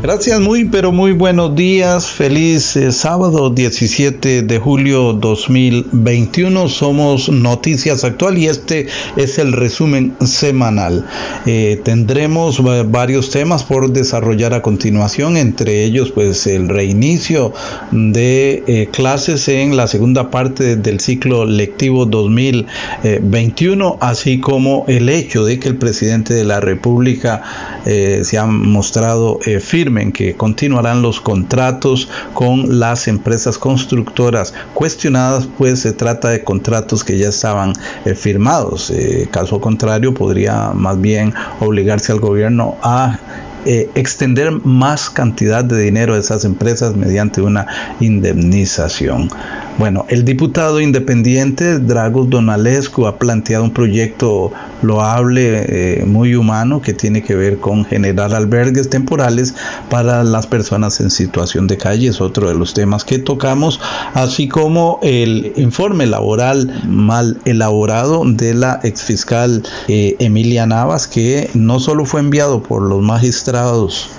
Gracias, 0.00 0.38
muy 0.38 0.64
pero 0.64 0.92
muy 0.92 1.10
buenos 1.10 1.56
días. 1.56 2.06
Feliz 2.06 2.76
eh, 2.76 2.92
sábado 2.92 3.50
17 3.50 4.42
de 4.42 4.58
julio 4.60 5.12
2021. 5.12 6.68
Somos 6.68 7.28
Noticias 7.28 8.04
Actual 8.04 8.38
y 8.38 8.46
este 8.46 8.86
es 9.16 9.38
el 9.38 9.52
resumen 9.52 10.14
semanal. 10.24 11.04
Eh, 11.46 11.80
tendremos 11.82 12.62
varios 12.88 13.30
temas 13.30 13.64
por 13.64 13.90
desarrollar 13.92 14.54
a 14.54 14.62
continuación, 14.62 15.36
entre 15.36 15.82
ellos 15.82 16.12
pues 16.12 16.46
el 16.46 16.68
reinicio 16.68 17.52
de 17.90 18.62
eh, 18.68 18.88
clases 18.92 19.48
en 19.48 19.76
la 19.76 19.88
segunda 19.88 20.30
parte 20.30 20.76
del 20.76 21.00
ciclo 21.00 21.44
lectivo 21.44 22.06
2021, 22.06 23.98
así 24.00 24.38
como 24.38 24.84
el 24.86 25.08
hecho 25.08 25.44
de 25.44 25.58
que 25.58 25.68
el 25.68 25.76
presidente 25.76 26.34
de 26.34 26.44
la 26.44 26.60
República 26.60 27.42
se 27.84 28.36
ha 28.36 28.44
mostrado 28.44 29.38
firme 29.60 29.87
que 30.12 30.34
continuarán 30.34 31.02
los 31.02 31.20
contratos 31.20 32.08
con 32.34 32.78
las 32.78 33.08
empresas 33.08 33.56
constructoras 33.58 34.52
cuestionadas, 34.74 35.48
pues 35.56 35.80
se 35.80 35.92
trata 35.92 36.28
de 36.28 36.44
contratos 36.44 37.04
que 37.04 37.16
ya 37.16 37.28
estaban 37.28 37.72
eh, 38.04 38.14
firmados. 38.14 38.90
Eh, 38.90 39.28
caso 39.30 39.60
contrario, 39.60 40.12
podría 40.12 40.72
más 40.74 41.00
bien 41.00 41.32
obligarse 41.60 42.12
al 42.12 42.20
gobierno 42.20 42.76
a 42.82 43.18
eh, 43.64 43.90
extender 43.94 44.52
más 44.64 45.10
cantidad 45.10 45.64
de 45.64 45.80
dinero 45.80 46.14
a 46.14 46.18
esas 46.18 46.44
empresas 46.44 46.94
mediante 46.96 47.40
una 47.40 47.66
indemnización. 48.00 49.30
Bueno, 49.78 50.06
el 50.08 50.24
diputado 50.24 50.80
independiente 50.80 51.78
Dragos 51.78 52.28
Donalescu 52.28 53.06
ha 53.06 53.16
planteado 53.16 53.62
un 53.62 53.70
proyecto 53.70 54.50
loable, 54.82 56.00
eh, 56.00 56.04
muy 56.04 56.34
humano, 56.34 56.82
que 56.82 56.94
tiene 56.94 57.22
que 57.22 57.36
ver 57.36 57.60
con 57.60 57.84
generar 57.84 58.34
albergues 58.34 58.90
temporales 58.90 59.54
para 59.88 60.24
las 60.24 60.48
personas 60.48 60.98
en 60.98 61.10
situación 61.10 61.68
de 61.68 61.76
calle. 61.76 62.08
Es 62.08 62.20
otro 62.20 62.48
de 62.48 62.56
los 62.56 62.74
temas 62.74 63.04
que 63.04 63.20
tocamos, 63.20 63.80
así 64.14 64.48
como 64.48 64.98
el 65.00 65.52
informe 65.54 66.06
laboral 66.06 66.82
mal 66.88 67.38
elaborado 67.44 68.24
de 68.26 68.54
la 68.54 68.80
exfiscal 68.82 69.62
eh, 69.86 70.16
Emilia 70.18 70.66
Navas, 70.66 71.06
que 71.06 71.50
no 71.54 71.78
solo 71.78 72.04
fue 72.04 72.18
enviado 72.18 72.64
por 72.64 72.82
los 72.82 73.00
magistrados 73.00 74.10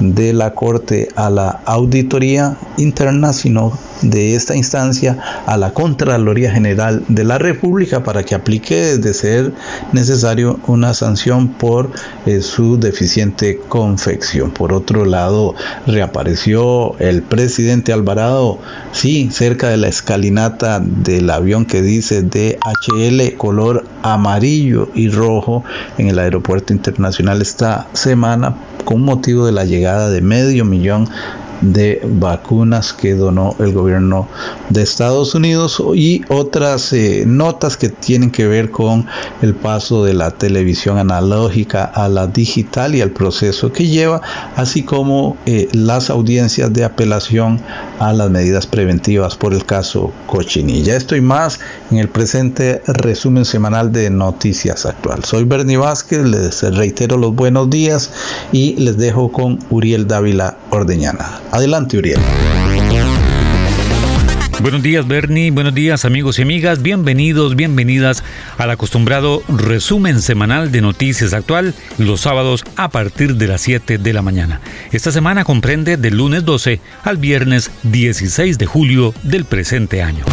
de 0.00 0.32
la 0.32 0.54
Corte 0.54 1.06
a 1.14 1.30
la 1.30 1.60
auditoría 1.66 2.56
interna, 2.78 3.32
sino 3.32 3.78
de 4.04 4.34
esta 4.34 4.54
instancia 4.54 5.18
a 5.46 5.56
la 5.56 5.72
Contraloría 5.72 6.50
General 6.50 7.02
de 7.08 7.24
la 7.24 7.38
República 7.38 8.04
para 8.04 8.22
que 8.22 8.34
aplique 8.34 8.98
de 8.98 9.14
ser 9.14 9.52
necesario 9.92 10.60
una 10.66 10.94
sanción 10.94 11.48
por 11.48 11.90
eh, 12.26 12.40
su 12.40 12.78
deficiente 12.78 13.60
confección. 13.68 14.50
Por 14.50 14.72
otro 14.72 15.04
lado, 15.04 15.54
reapareció 15.86 16.96
el 16.98 17.22
presidente 17.22 17.92
Alvarado, 17.92 18.58
sí, 18.92 19.30
cerca 19.30 19.68
de 19.68 19.76
la 19.76 19.88
escalinata 19.88 20.80
del 20.80 21.30
avión 21.30 21.64
que 21.64 21.82
dice 21.82 22.22
DHL 22.22 23.36
color 23.36 23.84
amarillo 24.02 24.88
y 24.94 25.08
rojo 25.08 25.64
en 25.98 26.08
el 26.08 26.18
aeropuerto 26.18 26.72
internacional 26.72 27.42
esta 27.42 27.86
semana 27.92 28.56
con 28.84 29.02
motivo 29.02 29.46
de 29.46 29.52
la 29.52 29.64
llegada 29.64 30.10
de 30.10 30.20
medio 30.20 30.64
millón 30.64 31.08
de 31.60 32.00
vacunas 32.04 32.92
que 32.92 33.14
donó 33.14 33.56
el 33.58 33.72
gobierno 33.72 34.28
de 34.70 34.82
Estados 34.82 35.34
Unidos 35.34 35.82
y 35.94 36.22
otras 36.28 36.92
eh, 36.92 37.24
notas 37.26 37.76
que 37.76 37.88
tienen 37.88 38.30
que 38.30 38.46
ver 38.46 38.70
con 38.70 39.06
el 39.42 39.54
paso 39.54 40.04
de 40.04 40.14
la 40.14 40.30
televisión 40.32 40.98
analógica 40.98 41.84
a 41.84 42.08
la 42.08 42.26
digital 42.26 42.94
y 42.94 43.00
el 43.00 43.10
proceso 43.10 43.72
que 43.72 43.86
lleva, 43.86 44.20
así 44.56 44.82
como 44.82 45.36
eh, 45.46 45.68
las 45.72 46.10
audiencias 46.10 46.72
de 46.72 46.84
apelación 46.84 47.60
a 47.98 48.12
las 48.12 48.30
medidas 48.30 48.66
preventivas 48.66 49.36
por 49.36 49.54
el 49.54 49.64
caso 49.64 50.12
Cochinilla. 50.26 50.96
Esto 50.96 51.16
y 51.16 51.20
más 51.20 51.60
en 51.90 51.98
el 51.98 52.08
presente 52.08 52.82
resumen 52.86 53.44
semanal 53.44 53.92
de 53.92 54.10
Noticias 54.10 54.86
Actual. 54.86 55.24
Soy 55.24 55.44
Bernie 55.44 55.76
Vázquez, 55.76 56.24
les 56.24 56.62
reitero 56.74 57.16
los 57.16 57.34
buenos 57.34 57.70
días 57.70 58.10
y 58.52 58.74
les 58.76 58.96
dejo 58.96 59.30
con 59.30 59.58
Uriel 59.70 60.06
Dávila 60.06 60.56
Ordeñana. 60.70 61.40
Adelante, 61.54 61.96
Uriel. 61.96 62.18
Buenos 64.60 64.82
días, 64.82 65.06
Bernie. 65.06 65.52
Buenos 65.52 65.72
días, 65.72 66.04
amigos 66.04 66.40
y 66.40 66.42
amigas. 66.42 66.82
Bienvenidos, 66.82 67.54
bienvenidas 67.54 68.24
al 68.58 68.72
acostumbrado 68.72 69.40
resumen 69.46 70.20
semanal 70.20 70.72
de 70.72 70.80
Noticias 70.80 71.32
Actual 71.32 71.72
los 71.96 72.22
sábados 72.22 72.64
a 72.74 72.88
partir 72.88 73.36
de 73.36 73.46
las 73.46 73.60
7 73.60 73.98
de 73.98 74.12
la 74.12 74.20
mañana. 74.20 74.60
Esta 74.90 75.12
semana 75.12 75.44
comprende 75.44 75.96
del 75.96 76.16
lunes 76.16 76.44
12 76.44 76.80
al 77.04 77.18
viernes 77.18 77.70
16 77.84 78.58
de 78.58 78.66
julio 78.66 79.14
del 79.22 79.44
presente 79.44 80.02
año. 80.02 80.24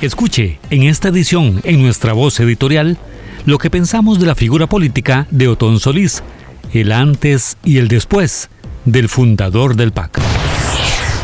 Escuche 0.00 0.58
en 0.70 0.82
esta 0.82 1.10
edición, 1.10 1.60
en 1.62 1.80
nuestra 1.80 2.12
voz 2.12 2.40
editorial, 2.40 2.98
lo 3.46 3.58
que 3.58 3.70
pensamos 3.70 4.18
de 4.18 4.26
la 4.26 4.34
figura 4.34 4.66
política 4.66 5.28
de 5.30 5.46
Otón 5.46 5.78
Solís, 5.78 6.24
el 6.72 6.90
antes 6.90 7.56
y 7.62 7.78
el 7.78 7.86
después 7.86 8.48
del 8.84 9.08
fundador 9.08 9.76
del 9.76 9.92
PAC. 9.92 10.20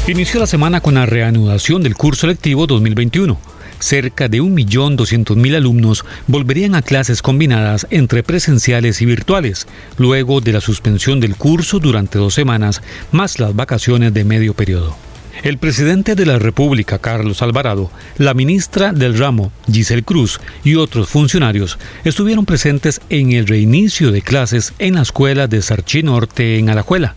Inició 0.07 0.39
la 0.39 0.47
semana 0.47 0.81
con 0.81 0.95
la 0.95 1.05
reanudación 1.05 1.83
del 1.83 1.97
curso 1.97 2.29
lectivo 2.29 2.69
2021. 2.69 3.56
Cerca 3.79 4.29
de 4.29 4.41
1.200.000 4.41 5.57
alumnos 5.57 6.05
volverían 6.27 6.75
a 6.75 6.83
clases 6.83 7.23
combinadas 7.23 7.87
entre 7.91 8.23
presenciales 8.23 9.03
y 9.03 9.07
virtuales, 9.07 9.67
luego 9.99 10.41
de 10.41 10.53
la 10.53 10.61
suspensión 10.61 11.21
del 11.21 11.37
curso 11.37 11.79
durante 11.79 12.19
dos 12.19 12.35
semanas, 12.35 12.83
más 13.13 13.39
las 13.39 13.55
vacaciones 13.55 14.15
de 14.15 14.25
medio 14.25 14.55
periodo. 14.55 14.97
El 15.43 15.59
presidente 15.59 16.15
de 16.15 16.25
la 16.25 16.39
República, 16.39 16.99
Carlos 16.99 17.43
Alvarado, 17.43 17.91
la 18.17 18.33
ministra 18.33 18.93
del 18.93 19.19
ramo, 19.19 19.53
Giselle 19.71 20.03
Cruz, 20.03 20.41
y 20.65 20.77
otros 20.77 21.09
funcionarios 21.09 21.79
estuvieron 22.05 22.47
presentes 22.47 23.01
en 23.11 23.33
el 23.33 23.47
reinicio 23.47 24.13
de 24.13 24.23
clases 24.23 24.73
en 24.79 24.95
la 24.95 25.03
escuela 25.03 25.47
de 25.47 25.61
Sarchi 25.61 26.03
Norte 26.03 26.59
en 26.59 26.71
Alajuela 26.71 27.15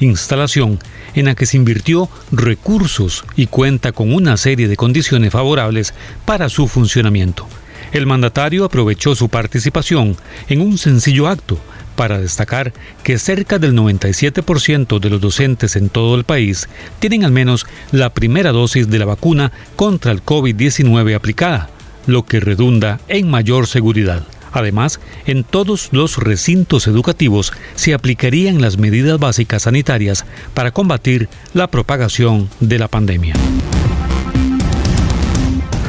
instalación 0.00 0.78
en 1.14 1.26
la 1.26 1.34
que 1.34 1.46
se 1.46 1.56
invirtió 1.56 2.08
recursos 2.30 3.24
y 3.36 3.46
cuenta 3.46 3.92
con 3.92 4.12
una 4.12 4.36
serie 4.36 4.68
de 4.68 4.76
condiciones 4.76 5.32
favorables 5.32 5.94
para 6.24 6.48
su 6.48 6.68
funcionamiento. 6.68 7.46
El 7.92 8.06
mandatario 8.06 8.64
aprovechó 8.64 9.14
su 9.14 9.28
participación 9.28 10.16
en 10.48 10.60
un 10.60 10.78
sencillo 10.78 11.28
acto 11.28 11.58
para 11.96 12.18
destacar 12.18 12.72
que 13.02 13.18
cerca 13.18 13.58
del 13.58 13.74
97% 13.74 14.98
de 14.98 15.10
los 15.10 15.20
docentes 15.20 15.76
en 15.76 15.90
todo 15.90 16.14
el 16.14 16.24
país 16.24 16.68
tienen 16.98 17.24
al 17.24 17.32
menos 17.32 17.66
la 17.90 18.14
primera 18.14 18.50
dosis 18.50 18.88
de 18.88 18.98
la 18.98 19.04
vacuna 19.04 19.52
contra 19.76 20.12
el 20.12 20.24
COVID-19 20.24 21.14
aplicada, 21.14 21.68
lo 22.06 22.24
que 22.24 22.40
redunda 22.40 22.98
en 23.08 23.30
mayor 23.30 23.66
seguridad. 23.66 24.24
Además, 24.52 25.00
en 25.26 25.44
todos 25.44 25.88
los 25.92 26.18
recintos 26.18 26.86
educativos 26.86 27.52
se 27.74 27.94
aplicarían 27.94 28.60
las 28.60 28.78
medidas 28.78 29.18
básicas 29.18 29.62
sanitarias 29.62 30.24
para 30.54 30.70
combatir 30.70 31.28
la 31.54 31.66
propagación 31.66 32.48
de 32.60 32.78
la 32.78 32.88
pandemia. 32.88 33.34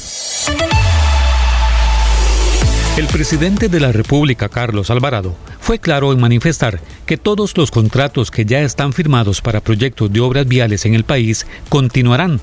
El 2.96 3.08
presidente 3.08 3.69
de 3.69 3.78
la 3.78 3.93
República, 3.93 4.48
Carlos 4.48 4.88
Alvarado, 4.88 5.37
fue 5.60 5.78
claro 5.78 6.14
en 6.14 6.20
manifestar 6.20 6.81
que 7.04 7.19
todos 7.19 7.54
los 7.58 7.70
contratos 7.70 8.31
que 8.31 8.46
ya 8.46 8.62
están 8.62 8.94
firmados 8.94 9.43
para 9.43 9.60
proyectos 9.60 10.10
de 10.10 10.20
obras 10.20 10.48
viales 10.48 10.87
en 10.87 10.94
el 10.94 11.04
país 11.04 11.46
continuarán, 11.69 12.40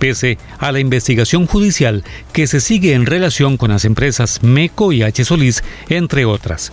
pese 0.00 0.38
a 0.58 0.72
la 0.72 0.80
investigación 0.80 1.46
judicial 1.46 2.02
que 2.32 2.48
se 2.48 2.60
sigue 2.60 2.94
en 2.94 3.06
relación 3.06 3.56
con 3.56 3.70
las 3.70 3.84
empresas 3.84 4.42
MECO 4.42 4.92
y 4.92 5.04
H. 5.04 5.24
Solís, 5.24 5.62
entre 5.88 6.24
otras. 6.24 6.72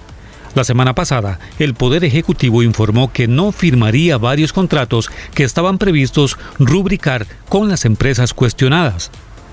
La 0.56 0.64
semana 0.64 0.96
pasada, 0.96 1.40
el 1.60 1.76
Poder 1.76 2.04
Ejecutivo 2.04 2.64
informó 2.64 3.14
que 3.14 3.28
no 3.28 3.52
firmaría 3.52 4.18
varios 4.18 4.54
contratos 4.54 5.12
que 5.36 5.44
estaban 5.44 5.78
previstos 5.78 6.40
rubricar 6.58 7.28
con 7.48 7.70
las 7.70 7.86
empresas 7.86 8.34
cuestionadas 8.34 9.12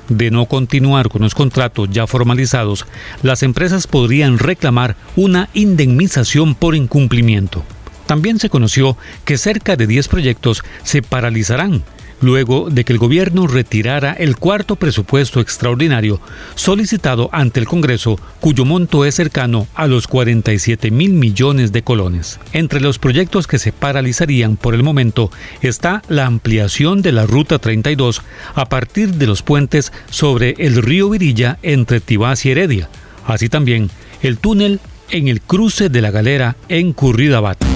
de 0.08 0.30
no 0.30 0.46
continuar 0.46 1.08
con 1.08 1.22
los 1.22 1.34
contratos 1.34 1.88
ya 1.90 2.06
formalizados, 2.06 2.86
las 3.22 3.42
empresas 3.42 3.86
podrían 3.86 4.38
reclamar 4.38 4.96
una 5.16 5.48
indemnización 5.54 6.54
por 6.54 6.74
incumplimiento. 6.74 7.64
También 8.06 8.38
se 8.38 8.50
conoció 8.50 8.96
que 9.24 9.38
cerca 9.38 9.76
de 9.76 9.86
10 9.86 10.08
proyectos 10.08 10.62
se 10.84 11.02
paralizarán 11.02 11.82
luego 12.20 12.68
de 12.70 12.84
que 12.84 12.92
el 12.92 12.98
gobierno 12.98 13.46
retirara 13.46 14.12
el 14.12 14.36
cuarto 14.36 14.76
presupuesto 14.76 15.40
extraordinario 15.40 16.20
solicitado 16.54 17.28
ante 17.32 17.60
el 17.60 17.66
Congreso, 17.66 18.18
cuyo 18.40 18.64
monto 18.64 19.04
es 19.04 19.14
cercano 19.14 19.66
a 19.74 19.86
los 19.86 20.06
47 20.06 20.90
mil 20.90 21.12
millones 21.12 21.72
de 21.72 21.82
colones. 21.82 22.40
Entre 22.52 22.80
los 22.80 22.98
proyectos 22.98 23.46
que 23.46 23.58
se 23.58 23.72
paralizarían 23.72 24.56
por 24.56 24.74
el 24.74 24.82
momento 24.82 25.30
está 25.62 26.02
la 26.08 26.26
ampliación 26.26 27.02
de 27.02 27.12
la 27.12 27.26
Ruta 27.26 27.58
32 27.58 28.22
a 28.54 28.66
partir 28.66 29.14
de 29.14 29.26
los 29.26 29.42
puentes 29.42 29.92
sobre 30.10 30.54
el 30.58 30.82
río 30.82 31.10
Virilla 31.10 31.58
entre 31.62 32.00
Tibás 32.00 32.44
y 32.46 32.50
Heredia, 32.50 32.88
así 33.26 33.48
también 33.48 33.90
el 34.22 34.38
túnel 34.38 34.80
en 35.10 35.28
el 35.28 35.40
cruce 35.40 35.88
de 35.88 36.00
la 36.00 36.10
galera 36.10 36.56
en 36.68 36.92
Curridabat. 36.92 37.75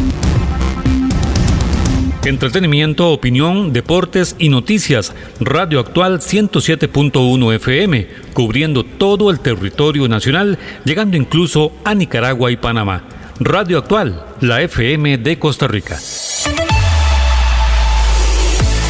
Entretenimiento, 2.24 3.10
opinión, 3.10 3.72
deportes 3.72 4.36
y 4.38 4.50
noticias. 4.50 5.14
Radio 5.40 5.80
Actual 5.80 6.20
107.1 6.20 7.54
FM, 7.54 8.08
cubriendo 8.34 8.84
todo 8.84 9.30
el 9.30 9.40
territorio 9.40 10.06
nacional, 10.06 10.58
llegando 10.84 11.16
incluso 11.16 11.72
a 11.82 11.94
Nicaragua 11.94 12.50
y 12.50 12.58
Panamá. 12.58 13.04
Radio 13.40 13.78
Actual, 13.78 14.22
la 14.40 14.60
FM 14.60 15.16
de 15.16 15.38
Costa 15.38 15.66
Rica. 15.66 15.98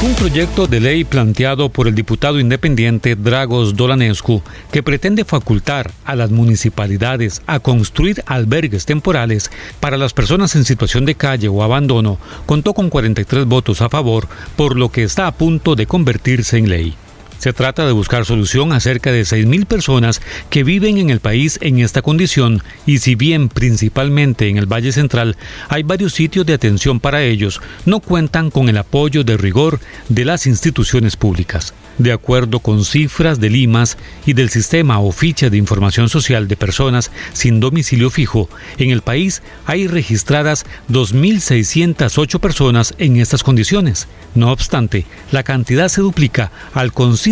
Un 0.02 0.14
proyecto 0.14 0.66
de 0.66 0.80
ley 0.80 1.04
planteado 1.04 1.68
por 1.68 1.86
el 1.86 1.94
diputado 1.94 2.40
independiente 2.40 3.16
Dragos 3.16 3.76
Dolanescu 3.76 4.42
que 4.72 4.82
pretende 4.82 5.26
facultar 5.26 5.90
a 6.06 6.16
las 6.16 6.30
municipalidades 6.30 7.42
a 7.46 7.60
construir 7.60 8.22
albergues 8.24 8.86
temporales 8.86 9.50
para 9.78 9.98
las 9.98 10.14
personas 10.14 10.56
en 10.56 10.64
situación 10.64 11.04
de 11.04 11.16
calle 11.16 11.48
o 11.48 11.62
abandono 11.62 12.18
contó 12.46 12.72
con 12.72 12.88
43 12.88 13.44
votos 13.44 13.82
a 13.82 13.90
favor, 13.90 14.26
por 14.56 14.74
lo 14.74 14.88
que 14.88 15.02
está 15.02 15.26
a 15.26 15.32
punto 15.32 15.76
de 15.76 15.84
convertirse 15.84 16.56
en 16.56 16.70
ley. 16.70 16.96
Se 17.40 17.54
trata 17.54 17.86
de 17.86 17.92
buscar 17.92 18.26
solución 18.26 18.70
a 18.70 18.80
cerca 18.80 19.12
de 19.12 19.22
6.000 19.22 19.64
personas 19.64 20.20
que 20.50 20.62
viven 20.62 20.98
en 20.98 21.08
el 21.08 21.20
país 21.20 21.58
en 21.62 21.78
esta 21.78 22.02
condición 22.02 22.62
y 22.84 22.98
si 22.98 23.14
bien 23.14 23.48
principalmente 23.48 24.50
en 24.50 24.58
el 24.58 24.70
Valle 24.70 24.92
Central 24.92 25.38
hay 25.70 25.82
varios 25.82 26.12
sitios 26.12 26.44
de 26.44 26.52
atención 26.52 27.00
para 27.00 27.22
ellos, 27.22 27.62
no 27.86 28.00
cuentan 28.00 28.50
con 28.50 28.68
el 28.68 28.76
apoyo 28.76 29.24
de 29.24 29.38
rigor 29.38 29.80
de 30.10 30.26
las 30.26 30.46
instituciones 30.46 31.16
públicas. 31.16 31.72
De 31.96 32.12
acuerdo 32.12 32.60
con 32.60 32.84
cifras 32.84 33.40
de 33.40 33.50
Limas 33.50 33.96
y 34.26 34.34
del 34.34 34.50
sistema 34.50 35.00
o 35.00 35.10
ficha 35.10 35.50
de 35.50 35.56
información 35.56 36.08
social 36.08 36.46
de 36.46 36.56
personas 36.56 37.10
sin 37.32 37.58
domicilio 37.58 38.10
fijo, 38.10 38.50
en 38.76 38.90
el 38.90 39.00
país 39.00 39.42
hay 39.66 39.86
registradas 39.86 40.64
2.608 40.90 42.38
personas 42.38 42.94
en 42.98 43.16
estas 43.16 43.42
condiciones. 43.42 44.08
No 44.34 44.52
obstante, 44.52 45.06
la 45.32 45.42
cantidad 45.42 45.88
se 45.88 46.00
duplica 46.00 46.52
al 46.72 46.92
considerar 46.92 47.29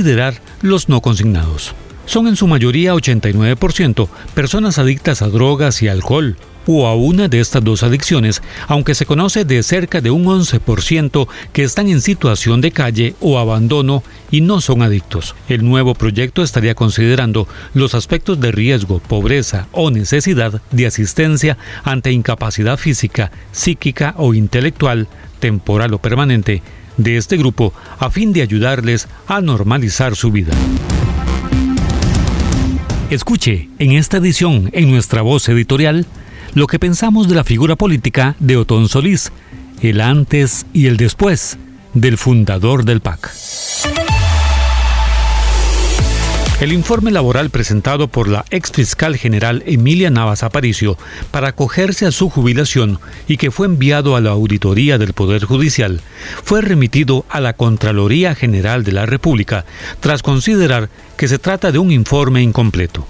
los 0.62 0.88
no 0.88 1.00
consignados. 1.00 1.74
Son 2.06 2.26
en 2.26 2.36
su 2.36 2.46
mayoría 2.46 2.94
89% 2.94 4.08
personas 4.34 4.78
adictas 4.78 5.22
a 5.22 5.28
drogas 5.28 5.82
y 5.82 5.88
alcohol, 5.88 6.36
o 6.70 6.86
a 6.86 6.94
una 6.94 7.28
de 7.28 7.40
estas 7.40 7.64
dos 7.64 7.82
adicciones, 7.82 8.42
aunque 8.66 8.94
se 8.94 9.06
conoce 9.06 9.44
de 9.44 9.62
cerca 9.62 10.02
de 10.02 10.10
un 10.10 10.26
11% 10.26 11.26
que 11.52 11.64
están 11.64 11.88
en 11.88 12.02
situación 12.02 12.60
de 12.60 12.72
calle 12.72 13.14
o 13.20 13.38
abandono 13.38 14.02
y 14.30 14.42
no 14.42 14.60
son 14.60 14.82
adictos. 14.82 15.34
El 15.48 15.64
nuevo 15.64 15.94
proyecto 15.94 16.42
estaría 16.42 16.74
considerando 16.74 17.48
los 17.72 17.94
aspectos 17.94 18.38
de 18.38 18.52
riesgo, 18.52 18.98
pobreza 19.00 19.66
o 19.72 19.90
necesidad 19.90 20.60
de 20.70 20.86
asistencia 20.86 21.56
ante 21.84 22.12
incapacidad 22.12 22.76
física, 22.76 23.32
psíquica 23.50 24.14
o 24.18 24.34
intelectual, 24.34 25.08
temporal 25.40 25.94
o 25.94 25.98
permanente, 25.98 26.62
de 26.98 27.16
este 27.16 27.38
grupo 27.38 27.72
a 27.98 28.10
fin 28.10 28.34
de 28.34 28.42
ayudarles 28.42 29.08
a 29.26 29.40
normalizar 29.40 30.14
su 30.14 30.30
vida. 30.30 30.52
Escuche 33.10 33.70
en 33.78 33.92
esta 33.92 34.18
edición 34.18 34.68
en 34.74 34.90
nuestra 34.90 35.22
voz 35.22 35.48
editorial 35.48 36.04
lo 36.54 36.66
que 36.66 36.78
pensamos 36.78 37.28
de 37.28 37.34
la 37.34 37.44
figura 37.44 37.76
política 37.76 38.36
de 38.38 38.58
Otón 38.58 38.88
Solís, 38.88 39.32
el 39.80 40.02
antes 40.02 40.66
y 40.74 40.86
el 40.86 40.98
después 40.98 41.56
del 41.94 42.18
fundador 42.18 42.84
del 42.84 43.00
PAC. 43.00 43.30
El 46.60 46.72
informe 46.72 47.12
laboral 47.12 47.50
presentado 47.50 48.08
por 48.08 48.26
la 48.26 48.44
ex 48.50 48.72
fiscal 48.72 49.16
general 49.16 49.62
Emilia 49.64 50.10
Navas 50.10 50.42
Aparicio 50.42 50.98
para 51.30 51.50
acogerse 51.50 52.04
a 52.04 52.10
su 52.10 52.30
jubilación 52.30 52.98
y 53.28 53.36
que 53.36 53.52
fue 53.52 53.68
enviado 53.68 54.16
a 54.16 54.20
la 54.20 54.30
auditoría 54.30 54.98
del 54.98 55.12
Poder 55.12 55.44
Judicial 55.44 56.00
fue 56.42 56.60
remitido 56.60 57.24
a 57.28 57.40
la 57.40 57.52
Contraloría 57.52 58.34
General 58.34 58.82
de 58.82 58.90
la 58.90 59.06
República 59.06 59.66
tras 60.00 60.24
considerar 60.24 60.88
que 61.16 61.28
se 61.28 61.38
trata 61.38 61.70
de 61.70 61.78
un 61.78 61.92
informe 61.92 62.42
incompleto. 62.42 63.06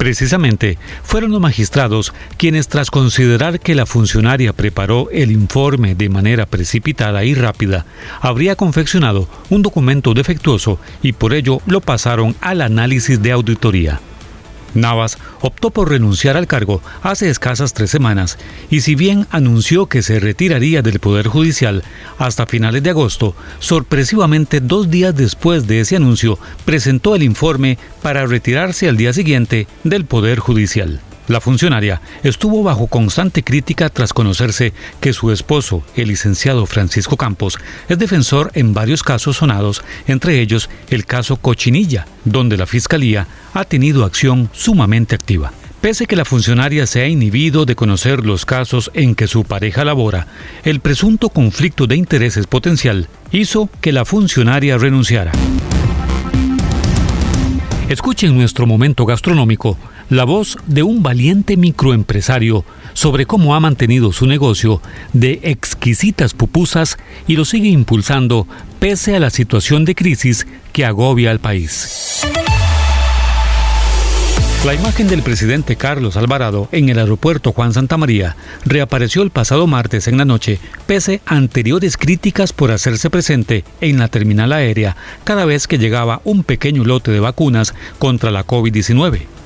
Precisamente, 0.00 0.78
fueron 1.02 1.30
los 1.30 1.42
magistrados 1.42 2.14
quienes 2.38 2.68
tras 2.68 2.90
considerar 2.90 3.60
que 3.60 3.74
la 3.74 3.84
funcionaria 3.84 4.54
preparó 4.54 5.10
el 5.10 5.30
informe 5.30 5.94
de 5.94 6.08
manera 6.08 6.46
precipitada 6.46 7.22
y 7.22 7.34
rápida, 7.34 7.84
habría 8.22 8.56
confeccionado 8.56 9.28
un 9.50 9.60
documento 9.60 10.14
defectuoso 10.14 10.78
y 11.02 11.12
por 11.12 11.34
ello 11.34 11.60
lo 11.66 11.82
pasaron 11.82 12.34
al 12.40 12.62
análisis 12.62 13.20
de 13.20 13.32
auditoría. 13.32 14.00
Navas 14.74 15.18
optó 15.40 15.70
por 15.70 15.90
renunciar 15.90 16.36
al 16.36 16.46
cargo 16.46 16.82
hace 17.02 17.30
escasas 17.30 17.72
tres 17.72 17.90
semanas 17.90 18.38
y 18.70 18.80
si 18.80 18.94
bien 18.94 19.26
anunció 19.30 19.86
que 19.86 20.02
se 20.02 20.20
retiraría 20.20 20.82
del 20.82 21.00
Poder 21.00 21.28
Judicial 21.28 21.82
hasta 22.18 22.46
finales 22.46 22.82
de 22.82 22.90
agosto, 22.90 23.34
sorpresivamente 23.58 24.60
dos 24.60 24.90
días 24.90 25.14
después 25.14 25.66
de 25.66 25.80
ese 25.80 25.96
anuncio 25.96 26.38
presentó 26.64 27.14
el 27.14 27.22
informe 27.22 27.78
para 28.02 28.26
retirarse 28.26 28.88
al 28.88 28.96
día 28.96 29.12
siguiente 29.12 29.66
del 29.84 30.04
Poder 30.04 30.38
Judicial. 30.38 31.00
La 31.30 31.40
funcionaria 31.40 32.02
estuvo 32.24 32.64
bajo 32.64 32.88
constante 32.88 33.44
crítica 33.44 33.88
tras 33.88 34.12
conocerse 34.12 34.72
que 35.00 35.12
su 35.12 35.30
esposo, 35.30 35.84
el 35.94 36.08
licenciado 36.08 36.66
Francisco 36.66 37.16
Campos, 37.16 37.56
es 37.88 38.00
defensor 38.00 38.50
en 38.54 38.74
varios 38.74 39.04
casos 39.04 39.36
sonados, 39.36 39.84
entre 40.08 40.40
ellos 40.40 40.68
el 40.88 41.06
caso 41.06 41.36
Cochinilla, 41.36 42.04
donde 42.24 42.56
la 42.56 42.66
Fiscalía 42.66 43.28
ha 43.54 43.62
tenido 43.62 44.04
acción 44.04 44.50
sumamente 44.52 45.14
activa. 45.14 45.52
Pese 45.80 46.06
que 46.06 46.16
la 46.16 46.24
funcionaria 46.24 46.84
se 46.88 47.02
ha 47.02 47.06
inhibido 47.06 47.64
de 47.64 47.76
conocer 47.76 48.26
los 48.26 48.44
casos 48.44 48.90
en 48.92 49.14
que 49.14 49.28
su 49.28 49.44
pareja 49.44 49.84
labora, 49.84 50.26
el 50.64 50.80
presunto 50.80 51.28
conflicto 51.28 51.86
de 51.86 51.94
intereses 51.94 52.48
potencial 52.48 53.06
hizo 53.30 53.70
que 53.80 53.92
la 53.92 54.04
funcionaria 54.04 54.78
renunciara. 54.78 55.30
Escuchen 57.88 58.36
nuestro 58.36 58.66
momento 58.66 59.04
gastronómico 59.04 59.76
la 60.10 60.24
voz 60.24 60.58
de 60.66 60.82
un 60.82 61.02
valiente 61.02 61.56
microempresario 61.56 62.64
sobre 62.92 63.26
cómo 63.26 63.54
ha 63.54 63.60
mantenido 63.60 64.12
su 64.12 64.26
negocio 64.26 64.82
de 65.12 65.40
exquisitas 65.44 66.34
pupusas 66.34 66.98
y 67.28 67.36
lo 67.36 67.44
sigue 67.44 67.68
impulsando 67.68 68.46
pese 68.80 69.16
a 69.16 69.20
la 69.20 69.30
situación 69.30 69.84
de 69.84 69.94
crisis 69.94 70.46
que 70.72 70.84
agobia 70.84 71.30
al 71.30 71.38
país. 71.38 72.26
La 74.64 74.74
imagen 74.74 75.08
del 75.08 75.22
presidente 75.22 75.76
Carlos 75.76 76.18
Alvarado 76.18 76.68
en 76.70 76.90
el 76.90 76.98
aeropuerto 76.98 77.52
Juan 77.52 77.72
Santa 77.72 77.96
María 77.96 78.36
reapareció 78.66 79.22
el 79.22 79.30
pasado 79.30 79.66
martes 79.66 80.06
en 80.06 80.18
la 80.18 80.26
noche, 80.26 80.58
pese 80.86 81.22
a 81.24 81.36
anteriores 81.36 81.96
críticas 81.96 82.52
por 82.52 82.70
hacerse 82.70 83.08
presente 83.08 83.64
en 83.80 83.98
la 83.98 84.08
terminal 84.08 84.52
aérea 84.52 84.96
cada 85.24 85.46
vez 85.46 85.66
que 85.66 85.78
llegaba 85.78 86.20
un 86.24 86.42
pequeño 86.44 86.84
lote 86.84 87.10
de 87.10 87.20
vacunas 87.20 87.74
contra 87.98 88.30
la 88.30 88.46
COVID-19. 88.46 89.39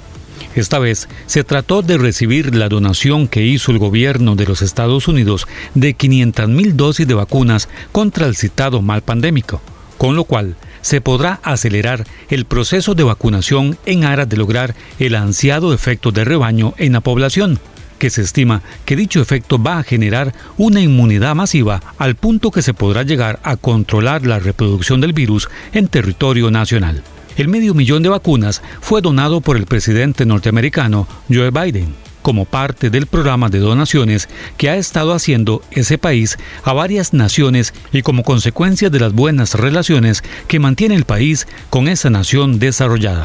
Esta 0.55 0.79
vez 0.79 1.09
se 1.27 1.43
trató 1.43 1.83
de 1.83 1.99
recibir 1.99 2.55
la 2.55 2.69
donación 2.69 3.27
que 3.27 3.45
hizo 3.45 3.73
el 3.73 3.79
gobierno 3.79 4.37
de 4.37 4.47
los 4.47 4.63
Estados 4.63 5.09
Unidos 5.09 5.49
de 5.75 5.97
500.000 5.97 6.73
dosis 6.75 7.09
de 7.09 7.15
vacunas 7.15 7.69
contra 7.91 8.27
el 8.27 8.37
citado 8.37 8.81
mal 8.81 9.03
pandémico, 9.03 9.61
con 9.99 10.15
lo 10.15 10.25
cual 10.25 10.57
se 10.81 11.01
podrá 11.01 11.41
acelerar 11.43 12.05
el 12.29 12.45
proceso 12.45 12.95
de 12.95 13.03
vacunación 13.03 13.79
en 13.85 14.05
aras 14.05 14.29
de 14.29 14.37
lograr 14.37 14.77
el 14.99 15.17
ansiado 15.17 15.75
efecto 15.75 16.13
de 16.13 16.25
rebaño 16.25 16.75
en 16.79 16.93
la 16.93 17.01
población, 17.01 17.59
que 17.99 18.11
se 18.11 18.23
estima 18.23 18.63
que 18.85 18.95
dicho 18.95 19.21
efecto 19.21 19.61
va 19.61 19.79
a 19.79 19.83
generar 19.83 20.35
una 20.57 20.81
inmunidad 20.81 21.35
masiva 21.35 21.83
al 21.99 22.15
punto 22.15 22.51
que 22.53 22.63
se 22.63 22.75
podrá 22.75 23.03
llegar 23.03 23.41
a 23.43 23.57
controlar 23.57 24.25
la 24.25 24.39
reproducción 24.39 25.01
del 25.01 25.15
virus 25.15 25.49
en 25.73 25.89
territorio 25.89 26.51
nacional. 26.51 27.03
El 27.37 27.49
medio 27.49 27.75
millón 27.75 28.03
de 28.03 28.09
vacunas 28.09 28.63
fue 28.81 29.01
donado 29.01 29.41
por 29.41 29.57
el 29.57 29.67
presidente 29.67 30.25
norteamericano 30.25 31.09
Joe 31.29 31.51
Biden 31.51 31.95
como 32.23 32.47
parte 32.47 32.89
del 32.89 33.07
programa 33.07 33.51
de 33.51 33.59
donaciones 33.59 34.31
que 34.57 34.71
ha 34.71 34.77
estado 34.77 35.13
haciendo 35.13 35.63
ese 35.71 35.99
país 35.99 36.39
a 36.63 36.73
varias 36.73 37.13
naciones 37.13 37.75
y 37.93 38.01
como 38.01 38.23
consecuencia 38.23 38.89
de 38.89 38.99
las 38.99 39.13
buenas 39.13 39.55
relaciones 39.55 40.25
que 40.49 40.59
mantiene 40.59 40.95
el 40.95 41.05
país 41.05 41.47
con 41.69 41.87
esa 41.87 42.09
nación 42.09 42.59
desarrollada. 42.59 43.25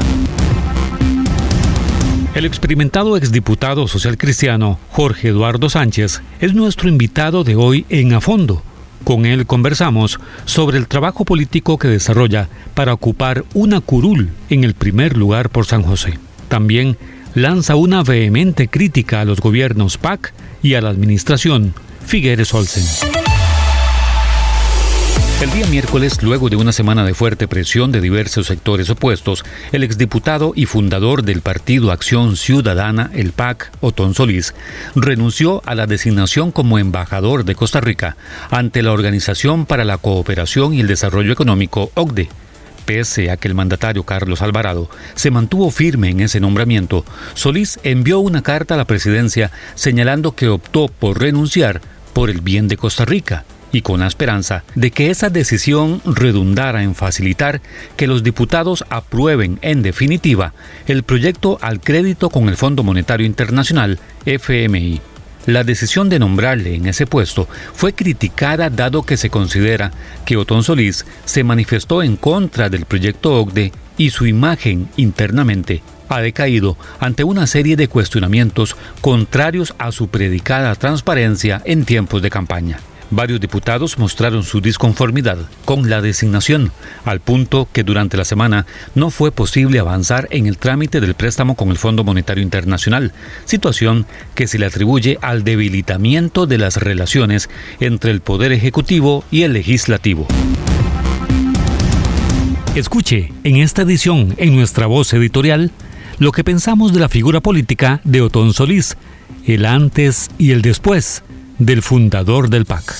El 2.35 2.45
experimentado 2.45 3.15
exdiputado 3.15 3.87
social 3.87 4.17
cristiano 4.17 4.79
Jorge 4.91 5.29
Eduardo 5.29 5.69
Sánchez 5.69 6.21
es 6.41 6.53
nuestro 6.53 6.89
invitado 6.89 7.45
de 7.45 7.55
hoy 7.55 7.85
en 7.87 8.13
A 8.13 8.19
Fondo 8.19 8.63
con 9.03 9.25
él 9.25 9.45
conversamos 9.45 10.19
sobre 10.45 10.77
el 10.77 10.87
trabajo 10.87 11.25
político 11.25 11.77
que 11.77 11.87
desarrolla 11.87 12.47
para 12.73 12.93
ocupar 12.93 13.45
una 13.53 13.81
curul 13.81 14.29
en 14.49 14.63
el 14.63 14.73
primer 14.73 15.17
lugar 15.17 15.49
por 15.49 15.65
San 15.65 15.83
José. 15.83 16.19
También 16.47 16.97
lanza 17.35 17.75
una 17.75 18.03
vehemente 18.03 18.67
crítica 18.67 19.21
a 19.21 19.25
los 19.25 19.39
gobiernos 19.39 19.97
PAC 19.97 20.33
y 20.61 20.73
a 20.73 20.81
la 20.81 20.89
administración 20.89 21.73
Figueres 22.05 22.53
Olsen. 22.53 23.18
El 25.41 25.51
día 25.51 25.65
miércoles, 25.67 26.21
luego 26.21 26.49
de 26.49 26.57
una 26.57 26.73
semana 26.73 27.05
de 27.05 27.13
fuerte 27.13 27.47
presión 27.47 27.93
de 27.93 28.01
diversos 28.01 28.47
sectores 28.47 28.89
opuestos, 28.89 29.45
el 29.71 29.85
exdiputado 29.85 30.51
y 30.53 30.65
fundador 30.65 31.23
del 31.23 31.39
Partido 31.39 31.93
Acción 31.93 32.35
Ciudadana, 32.35 33.09
el 33.13 33.31
PAC, 33.31 33.71
Otón 33.79 34.15
Solís, 34.15 34.53
renunció 34.95 35.61
a 35.65 35.75
la 35.75 35.87
designación 35.87 36.51
como 36.51 36.77
embajador 36.77 37.45
de 37.45 37.55
Costa 37.55 37.79
Rica 37.79 38.17
ante 38.51 38.83
la 38.83 38.91
Organización 38.91 39.65
para 39.65 39.85
la 39.85 39.97
Cooperación 39.97 40.73
y 40.73 40.81
el 40.81 40.87
Desarrollo 40.87 41.31
Económico, 41.31 41.89
OCDE. 41.93 42.27
Pese 42.83 43.31
a 43.31 43.37
que 43.37 43.47
el 43.47 43.55
mandatario 43.55 44.03
Carlos 44.03 44.41
Alvarado 44.41 44.89
se 45.15 45.31
mantuvo 45.31 45.71
firme 45.71 46.09
en 46.09 46.19
ese 46.19 46.41
nombramiento, 46.41 47.05
Solís 47.33 47.79
envió 47.83 48.19
una 48.19 48.41
carta 48.41 48.73
a 48.73 48.77
la 48.77 48.83
presidencia 48.83 49.51
señalando 49.75 50.35
que 50.35 50.49
optó 50.49 50.89
por 50.89 51.17
renunciar 51.17 51.79
por 52.11 52.29
el 52.29 52.41
bien 52.41 52.67
de 52.67 52.75
Costa 52.75 53.05
Rica 53.05 53.45
y 53.71 53.81
con 53.81 53.99
la 53.99 54.07
esperanza 54.07 54.63
de 54.75 54.91
que 54.91 55.09
esa 55.09 55.29
decisión 55.29 56.01
redundara 56.05 56.83
en 56.83 56.95
facilitar 56.95 57.61
que 57.97 58.07
los 58.07 58.23
diputados 58.23 58.83
aprueben 58.89 59.59
en 59.61 59.81
definitiva 59.81 60.53
el 60.87 61.03
proyecto 61.03 61.57
al 61.61 61.79
crédito 61.79 62.29
con 62.29 62.49
el 62.49 62.57
Fondo 62.57 62.83
Monetario 62.83 63.25
Internacional, 63.25 63.99
FMI. 64.25 65.01
La 65.45 65.63
decisión 65.63 66.09
de 66.09 66.19
nombrarle 66.19 66.75
en 66.75 66.85
ese 66.85 67.07
puesto 67.07 67.47
fue 67.73 67.93
criticada 67.93 68.69
dado 68.69 69.03
que 69.03 69.17
se 69.17 69.29
considera 69.29 69.91
que 70.25 70.37
Otón 70.37 70.63
Solís 70.63 71.05
se 71.25 71.43
manifestó 71.43 72.03
en 72.03 72.17
contra 72.17 72.69
del 72.69 72.85
proyecto 72.85 73.39
OCDE 73.39 73.71
y 73.97 74.11
su 74.11 74.27
imagen 74.27 74.89
internamente 74.95 75.81
ha 76.09 76.21
decaído 76.21 76.77
ante 76.99 77.23
una 77.23 77.47
serie 77.47 77.75
de 77.75 77.87
cuestionamientos 77.87 78.75
contrarios 79.01 79.73
a 79.77 79.91
su 79.91 80.09
predicada 80.09 80.75
transparencia 80.75 81.61
en 81.65 81.85
tiempos 81.85 82.21
de 82.21 82.29
campaña. 82.29 82.79
Varios 83.11 83.39
diputados 83.39 83.97
mostraron 83.97 84.43
su 84.43 84.61
disconformidad 84.61 85.39
con 85.65 85.89
la 85.89 85.99
designación, 85.99 86.71
al 87.05 87.19
punto 87.19 87.67
que 87.73 87.83
durante 87.83 88.17
la 88.17 88.25
semana 88.25 88.67
no 88.93 89.09
fue 89.09 89.31
posible 89.31 89.79
avanzar 89.79 90.27
en 90.29 90.45
el 90.45 90.59
trámite 90.59 91.01
del 91.01 91.15
préstamo 91.15 91.55
con 91.55 91.69
el 91.69 91.77
Fondo 91.77 92.03
Monetario 92.03 92.43
Internacional, 92.43 93.11
situación 93.45 94.05
que 94.35 94.45
se 94.45 94.59
le 94.59 94.67
atribuye 94.67 95.17
al 95.21 95.43
debilitamiento 95.43 96.45
de 96.45 96.59
las 96.59 96.77
relaciones 96.77 97.49
entre 97.79 98.11
el 98.11 98.21
Poder 98.21 98.51
Ejecutivo 98.51 99.23
y 99.31 99.41
el 99.41 99.53
Legislativo. 99.53 100.27
Escuche 102.75 103.33
en 103.43 103.55
esta 103.55 103.81
edición, 103.81 104.35
en 104.37 104.55
nuestra 104.55 104.85
voz 104.85 105.11
editorial, 105.13 105.71
lo 106.19 106.31
que 106.31 106.43
pensamos 106.43 106.93
de 106.93 106.99
la 106.99 107.09
figura 107.09 107.41
política 107.41 108.01
de 108.03 108.21
Otón 108.21 108.53
Solís, 108.53 108.97
el 109.47 109.65
antes 109.65 110.29
y 110.37 110.51
el 110.51 110.61
después 110.61 111.23
del 111.59 111.83
fundador 111.83 112.49
del 112.49 112.65
PAC. 112.65 112.95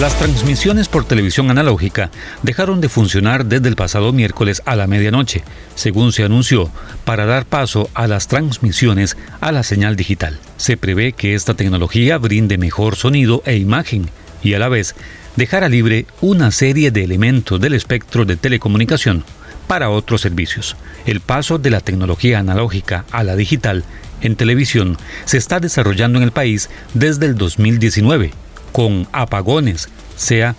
Las 0.00 0.18
transmisiones 0.18 0.88
por 0.88 1.04
televisión 1.04 1.50
analógica 1.50 2.10
dejaron 2.42 2.80
de 2.80 2.88
funcionar 2.88 3.46
desde 3.46 3.68
el 3.68 3.76
pasado 3.76 4.12
miércoles 4.12 4.60
a 4.64 4.74
la 4.74 4.88
medianoche, 4.88 5.44
según 5.76 6.12
se 6.12 6.24
anunció, 6.24 6.68
para 7.04 7.26
dar 7.26 7.46
paso 7.46 7.88
a 7.94 8.08
las 8.08 8.26
transmisiones 8.26 9.16
a 9.40 9.52
la 9.52 9.62
señal 9.62 9.94
digital. 9.94 10.40
Se 10.56 10.76
prevé 10.76 11.12
que 11.12 11.34
esta 11.34 11.54
tecnología 11.54 12.18
brinde 12.18 12.58
mejor 12.58 12.96
sonido 12.96 13.42
e 13.46 13.56
imagen 13.56 14.10
y 14.42 14.54
a 14.54 14.58
la 14.58 14.68
vez 14.68 14.96
dejara 15.36 15.68
libre 15.68 16.06
una 16.20 16.50
serie 16.50 16.90
de 16.90 17.04
elementos 17.04 17.60
del 17.60 17.74
espectro 17.74 18.24
de 18.24 18.36
telecomunicación 18.36 19.22
para 19.68 19.90
otros 19.90 20.22
servicios. 20.22 20.76
El 21.06 21.20
paso 21.20 21.58
de 21.58 21.70
la 21.70 21.80
tecnología 21.80 22.40
analógica 22.40 23.04
a 23.12 23.22
la 23.22 23.36
digital 23.36 23.84
en 24.20 24.36
televisión 24.36 24.96
se 25.24 25.38
está 25.38 25.60
desarrollando 25.60 26.18
en 26.18 26.24
el 26.24 26.32
país 26.32 26.70
desde 26.94 27.26
el 27.26 27.36
2019, 27.36 28.32
con 28.72 29.06
apagones, 29.12 29.88
sea 30.16 30.56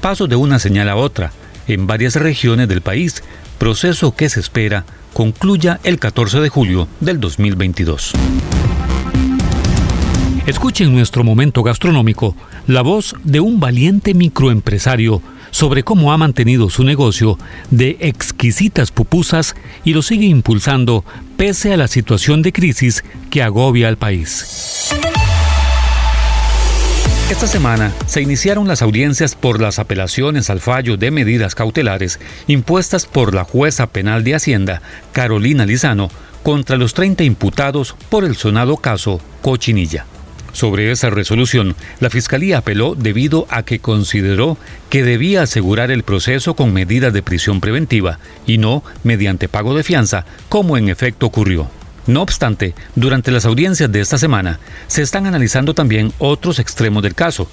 paso 0.00 0.26
de 0.26 0.36
una 0.36 0.58
señal 0.58 0.88
a 0.88 0.96
otra, 0.96 1.32
en 1.66 1.86
varias 1.86 2.16
regiones 2.16 2.68
del 2.68 2.80
país, 2.80 3.22
proceso 3.58 4.14
que 4.14 4.28
se 4.28 4.40
espera 4.40 4.84
concluya 5.12 5.80
el 5.82 5.98
14 5.98 6.40
de 6.40 6.48
julio 6.48 6.88
del 7.00 7.20
2022. 7.20 8.12
Escuchen 10.46 10.94
nuestro 10.94 11.24
momento 11.24 11.62
gastronómico 11.62 12.34
la 12.66 12.80
voz 12.80 13.14
de 13.22 13.40
un 13.40 13.60
valiente 13.60 14.14
microempresario 14.14 15.20
sobre 15.50 15.82
cómo 15.82 16.12
ha 16.12 16.18
mantenido 16.18 16.70
su 16.70 16.84
negocio 16.84 17.38
de 17.70 17.96
exquisitas 18.00 18.90
pupusas 18.90 19.54
y 19.84 19.94
lo 19.94 20.02
sigue 20.02 20.26
impulsando 20.26 21.04
pese 21.36 21.72
a 21.72 21.76
la 21.76 21.88
situación 21.88 22.42
de 22.42 22.52
crisis 22.52 23.04
que 23.30 23.42
agobia 23.42 23.88
al 23.88 23.96
país. 23.96 24.94
Esta 27.30 27.46
semana 27.46 27.92
se 28.06 28.22
iniciaron 28.22 28.66
las 28.66 28.80
audiencias 28.80 29.34
por 29.34 29.60
las 29.60 29.78
apelaciones 29.78 30.48
al 30.48 30.60
fallo 30.60 30.96
de 30.96 31.10
medidas 31.10 31.54
cautelares 31.54 32.18
impuestas 32.46 33.04
por 33.04 33.34
la 33.34 33.44
jueza 33.44 33.86
penal 33.86 34.24
de 34.24 34.34
Hacienda, 34.34 34.80
Carolina 35.12 35.66
Lizano, 35.66 36.10
contra 36.42 36.78
los 36.78 36.94
30 36.94 37.24
imputados 37.24 37.94
por 38.08 38.24
el 38.24 38.34
sonado 38.34 38.78
caso 38.78 39.20
Cochinilla. 39.42 40.06
Sobre 40.52 40.90
esa 40.90 41.10
resolución, 41.10 41.76
la 42.00 42.10
Fiscalía 42.10 42.58
apeló 42.58 42.94
debido 42.94 43.46
a 43.50 43.62
que 43.62 43.78
consideró 43.78 44.56
que 44.90 45.02
debía 45.02 45.42
asegurar 45.42 45.90
el 45.90 46.02
proceso 46.02 46.54
con 46.54 46.72
medidas 46.72 47.12
de 47.12 47.22
prisión 47.22 47.60
preventiva 47.60 48.18
y 48.46 48.58
no 48.58 48.82
mediante 49.04 49.48
pago 49.48 49.76
de 49.76 49.84
fianza, 49.84 50.24
como 50.48 50.76
en 50.76 50.88
efecto 50.88 51.26
ocurrió. 51.26 51.70
No 52.06 52.22
obstante, 52.22 52.74
durante 52.94 53.30
las 53.30 53.44
audiencias 53.44 53.92
de 53.92 54.00
esta 54.00 54.16
semana 54.16 54.58
se 54.86 55.02
están 55.02 55.26
analizando 55.26 55.74
también 55.74 56.12
otros 56.18 56.58
extremos 56.58 57.02
del 57.02 57.14
caso. 57.14 57.48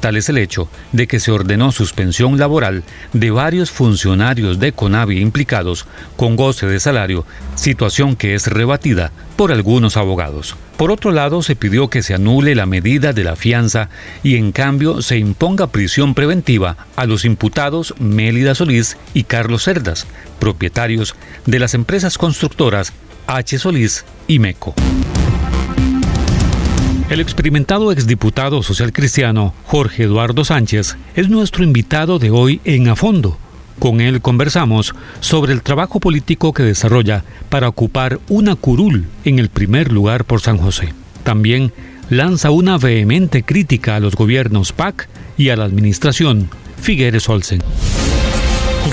Tal 0.00 0.16
es 0.16 0.30
el 0.30 0.38
hecho 0.38 0.68
de 0.92 1.06
que 1.06 1.20
se 1.20 1.30
ordenó 1.30 1.72
suspensión 1.72 2.38
laboral 2.38 2.82
de 3.12 3.30
varios 3.30 3.70
funcionarios 3.70 4.58
de 4.58 4.72
CONAVI 4.72 5.20
implicados 5.20 5.86
con 6.16 6.36
goce 6.36 6.66
de 6.66 6.80
salario, 6.80 7.26
situación 7.54 8.16
que 8.16 8.34
es 8.34 8.46
rebatida 8.46 9.12
por 9.36 9.52
algunos 9.52 9.98
abogados. 9.98 10.56
Por 10.78 10.90
otro 10.90 11.10
lado, 11.10 11.42
se 11.42 11.56
pidió 11.56 11.88
que 11.88 12.02
se 12.02 12.14
anule 12.14 12.54
la 12.54 12.64
medida 12.64 13.12
de 13.12 13.24
la 13.24 13.36
fianza 13.36 13.90
y 14.22 14.36
en 14.36 14.52
cambio 14.52 15.02
se 15.02 15.18
imponga 15.18 15.66
prisión 15.66 16.14
preventiva 16.14 16.78
a 16.96 17.04
los 17.04 17.26
imputados 17.26 17.94
Mélida 17.98 18.54
Solís 18.54 18.96
y 19.12 19.24
Carlos 19.24 19.64
Cerdas, 19.64 20.06
propietarios 20.38 21.14
de 21.44 21.58
las 21.58 21.74
empresas 21.74 22.16
constructoras 22.16 22.94
H. 23.26 23.58
Solís 23.58 24.06
y 24.26 24.38
MECO. 24.38 24.74
El 27.10 27.18
experimentado 27.18 27.90
exdiputado 27.90 28.62
social 28.62 28.92
cristiano 28.92 29.52
Jorge 29.66 30.04
Eduardo 30.04 30.44
Sánchez 30.44 30.96
es 31.16 31.28
nuestro 31.28 31.64
invitado 31.64 32.20
de 32.20 32.30
hoy 32.30 32.60
en 32.64 32.86
A 32.86 32.94
Fondo. 32.94 33.36
Con 33.80 34.00
él 34.00 34.20
conversamos 34.20 34.94
sobre 35.18 35.52
el 35.52 35.62
trabajo 35.62 35.98
político 35.98 36.52
que 36.52 36.62
desarrolla 36.62 37.24
para 37.48 37.66
ocupar 37.66 38.20
una 38.28 38.54
curul 38.54 39.08
en 39.24 39.40
el 39.40 39.48
primer 39.48 39.90
lugar 39.90 40.24
por 40.24 40.40
San 40.40 40.58
José. 40.58 40.94
También 41.24 41.72
lanza 42.10 42.52
una 42.52 42.78
vehemente 42.78 43.42
crítica 43.42 43.96
a 43.96 44.00
los 44.00 44.14
gobiernos 44.14 44.72
PAC 44.72 45.08
y 45.36 45.48
a 45.48 45.56
la 45.56 45.64
administración 45.64 46.48
Figueres 46.80 47.28
Olsen. 47.28 47.60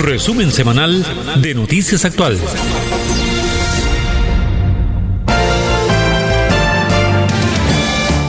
Resumen 0.00 0.50
semanal 0.50 1.06
de 1.40 1.54
Noticias 1.54 2.04
Actuales. 2.04 2.42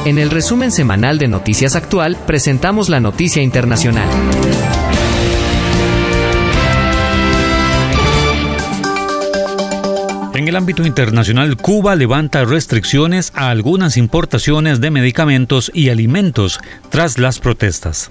En 0.09 0.17
el 0.17 0.31
resumen 0.31 0.71
semanal 0.71 1.19
de 1.19 1.27
Noticias 1.27 1.75
Actual 1.75 2.17
presentamos 2.25 2.89
la 2.89 2.99
noticia 2.99 3.43
internacional. 3.43 4.09
En 10.33 10.47
el 10.47 10.55
ámbito 10.55 10.83
internacional, 10.83 11.57
Cuba 11.57 11.95
levanta 11.95 12.43
restricciones 12.43 13.31
a 13.35 13.51
algunas 13.51 13.97
importaciones 13.97 14.81
de 14.81 14.89
medicamentos 14.89 15.69
y 15.75 15.89
alimentos 15.89 16.59
tras 16.89 17.19
las 17.19 17.37
protestas. 17.37 18.09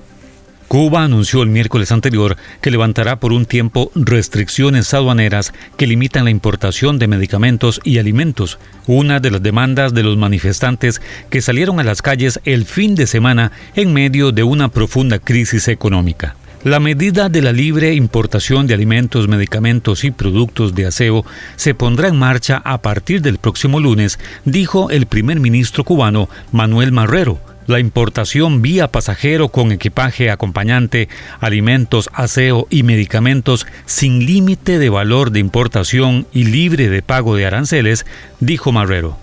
Cuba 0.69 1.03
anunció 1.03 1.43
el 1.43 1.49
miércoles 1.49 1.93
anterior 1.93 2.37
que 2.61 2.71
levantará 2.71 3.19
por 3.19 3.33
un 3.33 3.47
tiempo 3.47 3.91
restricciones 3.95 4.93
aduaneras 4.93 5.55
que 5.79 5.87
limitan 5.87 6.25
la 6.25 6.31
importación 6.31 6.99
de 6.99 7.09
medicamentos 7.09 7.81
y 7.85 7.97
alimentos, 7.97 8.59
una 8.87 9.19
de 9.19 9.31
las 9.31 9.43
demandas 9.43 9.95
de 9.95 10.03
los 10.03 10.19
manifestantes 10.19 11.01
que 11.31 11.41
salieron 11.41 11.81
a 11.81 11.85
las 11.85 12.03
calles 12.03 12.39
el 12.45 12.67
fin 12.67 12.95
de 12.95 13.07
semana 13.07 13.51
en 13.77 13.95
medio 13.95 14.31
de 14.31 14.43
una 14.43 14.69
profunda 14.69 15.19
crisis 15.19 15.69
económica. 15.69 16.37
La 16.65 16.81
medida 16.81 17.31
de 17.31 17.41
la 17.41 17.53
libre 17.53 17.95
importación 17.95 18.67
de 18.67 18.75
alimentos, 18.75 19.27
medicamentos 19.27 20.05
y 20.05 20.11
productos 20.11 20.75
de 20.75 20.85
aseo 20.85 21.25
se 21.57 21.73
pondrá 21.73 22.09
en 22.09 22.19
marcha 22.19 22.61
a 22.63 22.83
partir 22.83 23.23
del 23.23 23.39
próximo 23.39 23.81
lunes, 23.81 24.19
dijo 24.45 24.91
el 24.91 25.07
primer 25.07 25.41
ministro 25.41 25.83
cubano 25.85 26.29
Manuel 26.53 26.93
Marrero, 26.93 27.41
la 27.69 27.79
importación 27.79 28.63
vía 28.63 28.89
pasajero 28.89 29.51
con 29.51 29.71
equipaje 29.71 30.31
acompañante, 30.31 31.09
alimentos, 31.39 32.11
aseo 32.13 32.67
y 32.71 32.83
medicamentos 32.83 33.67
sin 33.85 34.27
límite 34.27 34.79
de 34.79 34.89
valor 34.89 35.31
de 35.31 35.41
importación 35.41 36.27
y 36.33 36.45
libre 36.45 36.89
de 36.89 37.03
pago 37.03 37.37
de 37.37 37.47
aranceles, 37.47 38.07
dijo 38.41 38.73
Marrero. 38.73 39.19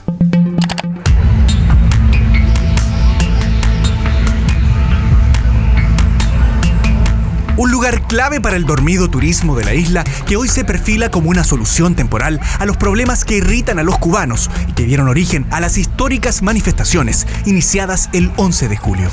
Un 7.66 7.72
lugar 7.72 8.04
clave 8.04 8.40
para 8.40 8.58
el 8.58 8.66
dormido 8.68 9.10
turismo 9.10 9.56
de 9.56 9.66
la 9.66 9.74
isla 9.74 10.04
que 10.28 10.38
hoy 10.38 10.48
se 10.48 10.64
perfila 10.64 11.10
como 11.10 11.32
una 11.32 11.44
solución 11.44 11.96
temporal 11.96 12.40
a 12.60 12.66
los 12.68 12.78
problemas 12.78 13.26
que 13.26 13.38
irritan 13.38 13.80
a 13.80 13.84
los 13.84 13.98
cubanos 13.98 14.52
y 14.68 14.74
que 14.74 14.84
dieron 14.84 15.08
origen 15.08 15.48
a 15.50 15.60
las 15.60 15.80
históricas 15.80 16.44
manifestaciones 16.44 17.26
iniciadas 17.48 18.12
el 18.14 18.32
11 18.38 18.70
de 18.70 18.78
julio. 18.78 19.10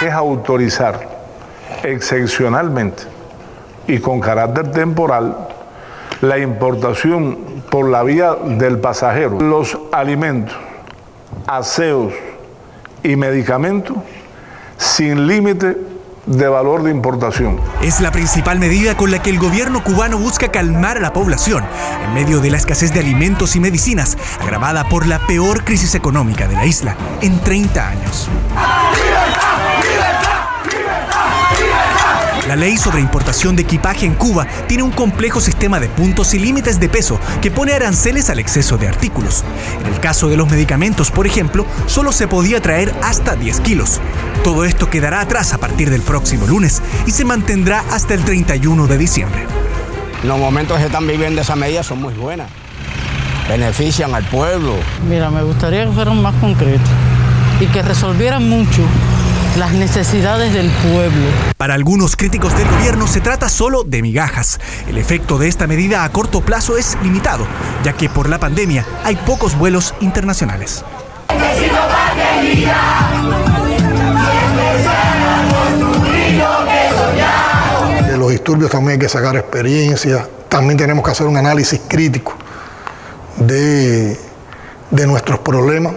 Es 0.00 0.12
autorizar 0.12 1.08
excepcionalmente 1.82 3.02
y 3.88 3.98
con 3.98 4.20
carácter 4.20 4.70
temporal 4.70 5.48
la 6.20 6.38
importación 6.38 7.64
por 7.68 7.88
la 7.88 8.04
vía 8.04 8.36
del 8.44 8.78
pasajero, 8.78 9.40
los 9.40 9.76
alimentos, 9.90 10.54
aseos, 11.48 12.12
y 13.02 13.16
medicamentos 13.16 13.96
sin 14.80 15.26
límite 15.26 15.76
de 16.26 16.48
valor 16.48 16.82
de 16.82 16.90
importación. 16.90 17.60
Es 17.82 18.00
la 18.00 18.10
principal 18.10 18.58
medida 18.58 18.96
con 18.96 19.10
la 19.10 19.20
que 19.20 19.30
el 19.30 19.38
gobierno 19.38 19.84
cubano 19.84 20.18
busca 20.18 20.50
calmar 20.50 20.96
a 20.96 21.00
la 21.00 21.12
población 21.12 21.64
en 22.04 22.14
medio 22.14 22.40
de 22.40 22.50
la 22.50 22.56
escasez 22.56 22.92
de 22.94 23.00
alimentos 23.00 23.56
y 23.56 23.60
medicinas, 23.60 24.16
agravada 24.40 24.88
por 24.88 25.06
la 25.06 25.26
peor 25.26 25.64
crisis 25.64 25.94
económica 25.94 26.48
de 26.48 26.54
la 26.54 26.66
isla 26.66 26.96
en 27.20 27.38
30 27.40 27.88
años. 27.88 28.28
La 32.50 32.56
ley 32.56 32.76
sobre 32.76 33.00
importación 33.00 33.54
de 33.54 33.62
equipaje 33.62 34.06
en 34.06 34.14
Cuba 34.14 34.44
tiene 34.66 34.82
un 34.82 34.90
complejo 34.90 35.40
sistema 35.40 35.78
de 35.78 35.88
puntos 35.88 36.34
y 36.34 36.40
límites 36.40 36.80
de 36.80 36.88
peso 36.88 37.20
que 37.40 37.52
pone 37.52 37.74
aranceles 37.74 38.28
al 38.28 38.40
exceso 38.40 38.76
de 38.76 38.88
artículos. 38.88 39.44
En 39.80 39.94
el 39.94 40.00
caso 40.00 40.28
de 40.28 40.36
los 40.36 40.50
medicamentos, 40.50 41.12
por 41.12 41.28
ejemplo, 41.28 41.64
solo 41.86 42.10
se 42.10 42.26
podía 42.26 42.60
traer 42.60 42.92
hasta 43.04 43.36
10 43.36 43.60
kilos. 43.60 44.00
Todo 44.42 44.64
esto 44.64 44.90
quedará 44.90 45.20
atrás 45.20 45.52
a 45.52 45.58
partir 45.58 45.90
del 45.90 46.02
próximo 46.02 46.44
lunes 46.48 46.82
y 47.06 47.12
se 47.12 47.24
mantendrá 47.24 47.84
hasta 47.92 48.14
el 48.14 48.24
31 48.24 48.88
de 48.88 48.98
diciembre. 48.98 49.46
Los 50.24 50.36
momentos 50.36 50.76
que 50.76 50.86
están 50.86 51.06
viviendo 51.06 51.42
esa 51.42 51.54
medida 51.54 51.84
son 51.84 52.02
muy 52.02 52.14
buenas. 52.14 52.48
Benefician 53.48 54.12
al 54.12 54.24
pueblo. 54.24 54.74
Mira, 55.08 55.30
me 55.30 55.44
gustaría 55.44 55.84
que 55.84 55.92
fueran 55.92 56.20
más 56.20 56.34
concretos 56.40 56.90
y 57.60 57.66
que 57.66 57.80
resolvieran 57.80 58.48
mucho 58.48 58.82
las 59.56 59.72
necesidades 59.72 60.52
del 60.52 60.70
pueblo. 60.70 61.26
Para 61.56 61.74
algunos 61.74 62.16
críticos 62.16 62.56
del 62.56 62.68
gobierno 62.68 63.06
se 63.06 63.20
trata 63.20 63.48
solo 63.48 63.84
de 63.84 64.02
migajas. 64.02 64.60
El 64.86 64.98
efecto 64.98 65.38
de 65.38 65.48
esta 65.48 65.66
medida 65.66 66.04
a 66.04 66.12
corto 66.12 66.40
plazo 66.40 66.76
es 66.76 66.96
limitado, 67.02 67.46
ya 67.82 67.92
que 67.92 68.08
por 68.08 68.28
la 68.28 68.38
pandemia 68.38 68.84
hay 69.04 69.16
pocos 69.16 69.56
vuelos 69.58 69.94
internacionales. 70.00 70.84
De 78.06 78.16
los 78.16 78.30
disturbios 78.30 78.70
también 78.70 78.92
hay 78.92 78.98
que 78.98 79.08
sacar 79.08 79.36
experiencia, 79.36 80.28
también 80.48 80.76
tenemos 80.76 81.04
que 81.04 81.10
hacer 81.10 81.26
un 81.26 81.36
análisis 81.36 81.80
crítico 81.88 82.34
de, 83.36 84.18
de 84.90 85.06
nuestros 85.06 85.38
problemas 85.40 85.94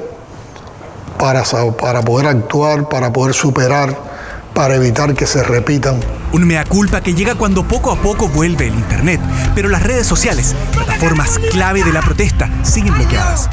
para, 1.18 1.44
para 1.80 2.02
poder 2.02 2.28
actuar, 2.28 2.90
para 2.90 3.12
poder 3.12 3.34
superar, 3.34 3.96
para 4.54 4.76
evitar 4.76 5.14
que 5.14 5.26
se 5.26 5.44
repitan. 5.44 6.00
Un 6.32 6.46
mea 6.46 6.66
culpa 6.66 7.02
que 7.02 7.14
llega 7.14 7.36
cuando 7.36 7.68
poco 7.68 7.92
a 7.92 8.02
poco 8.02 8.28
vuelve 8.28 8.68
el 8.68 8.76
Internet, 8.76 9.20
pero 9.56 9.70
las 9.70 9.84
redes 9.84 10.08
sociales, 10.08 10.56
plataformas 10.74 11.40
clave 11.52 11.84
de 11.84 11.94
la 11.94 12.02
protesta, 12.02 12.50
siguen 12.64 12.94
bloqueadas. 12.94 13.50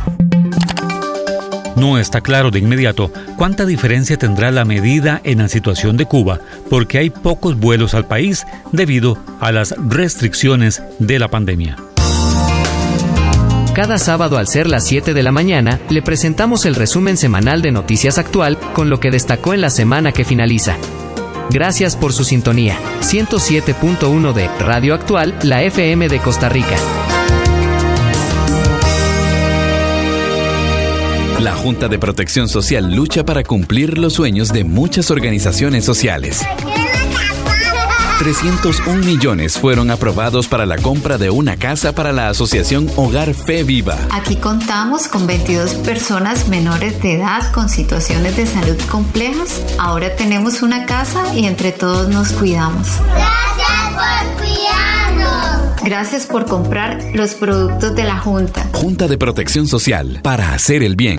No 1.76 1.98
está 1.98 2.20
claro 2.20 2.50
de 2.50 2.58
inmediato 2.58 3.10
cuánta 3.38 3.64
diferencia 3.64 4.18
tendrá 4.18 4.50
la 4.50 4.66
medida 4.66 5.20
en 5.24 5.38
la 5.38 5.48
situación 5.48 5.96
de 5.96 6.04
Cuba, 6.04 6.38
porque 6.68 6.98
hay 6.98 7.08
pocos 7.08 7.58
vuelos 7.58 7.94
al 7.94 8.04
país 8.04 8.44
debido 8.70 9.16
a 9.40 9.50
las 9.50 9.74
restricciones 9.78 10.82
de 10.98 11.18
la 11.18 11.28
pandemia. 11.28 11.76
Cada 13.74 13.98
sábado 13.98 14.36
al 14.36 14.48
ser 14.48 14.66
las 14.66 14.84
7 14.84 15.14
de 15.14 15.22
la 15.22 15.30
mañana, 15.30 15.80
le 15.88 16.02
presentamos 16.02 16.66
el 16.66 16.74
resumen 16.74 17.16
semanal 17.16 17.62
de 17.62 17.70
Noticias 17.70 18.18
Actual 18.18 18.58
con 18.74 18.90
lo 18.90 18.98
que 18.98 19.12
destacó 19.12 19.54
en 19.54 19.60
la 19.60 19.70
semana 19.70 20.10
que 20.12 20.24
finaliza. 20.24 20.76
Gracias 21.50 21.94
por 21.96 22.12
su 22.12 22.24
sintonía. 22.24 22.76
107.1 23.00 24.32
de 24.32 24.48
Radio 24.58 24.94
Actual, 24.94 25.36
la 25.42 25.62
FM 25.62 26.08
de 26.08 26.18
Costa 26.18 26.48
Rica. 26.48 26.76
La 31.40 31.54
Junta 31.54 31.88
de 31.88 31.98
Protección 31.98 32.48
Social 32.48 32.94
lucha 32.94 33.24
para 33.24 33.44
cumplir 33.44 33.98
los 33.98 34.14
sueños 34.14 34.52
de 34.52 34.64
muchas 34.64 35.10
organizaciones 35.10 35.84
sociales. 35.84 36.44
301 38.20 39.02
millones 39.02 39.56
fueron 39.56 39.90
aprobados 39.90 40.46
para 40.46 40.66
la 40.66 40.76
compra 40.76 41.16
de 41.16 41.30
una 41.30 41.56
casa 41.56 41.94
para 41.94 42.12
la 42.12 42.28
Asociación 42.28 42.86
Hogar 42.96 43.32
Fe 43.32 43.64
Viva. 43.64 43.96
Aquí 44.10 44.36
contamos 44.36 45.08
con 45.08 45.26
22 45.26 45.72
personas 45.76 46.46
menores 46.48 47.00
de 47.00 47.14
edad 47.14 47.50
con 47.50 47.70
situaciones 47.70 48.36
de 48.36 48.44
salud 48.44 48.76
complejas. 48.90 49.62
Ahora 49.78 50.16
tenemos 50.16 50.60
una 50.60 50.84
casa 50.84 51.34
y 51.34 51.46
entre 51.46 51.72
todos 51.72 52.10
nos 52.10 52.32
cuidamos. 52.32 52.88
Gracias 53.14 53.94
por 53.94 54.44
cuidarnos. 54.44 55.82
Gracias 55.82 56.26
por 56.26 56.44
comprar 56.44 57.02
los 57.14 57.32
productos 57.32 57.96
de 57.96 58.04
la 58.04 58.18
Junta. 58.18 58.68
Junta 58.74 59.08
de 59.08 59.16
Protección 59.16 59.66
Social 59.66 60.20
para 60.22 60.52
hacer 60.52 60.82
el 60.82 60.94
bien 60.94 61.18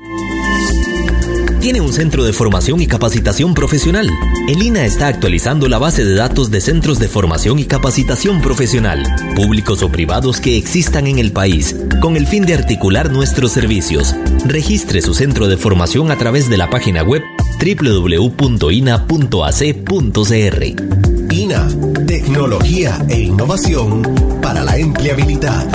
tiene 1.62 1.80
un 1.80 1.94
centro 1.94 2.24
de 2.24 2.34
formación 2.34 2.82
y 2.82 2.88
capacitación 2.88 3.54
profesional. 3.54 4.10
El 4.50 4.64
INA 4.64 4.84
está 4.84 5.06
actualizando 5.06 5.70
la 5.70 5.78
base 5.78 6.04
de 6.04 6.16
datos 6.16 6.50
de 6.50 6.60
centros 6.60 6.98
de 6.98 7.08
formación 7.08 7.60
y 7.60 7.66
capacitación 7.66 8.42
profesional, 8.42 9.04
públicos 9.36 9.84
o 9.84 9.92
privados 9.92 10.42
que 10.42 10.58
existan 10.58 11.06
en 11.06 11.20
el 11.20 11.32
país, 11.32 11.76
con 12.02 12.18
el 12.18 12.26
fin 12.26 12.48
de 12.48 12.56
articular 12.56 13.12
nuestros 13.12 13.52
servicios. 13.52 14.16
Registre 14.44 15.04
su 15.04 15.14
centro 15.14 15.48
de 15.48 15.56
formación 15.56 16.10
a 16.10 16.18
través 16.18 16.50
de 16.50 16.58
la 16.58 16.68
página 16.72 17.04
web 17.04 17.22
www.ina.ac.cr. 17.64 18.32
INA, 21.32 21.68
tecnología 22.08 23.06
e 23.08 23.20
innovación 23.20 24.02
para 24.42 24.64
la 24.64 24.78
empleabilidad. 24.78 25.70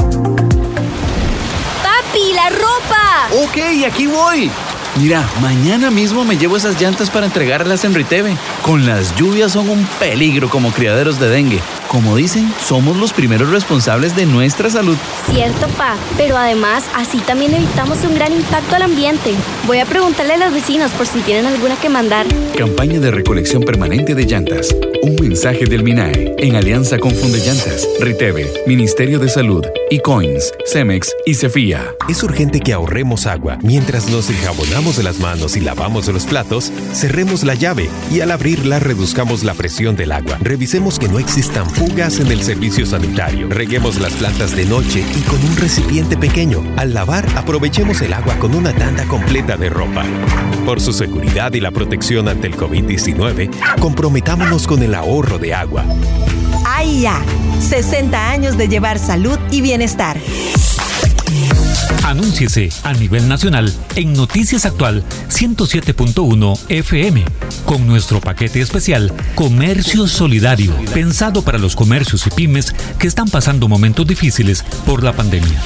¡Papi, 1.83 2.33
la 2.35 2.51
ropa! 2.51 3.29
Ok, 3.44 3.87
aquí 3.87 4.09
voy. 4.09 4.51
Mira, 4.99 5.29
mañana 5.43 5.91
mismo 5.91 6.25
me 6.25 6.39
llevo 6.39 6.57
esas 6.57 6.81
llantas 6.81 7.11
para 7.11 7.27
entregarlas 7.27 7.85
en 7.85 7.93
Riteve. 7.93 8.35
Con 8.63 8.87
las 8.87 9.15
lluvias 9.15 9.53
son 9.53 9.69
un 9.69 9.87
peligro 10.01 10.49
como 10.49 10.73
criaderos 10.73 11.21
de 11.21 11.29
dengue. 11.29 11.61
Como 11.89 12.17
dicen, 12.17 12.51
somos 12.65 12.97
los 12.97 13.13
primeros 13.13 13.51
responsables 13.51 14.17
de 14.17 14.25
nuestra 14.25 14.71
salud. 14.71 14.97
Cierto, 15.31 15.69
pa, 15.77 15.97
pero 16.17 16.39
además 16.39 16.85
así 16.95 17.19
también 17.19 17.53
evitamos 17.53 17.99
un 18.05 18.15
gran 18.15 18.33
impacto 18.33 18.77
al 18.77 18.83
ambiente. 18.83 19.35
Voy 19.67 19.81
a 19.81 19.85
preguntarle 19.85 20.35
a 20.35 20.39
los 20.39 20.55
vecinos 20.55 20.91
por 20.93 21.07
si 21.07 21.21
tienen 21.21 21.45
alguna 21.45 21.77
que 21.77 21.91
mandar. 21.91 22.27
Campaña 22.57 22.99
de 22.99 23.11
recolección 23.11 23.63
permanente 23.63 24.15
de 24.15 24.25
llantas. 24.25 24.75
Un 25.03 25.17
mensaje 25.17 25.67
del 25.67 25.85
MINAE 25.85 26.35
en 26.39 26.57
alianza 26.57 26.99
con 26.99 27.13
Funde 27.13 27.39
Llantas, 27.39 27.87
Riteve, 28.01 28.53
Ministerio 28.67 29.19
de 29.19 29.29
Salud, 29.29 29.65
Ecoins, 29.88 30.53
Cemex 30.66 31.14
y 31.27 31.35
Cefía. 31.35 31.94
Es 32.09 32.25
urgente 32.25 32.59
que 32.59 32.72
ahorremos 32.72 33.27
agua. 33.27 33.57
Mientras 33.62 34.11
nos 34.11 34.29
enjabonamos 34.31 34.96
de 34.96 35.05
las 35.05 35.20
manos 35.20 35.57
y 35.57 35.61
lavamos 35.61 36.09
los 36.09 36.27
platos, 36.27 36.72
cerremos 36.92 37.44
la 37.44 37.55
llave 37.55 37.88
y 38.11 38.20
al 38.20 38.33
abrirla 38.33 38.81
reduzcamos 38.81 39.44
la 39.44 39.55
presión 39.55 39.94
del 39.94 40.11
agua. 40.11 40.38
Revisemos 40.40 40.99
que 40.99 41.09
no 41.09 41.20
existan 41.20 41.70
fugas 41.70 42.18
en 42.18 42.33
el 42.33 42.42
servicio 42.42 42.85
sanitario. 42.85 43.49
Reguemos 43.49 44.01
las 44.01 44.14
plantas 44.14 44.57
de 44.57 44.64
noche 44.64 45.05
y 45.16 45.20
con 45.20 45.40
un 45.44 45.57
recipiente 45.57 46.16
pequeño. 46.16 46.64
Al 46.77 46.92
lavar, 46.92 47.25
aprovechemos 47.37 48.01
el 48.03 48.12
agua 48.12 48.37
con 48.40 48.57
una 48.57 48.75
tanda 48.75 49.05
completa 49.05 49.57
de 49.57 49.68
ropa. 49.68 50.05
Por 50.64 50.81
su 50.81 50.92
seguridad 50.92 51.53
y 51.55 51.61
la 51.61 51.70
protección 51.70 52.29
ante 52.29 52.49
el 52.49 52.57
COVID-19, 52.57 53.51
comprometámonos 53.79 54.66
con 54.66 54.83
el 54.83 54.96
ahorro 54.96 55.38
de 55.38 55.55
agua. 55.55 55.85
¡Ay 56.64 57.03
ya! 57.03 57.22
60 57.61 58.31
años 58.31 58.57
de 58.57 58.69
llevar 58.69 58.99
salud 58.99 59.38
y 59.51 59.61
bienestar. 59.61 60.19
Anúnciese 62.05 62.69
a 62.85 62.92
nivel 62.92 63.29
nacional 63.29 63.73
en 63.97 64.12
Noticias 64.12 64.64
Actual 64.64 65.03
107.1 65.29 66.59
FM 66.69 67.25
con 67.64 67.87
nuestro 67.87 68.21
paquete 68.21 68.61
especial 68.61 69.12
Comercio 69.35 70.07
Solidario, 70.07 70.73
pensado 70.95 71.42
para 71.42 71.59
los 71.59 71.75
comercios 71.75 72.27
y 72.27 72.31
pymes 72.31 72.73
que 72.99 73.09
están 73.09 73.29
pasando 73.29 73.66
momentos 73.66 74.07
difíciles 74.07 74.62
por 74.85 75.03
la 75.03 75.12
pandemia. 75.12 75.61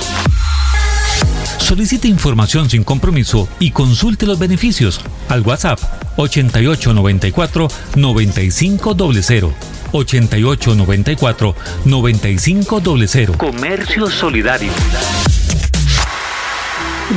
Solicite 1.70 2.09
información 2.09 2.68
sin 2.68 2.83
compromiso 2.83 3.48
y 3.61 3.70
consulte 3.70 4.26
los 4.26 4.40
beneficios 4.40 5.00
al 5.28 5.42
WhatsApp 5.42 5.78
8894 6.16 7.68
9500. 7.94 9.52
8894 9.92 11.54
9500. 11.85 13.37
Comercio 13.37 14.11
Solidario. 14.11 14.72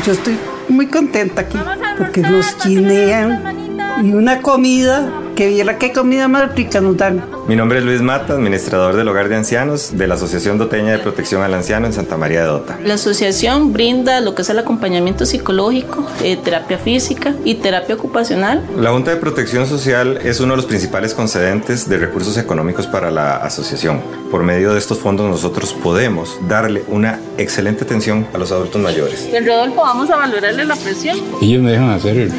Yo 0.06 0.14
estoy 0.14 0.38
muy 0.70 0.86
contenta 0.86 1.42
aquí 1.42 1.58
porque 1.98 2.22
nos 2.22 2.46
quinean 2.54 3.58
y 4.04 4.12
una 4.14 4.40
comida, 4.44 5.12
que 5.36 5.48
viera 5.48 5.78
qué 5.78 5.92
comida 5.92 6.28
más 6.28 6.56
rica 6.56 6.82
nos 6.82 6.98
dan. 6.98 7.24
Mi 7.48 7.56
nombre 7.56 7.80
es 7.80 7.86
Luis 7.86 8.02
Mata, 8.02 8.34
administrador 8.34 8.96
del 8.96 9.08
Hogar 9.08 9.30
de 9.30 9.36
Ancianos 9.36 9.98
de 9.98 10.08
la 10.08 10.16
Asociación 10.16 10.58
Doteña 10.58 10.92
de 10.92 11.00
Protección 11.00 11.42
al 11.42 11.54
Anciano 11.54 11.86
en 11.88 11.94
Santa 11.94 12.18
María 12.18 12.42
de 12.42 12.48
Dota. 12.48 12.80
La 12.84 12.94
asociación 12.94 13.74
brinda 13.74 14.22
lo 14.22 14.36
que 14.36 14.44
es 14.44 14.50
el 14.50 14.60
acompañamiento 14.60 15.26
psicológico, 15.26 16.06
eh, 16.22 16.38
terapia 16.38 16.78
física 16.78 17.36
y 17.44 17.56
terapia 17.56 17.96
ocupacional. 17.96 18.64
La 18.78 18.92
Junta 18.92 19.12
de 19.12 19.18
Protección 19.18 19.68
Social 19.68 20.20
es 20.24 20.40
uno 20.40 20.54
de 20.54 20.58
los 20.58 20.66
principales 20.66 21.14
concedentes 21.14 21.90
de 21.90 21.98
recursos 21.98 22.38
económicos 22.38 22.88
para 22.88 23.12
la 23.12 23.38
asociación. 23.38 24.02
Por 24.32 24.44
medio 24.44 24.74
de 24.74 24.80
estos 24.80 25.00
fondos 25.00 25.30
nosotros 25.30 25.74
podemos 25.74 26.38
darle 26.48 26.84
una 26.88 27.20
excelente 27.38 27.84
atención 27.84 28.28
a 28.34 28.38
los 28.38 28.52
adultos 28.52 28.82
mayores. 28.82 29.30
En 29.32 29.46
Rodolfo, 29.46 29.82
vamos 29.82 30.10
a 30.10 30.16
valorarle 30.16 30.66
la 30.66 30.76
presión. 30.76 31.18
Ellos 31.42 31.62
me 31.62 31.72
dejan 31.72 31.90
hacer 31.92 32.32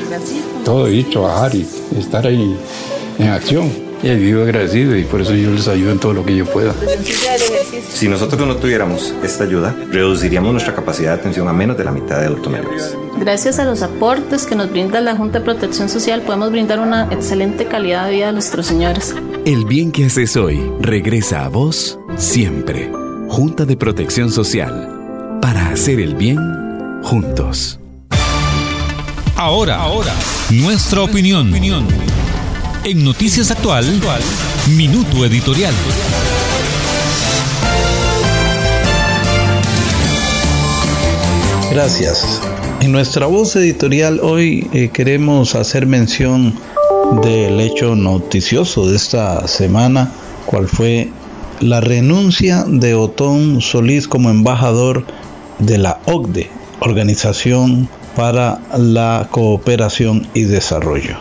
todo 0.65 0.91
y 0.91 1.05
trabajar 1.05 1.55
y 1.55 1.67
estar 1.99 2.27
ahí 2.27 2.57
en 3.19 3.29
acción 3.29 3.85
y 4.03 4.17
vivo 4.17 4.43
agradecido 4.43 4.97
y 4.97 5.05
por 5.05 5.21
eso 5.23 5.35
yo 5.35 5.51
les 5.51 5.67
ayudo 5.67 5.93
en 5.93 5.99
todo 5.99 6.13
lo 6.13 6.25
que 6.25 6.37
yo 6.37 6.45
pueda. 6.45 6.75
Si 7.89 8.09
nosotros 8.09 8.47
no 8.47 8.57
tuviéramos 8.57 9.15
esta 9.23 9.45
ayuda, 9.45 9.75
reduciríamos 9.91 10.53
nuestra 10.53 10.75
capacidad 10.75 11.15
de 11.15 11.21
atención 11.21 11.49
a 11.49 11.53
menos 11.53 11.79
de 11.79 11.85
la 11.85 11.91
mitad 11.91 12.21
de 12.21 12.27
adultos 12.27 12.53
mayores. 12.53 12.97
Gracias 13.19 13.59
a 13.59 13.65
los 13.65 13.83
aportes 13.83 14.45
que 14.45 14.57
nos 14.57 14.71
brinda 14.71 15.01
la 15.01 15.17
Junta 15.17 15.39
de 15.39 15.45
Protección 15.45 15.89
Social, 15.89 16.21
podemos 16.23 16.51
brindar 16.51 16.81
una 16.81 17.09
excelente 17.13 17.67
calidad 17.67 18.07
de 18.07 18.13
vida 18.13 18.29
a 18.29 18.33
nuestros 18.33 18.67
señores. 18.67 19.15
El 19.47 19.65
bien 19.65 19.91
que 19.93 20.07
haces 20.07 20.37
hoy 20.37 20.61
regresa 20.81 21.45
a 21.45 21.49
vos 21.49 21.99
siempre. 22.17 22.91
Junta 23.29 23.65
de 23.65 23.77
Protección 23.77 24.31
Social. 24.31 25.39
Para 25.41 25.71
hacer 25.71 26.01
el 26.01 26.15
bien 26.15 26.39
juntos. 27.03 27.79
Ahora, 29.37 29.83
ahora, 29.83 30.15
nuestra 30.51 31.03
opinión. 31.03 31.53
en 32.85 33.05
Noticias 33.05 33.51
Actual, 33.51 33.85
Minuto 34.77 35.25
Editorial. 35.25 35.75
Gracias. 41.73 42.41
En 42.81 42.93
nuestra 42.93 43.27
voz 43.27 43.57
editorial 43.57 44.21
hoy 44.23 44.69
eh, 44.73 44.91
queremos 44.93 45.57
hacer 45.57 45.87
mención 45.87 46.55
del 47.25 47.61
hecho 47.61 47.97
noticioso 47.97 48.89
de 48.89 48.95
esta 48.95 49.49
semana, 49.49 50.13
cual 50.47 50.69
fue 50.69 51.11
la 51.59 51.81
renuncia 51.81 52.65
de 52.69 52.95
Otón 52.95 53.61
Solís 53.61 54.07
como 54.07 54.31
embajador 54.31 55.05
de 55.59 55.79
la 55.79 55.99
OCDE, 56.07 56.51
Organización 56.79 57.89
para 58.17 58.61
la 58.77 59.29
Cooperación 59.31 60.27
y 60.35 60.43
Desarrollo. 60.43 61.17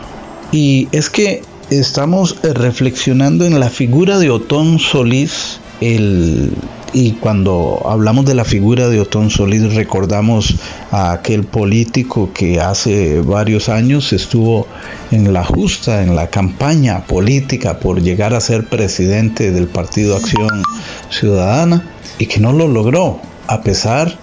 Y 0.52 0.88
es 0.92 1.10
que 1.10 1.42
estamos 1.70 2.36
eh, 2.42 2.52
reflexionando 2.54 3.44
en 3.44 3.58
la 3.58 3.70
figura 3.70 4.18
de 4.18 4.30
Otón 4.30 4.78
Solís, 4.78 5.58
el, 5.80 6.52
y 6.92 7.12
cuando 7.12 7.82
hablamos 7.86 8.24
de 8.24 8.34
la 8.34 8.44
figura 8.44 8.88
de 8.88 9.00
Otón 9.00 9.30
Solís 9.30 9.74
recordamos 9.74 10.54
a 10.92 11.12
aquel 11.12 11.42
político 11.44 12.30
que 12.32 12.60
hace 12.60 13.20
varios 13.20 13.68
años 13.68 14.12
estuvo 14.12 14.68
en 15.10 15.32
la 15.32 15.44
justa, 15.44 16.02
en 16.02 16.14
la 16.14 16.28
campaña 16.28 17.04
política 17.04 17.80
por 17.80 18.00
llegar 18.00 18.32
a 18.32 18.40
ser 18.40 18.68
presidente 18.68 19.50
del 19.50 19.66
Partido 19.66 20.16
Acción 20.16 20.62
Ciudadana 21.10 21.84
y 22.18 22.26
que 22.26 22.38
no 22.38 22.52
lo 22.52 22.68
logró, 22.68 23.18
a 23.48 23.62
pesar 23.62 24.16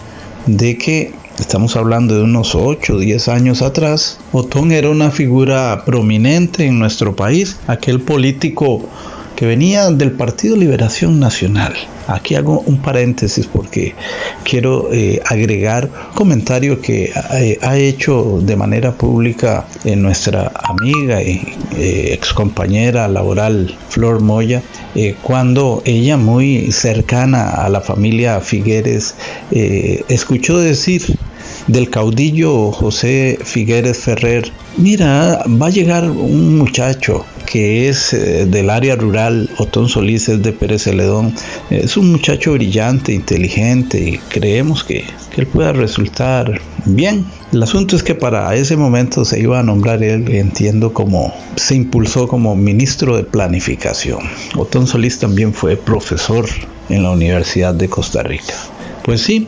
de 0.47 0.77
que 0.77 1.13
Estamos 1.41 1.75
hablando 1.75 2.15
de 2.15 2.21
unos 2.21 2.53
8 2.53 2.93
o 2.93 2.99
10 2.99 3.27
años 3.27 3.63
atrás. 3.63 4.19
Otón 4.31 4.71
era 4.71 4.91
una 4.91 5.09
figura 5.09 5.83
prominente 5.85 6.67
en 6.67 6.77
nuestro 6.77 7.15
país, 7.15 7.57
aquel 7.65 7.99
político 7.99 8.87
que 9.35 9.47
venía 9.47 9.89
del 9.89 10.11
Partido 10.11 10.55
Liberación 10.55 11.19
Nacional. 11.19 11.73
Aquí 12.07 12.35
hago 12.35 12.59
un 12.59 12.77
paréntesis 12.77 13.47
porque 13.47 13.95
quiero 14.43 14.93
eh, 14.93 15.19
agregar 15.25 15.89
un 16.11 16.15
comentario 16.15 16.79
que 16.79 17.11
eh, 17.33 17.57
ha 17.63 17.75
hecho 17.75 18.39
de 18.39 18.55
manera 18.55 18.91
pública 18.91 19.65
nuestra 19.83 20.51
amiga 20.55 21.23
y 21.23 21.57
ex 21.75 22.33
compañera 22.33 23.07
laboral 23.07 23.75
Flor 23.89 24.21
Moya, 24.21 24.61
cuando 25.23 25.81
ella 25.85 26.17
muy 26.17 26.71
cercana 26.71 27.49
a 27.49 27.69
la 27.69 27.81
familia 27.81 28.39
Figueres 28.41 29.15
escuchó 29.49 30.59
decir 30.59 31.17
del 31.67 31.89
caudillo 31.89 32.71
José 32.71 33.37
Figueres 33.43 33.97
Ferrer, 33.99 34.51
mira, 34.77 35.43
va 35.47 35.67
a 35.67 35.69
llegar 35.69 36.09
un 36.09 36.57
muchacho 36.57 37.25
que 37.45 37.89
es 37.89 38.13
eh, 38.13 38.45
del 38.45 38.69
área 38.69 38.95
rural, 38.95 39.49
Otón 39.57 39.89
Solís 39.89 40.29
es 40.29 40.41
de 40.41 40.53
Pérez 40.53 40.83
Celedón, 40.83 41.33
es 41.69 41.97
un 41.97 42.11
muchacho 42.11 42.53
brillante, 42.53 43.13
inteligente 43.13 43.99
y 43.99 44.17
creemos 44.17 44.83
que, 44.83 45.03
que 45.33 45.41
él 45.41 45.47
pueda 45.47 45.73
resultar 45.73 46.61
bien. 46.85 47.25
El 47.51 47.61
asunto 47.63 47.97
es 47.97 48.03
que 48.03 48.15
para 48.15 48.55
ese 48.55 48.77
momento 48.77 49.25
se 49.25 49.39
iba 49.41 49.59
a 49.59 49.63
nombrar 49.63 50.01
él, 50.01 50.33
entiendo, 50.33 50.93
como 50.93 51.33
se 51.57 51.75
impulsó 51.75 52.27
como 52.27 52.55
ministro 52.55 53.17
de 53.17 53.23
planificación. 53.23 54.19
Otón 54.55 54.87
Solís 54.87 55.19
también 55.19 55.53
fue 55.53 55.75
profesor 55.75 56.45
en 56.89 57.03
la 57.03 57.11
Universidad 57.11 57.73
de 57.73 57.89
Costa 57.89 58.23
Rica. 58.23 58.53
Pues 59.03 59.21
sí, 59.21 59.47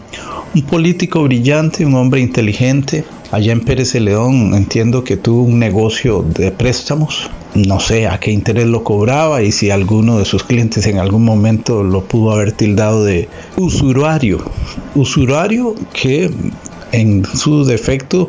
un 0.56 0.62
político 0.64 1.24
brillante, 1.24 1.86
un 1.86 1.96
hombre 1.96 2.22
inteligente. 2.22 3.06
Allá 3.32 3.52
en 3.52 3.62
Pérez 3.62 3.94
de 3.94 4.00
León 4.00 4.54
entiendo 4.54 5.04
que 5.04 5.18
tuvo 5.18 5.44
un 5.44 5.60
negocio 5.60 6.24
de 6.24 6.52
préstamos. 6.52 7.30
No 7.56 7.80
sé 7.80 8.08
a 8.08 8.20
qué 8.20 8.32
interés 8.32 8.66
lo 8.66 8.84
cobraba 8.84 9.42
y 9.44 9.52
si 9.52 9.70
alguno 9.70 10.18
de 10.18 10.26
sus 10.26 10.44
clientes 10.44 10.88
en 10.88 10.98
algún 10.98 11.24
momento 11.24 11.84
lo 11.84 12.04
pudo 12.04 12.32
haber 12.32 12.52
tildado 12.52 13.04
de 13.04 13.30
usurario. 13.58 14.44
Usurario 14.96 15.76
que 15.94 16.32
en 16.92 17.26
su 17.26 17.64
defecto 17.64 18.28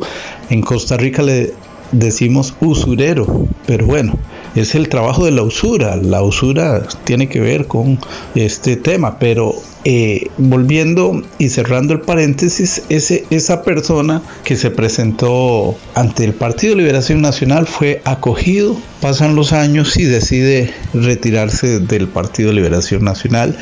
en 0.49 0.61
Costa 0.61 0.97
Rica 0.97 1.21
le 1.21 1.53
decimos 1.91 2.55
usurero, 2.59 3.47
pero 3.65 3.85
bueno, 3.85 4.17
es 4.55 4.73
el 4.75 4.89
trabajo 4.89 5.25
de 5.25 5.31
la 5.31 5.43
usura. 5.43 5.95
La 5.97 6.23
usura 6.23 6.83
tiene 7.03 7.27
que 7.27 7.39
ver 7.39 7.67
con 7.67 7.99
este 8.35 8.77
tema, 8.77 9.19
pero 9.19 9.53
eh, 9.83 10.29
volviendo 10.37 11.21
y 11.37 11.49
cerrando 11.49 11.93
el 11.93 12.01
paréntesis, 12.01 12.83
ese, 12.89 13.25
esa 13.29 13.63
persona 13.63 14.21
que 14.43 14.55
se 14.55 14.71
presentó 14.71 15.75
ante 15.93 16.23
el 16.23 16.33
Partido 16.33 16.75
Liberación 16.75 17.21
Nacional 17.21 17.67
fue 17.67 18.01
acogido, 18.05 18.75
pasan 19.01 19.35
los 19.35 19.53
años 19.53 19.97
y 19.97 20.05
decide 20.05 20.73
retirarse 20.93 21.79
del 21.79 22.07
Partido 22.07 22.51
Liberación 22.51 23.03
Nacional 23.03 23.57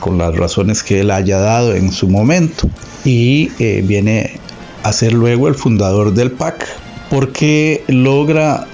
con 0.00 0.18
las 0.18 0.34
razones 0.34 0.82
que 0.82 1.00
él 1.00 1.10
haya 1.10 1.38
dado 1.38 1.74
en 1.74 1.92
su 1.92 2.08
momento 2.08 2.68
y 3.04 3.50
eh, 3.60 3.82
viene 3.86 4.40
a 4.82 4.92
ser 4.92 5.12
luego 5.12 5.46
el 5.46 5.54
fundador 5.54 6.14
del 6.14 6.32
PAC 6.32 6.66
porque 7.10 7.84
logra 7.86 8.66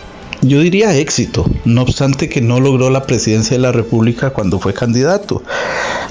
yo 0.46 0.60
diría 0.60 0.96
éxito, 0.96 1.50
no 1.64 1.82
obstante 1.82 2.28
que 2.28 2.40
no 2.40 2.60
logró 2.60 2.90
la 2.90 3.06
presidencia 3.06 3.56
de 3.56 3.62
la 3.62 3.72
República 3.72 4.30
cuando 4.30 4.58
fue 4.58 4.74
candidato. 4.74 5.42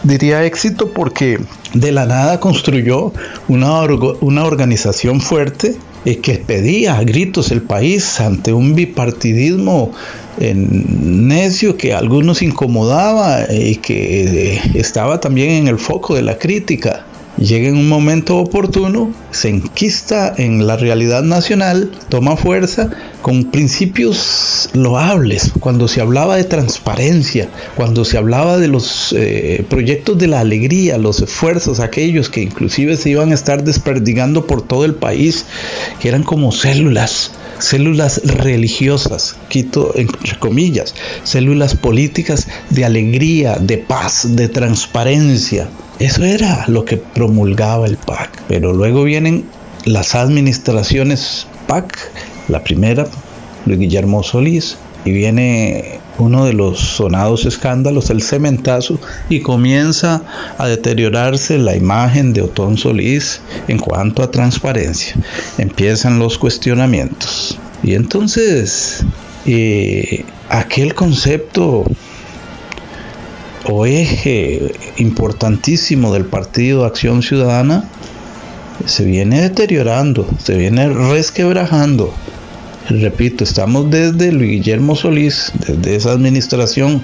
Diría 0.04 0.44
éxito 0.44 0.90
porque 0.90 1.40
de 1.74 1.92
la 1.92 2.06
nada 2.06 2.40
construyó 2.40 3.14
una, 3.48 3.82
una 4.22 4.46
organización 4.46 5.22
fuerte 5.22 5.76
eh, 6.06 6.18
que 6.18 6.36
pedía 6.36 6.98
a 6.98 7.04
gritos 7.04 7.52
el 7.52 7.62
país 7.62 8.20
ante 8.20 8.54
un 8.54 8.76
bipartidismo 8.76 9.92
necio 10.40 11.78
que 11.78 11.94
algunos 11.94 12.42
incomodaba 12.42 13.46
y 13.54 13.76
que 13.76 14.56
eh, 14.56 14.62
estaba 14.74 15.20
también 15.20 15.52
en 15.52 15.68
el 15.68 15.78
foco 15.78 16.16
de 16.16 16.24
la 16.24 16.40
crítica 16.40 17.06
llega 17.38 17.68
en 17.70 17.78
un 17.78 17.90
momento 17.90 18.38
oportuno, 18.38 19.12
se 19.32 19.50
enquista 19.50 20.34
en 20.38 20.68
la 20.68 20.78
realidad 20.78 21.24
nacional, 21.24 21.92
toma 22.10 22.38
fuerza 22.38 22.90
con 23.22 23.46
principios 23.46 24.70
loables, 24.74 25.52
cuando 25.60 25.88
se 25.88 26.02
hablaba 26.02 26.36
de 26.36 26.44
transparencia, 26.44 27.50
cuando 27.76 28.06
se 28.06 28.18
hablaba 28.18 28.58
de 28.58 28.68
los 28.68 29.14
eh, 29.18 29.66
proyectos 29.70 30.18
de 30.18 30.28
la 30.28 30.42
alegría, 30.42 30.98
los 30.98 31.22
esfuerzos, 31.22 31.80
aquellos 31.80 32.30
que 32.30 32.42
inclusive 32.42 32.98
se 32.98 33.10
iban 33.10 33.32
a 33.32 33.36
estar 33.36 33.64
desperdigando 33.64 34.46
por 34.46 34.62
todo 34.62 34.86
el 34.86 34.96
país, 34.96 35.46
que 36.00 36.10
eran 36.10 36.24
como 36.24 36.52
células 36.52 37.32
células 37.60 38.22
religiosas, 38.24 39.36
quito 39.50 39.94
entre 39.96 40.38
comillas, 40.40 40.94
células 41.24 41.76
políticas 41.76 42.48
de 42.70 42.86
alegría, 42.86 43.58
de 43.60 43.78
paz, 43.78 44.28
de 44.36 44.50
transparencia, 44.50 45.70
eso 46.00 46.24
era 46.24 46.66
lo 46.68 46.86
que 46.86 46.98
promulgaba 46.98 47.86
el 47.86 47.98
PAC. 47.98 48.44
Pero 48.48 48.74
luego 48.74 49.04
vienen 49.04 49.46
las 49.86 50.16
administraciones 50.16 51.48
PAC, 51.68 51.98
la 52.48 52.64
primera, 52.64 53.08
Luis 53.66 53.80
Guillermo 53.80 54.24
Solís, 54.24 54.78
y 55.06 55.12
viene 55.12 56.00
uno 56.18 56.46
de 56.46 56.54
los 56.54 56.80
sonados 56.80 57.46
escándalos, 57.46 58.10
el 58.10 58.22
cementazo, 58.22 59.00
y 59.30 59.42
comienza 59.42 60.22
a 60.58 60.68
deteriorarse 60.68 61.58
la 61.58 61.76
imagen 61.76 62.34
de 62.34 62.42
Otón 62.42 62.78
Solís 62.78 63.42
en 63.68 63.80
cuanto 63.80 64.24
a 64.24 64.32
transparencia. 64.32 65.16
Empiezan 65.58 66.20
los 66.20 66.38
cuestionamientos. 66.38 67.58
Y 67.82 67.96
entonces, 67.96 69.04
eh, 69.46 70.26
aquel 70.50 70.94
concepto 70.94 71.86
o 73.66 73.86
eje 73.86 74.74
importantísimo 74.98 76.14
del 76.14 76.26
Partido 76.26 76.86
Acción 76.86 77.24
Ciudadana 77.24 77.90
se 78.86 79.06
viene 79.06 79.42
deteriorando, 79.42 80.28
se 80.44 80.58
viene 80.58 80.90
resquebrajando. 80.90 82.14
Repito, 82.90 83.46
estamos 83.46 83.90
desde 83.90 84.34
Luis 84.34 84.52
Guillermo 84.52 84.98
Solís, 84.98 85.54
desde 85.66 85.96
esa 85.96 86.12
administración, 86.12 87.02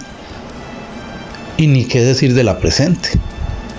y 1.56 1.68
ni 1.68 1.86
qué 1.86 2.02
decir 2.02 2.34
de 2.34 2.44
la 2.44 2.60
presente. 2.60 3.10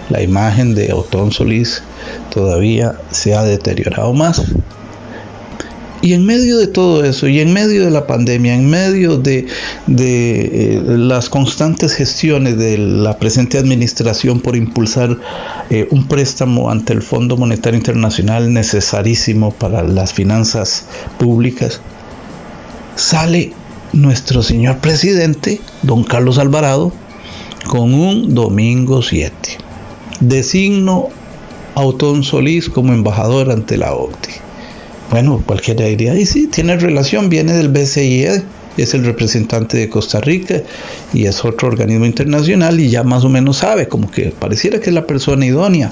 La 0.08 0.22
imagen 0.22 0.74
de 0.74 0.94
Otón 0.94 1.30
Solís 1.30 1.82
todavía 2.30 2.94
se 3.10 3.34
ha 3.34 3.42
deteriorado 3.42 4.14
más. 4.14 4.42
Y 6.02 6.14
en 6.14 6.24
medio 6.24 6.56
de 6.56 6.66
todo 6.66 7.04
eso, 7.04 7.28
y 7.28 7.40
en 7.40 7.52
medio 7.52 7.84
de 7.84 7.90
la 7.90 8.06
pandemia, 8.06 8.54
en 8.54 8.70
medio 8.70 9.18
de, 9.18 9.46
eh, 9.98 10.82
las 10.82 11.28
constantes 11.28 11.94
gestiones 11.94 12.56
de 12.56 12.78
la 12.78 13.18
presente 13.18 13.58
administración 13.58 14.40
por 14.40 14.56
impulsar 14.56 15.18
eh, 15.68 15.88
un 15.90 16.08
préstamo 16.08 16.70
ante 16.70 16.94
el 16.94 17.02
Fondo 17.02 17.36
Monetario 17.36 17.76
Internacional 17.76 18.50
necesarísimo 18.50 19.50
para 19.50 19.82
las 19.82 20.14
finanzas 20.14 20.86
públicas, 21.18 21.82
sale 22.96 23.52
nuestro 23.92 24.42
señor 24.42 24.78
presidente, 24.78 25.60
don 25.82 26.02
Carlos 26.04 26.38
Alvarado, 26.38 26.92
con 27.68 27.92
un 27.92 28.34
domingo 28.34 29.02
7. 29.02 29.34
Designo 30.20 31.08
a 31.74 31.82
Otón 31.82 32.24
Solís 32.24 32.70
como 32.70 32.94
embajador 32.94 33.50
ante 33.50 33.76
la 33.76 33.92
OCDE 33.92 34.49
bueno, 35.10 35.42
cualquiera 35.44 35.84
diría, 35.86 36.14
y 36.14 36.24
sí, 36.24 36.46
tiene 36.46 36.76
relación, 36.76 37.28
viene 37.28 37.52
del 37.52 37.68
BCIE, 37.68 38.42
es 38.76 38.94
el 38.94 39.04
representante 39.04 39.76
de 39.76 39.88
Costa 39.88 40.20
Rica 40.20 40.62
y 41.12 41.26
es 41.26 41.44
otro 41.44 41.68
organismo 41.68 42.06
internacional 42.06 42.80
y 42.80 42.88
ya 42.88 43.02
más 43.02 43.24
o 43.24 43.28
menos 43.28 43.58
sabe, 43.58 43.88
como 43.88 44.10
que 44.10 44.30
pareciera 44.30 44.80
que 44.80 44.90
es 44.90 44.94
la 44.94 45.06
persona 45.06 45.44
idónea. 45.44 45.90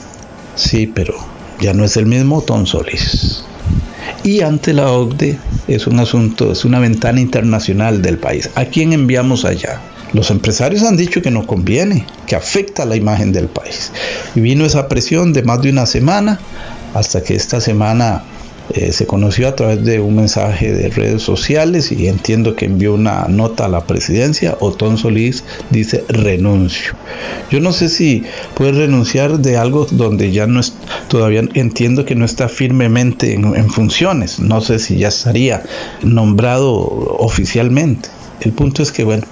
Sí, 0.54 0.86
pero 0.86 1.14
ya 1.60 1.74
no 1.74 1.84
es 1.84 1.96
el 1.96 2.06
mismo 2.06 2.42
Tom 2.42 2.66
Solís. 2.66 3.44
Y 4.24 4.40
ante 4.40 4.72
la 4.72 4.90
OCDE 4.90 5.38
es 5.68 5.86
un 5.86 6.00
asunto, 6.00 6.52
es 6.52 6.64
una 6.64 6.78
ventana 6.78 7.20
internacional 7.20 8.02
del 8.02 8.18
país. 8.18 8.50
¿A 8.54 8.64
quién 8.64 8.92
enviamos 8.92 9.44
allá? 9.44 9.80
Los 10.12 10.30
empresarios 10.30 10.82
han 10.82 10.96
dicho 10.96 11.20
que 11.20 11.30
no 11.30 11.46
conviene, 11.46 12.06
que 12.26 12.34
afecta 12.34 12.86
la 12.86 12.96
imagen 12.96 13.32
del 13.32 13.48
país. 13.48 13.92
Y 14.34 14.40
vino 14.40 14.64
esa 14.64 14.88
presión 14.88 15.32
de 15.32 15.42
más 15.42 15.60
de 15.60 15.70
una 15.70 15.86
semana 15.86 16.40
hasta 16.94 17.22
que 17.22 17.34
esta 17.34 17.60
semana 17.60 18.24
eh, 18.74 18.92
se 18.92 19.06
conoció 19.06 19.48
a 19.48 19.56
través 19.56 19.84
de 19.84 20.00
un 20.00 20.16
mensaje 20.16 20.72
de 20.72 20.88
redes 20.88 21.22
sociales 21.22 21.90
y 21.92 22.08
entiendo 22.08 22.54
que 22.54 22.66
envió 22.66 22.94
una 22.94 23.26
nota 23.28 23.64
a 23.64 23.68
la 23.68 23.84
presidencia. 23.84 24.56
Otón 24.60 24.98
Solís 24.98 25.44
dice 25.70 26.04
renuncio. 26.08 26.94
Yo 27.50 27.60
no 27.60 27.72
sé 27.72 27.88
si 27.88 28.24
puede 28.54 28.72
renunciar 28.72 29.38
de 29.38 29.56
algo 29.56 29.86
donde 29.90 30.32
ya 30.32 30.46
no 30.46 30.60
es, 30.60 30.74
todavía 31.08 31.42
entiendo 31.54 32.04
que 32.04 32.14
no 32.14 32.24
está 32.24 32.48
firmemente 32.48 33.34
en 33.34 33.70
funciones. 33.70 34.38
No 34.38 34.60
sé 34.60 34.78
si 34.78 34.98
ya 34.98 35.08
estaría 35.08 35.62
nombrado 36.02 36.74
oficialmente. 37.18 38.10
El 38.40 38.52
punto 38.52 38.82
es 38.82 38.92
que, 38.92 39.04
bueno, 39.04 39.24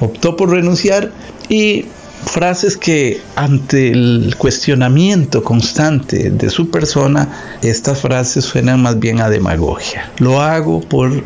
optó 0.00 0.36
por 0.36 0.50
renunciar 0.50 1.12
y 1.48 1.86
frases 2.24 2.76
que 2.76 3.20
ante 3.36 3.90
el 3.90 4.34
cuestionamiento 4.38 5.42
constante 5.42 6.30
de 6.30 6.50
su 6.50 6.70
persona, 6.70 7.58
estas 7.62 8.00
frases 8.00 8.44
suenan 8.44 8.82
más 8.82 8.98
bien 8.98 9.20
a 9.20 9.30
demagogia. 9.30 10.10
Lo 10.18 10.40
hago 10.40 10.80
por 10.80 11.22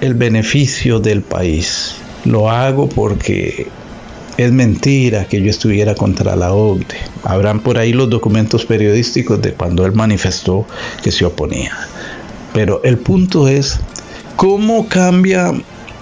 el 0.00 0.14
beneficio 0.14 1.00
del 1.00 1.22
país. 1.22 1.94
lo 2.24 2.50
hago 2.50 2.88
porque 2.88 3.68
es 4.36 4.52
mentira 4.52 5.26
que 5.26 5.40
yo 5.40 5.48
estuviera 5.48 5.94
contra 5.94 6.34
la 6.34 6.52
OCDE. 6.52 6.96
Habrán 7.22 7.60
por 7.60 7.78
ahí 7.78 7.92
los 7.92 8.10
documentos 8.10 8.66
periodísticos 8.66 9.40
de 9.40 9.52
cuando 9.52 9.86
él 9.86 9.92
manifestó 9.92 10.66
que 11.02 11.12
se 11.12 11.24
oponía. 11.24 11.72
Pero 12.52 12.80
el 12.82 12.98
punto 12.98 13.48
es 13.48 13.78
cómo 14.34 14.88
cambia 14.88 15.52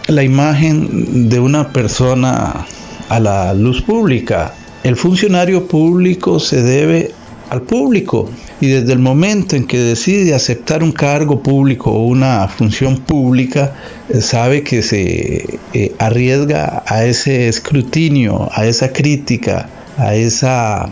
la 0.06 0.22
imagen 0.22 1.28
de 1.28 1.40
una 1.40 1.72
persona 1.72 2.66
a 3.14 3.20
la 3.20 3.54
luz 3.54 3.80
pública. 3.80 4.54
El 4.82 4.96
funcionario 4.96 5.68
público 5.68 6.40
se 6.40 6.60
debe 6.62 7.12
al 7.48 7.62
público 7.62 8.28
y 8.60 8.66
desde 8.66 8.92
el 8.92 8.98
momento 8.98 9.54
en 9.54 9.68
que 9.68 9.78
decide 9.78 10.34
aceptar 10.34 10.82
un 10.82 10.90
cargo 10.90 11.40
público 11.40 11.92
o 11.92 12.06
una 12.06 12.48
función 12.48 12.96
pública, 12.98 13.72
eh, 14.08 14.20
sabe 14.20 14.64
que 14.64 14.82
se 14.82 15.60
eh, 15.74 15.94
arriesga 15.98 16.82
a 16.86 17.04
ese 17.04 17.46
escrutinio, 17.46 18.48
a 18.52 18.66
esa 18.66 18.92
crítica, 18.92 19.68
a 19.96 20.14
esa 20.16 20.90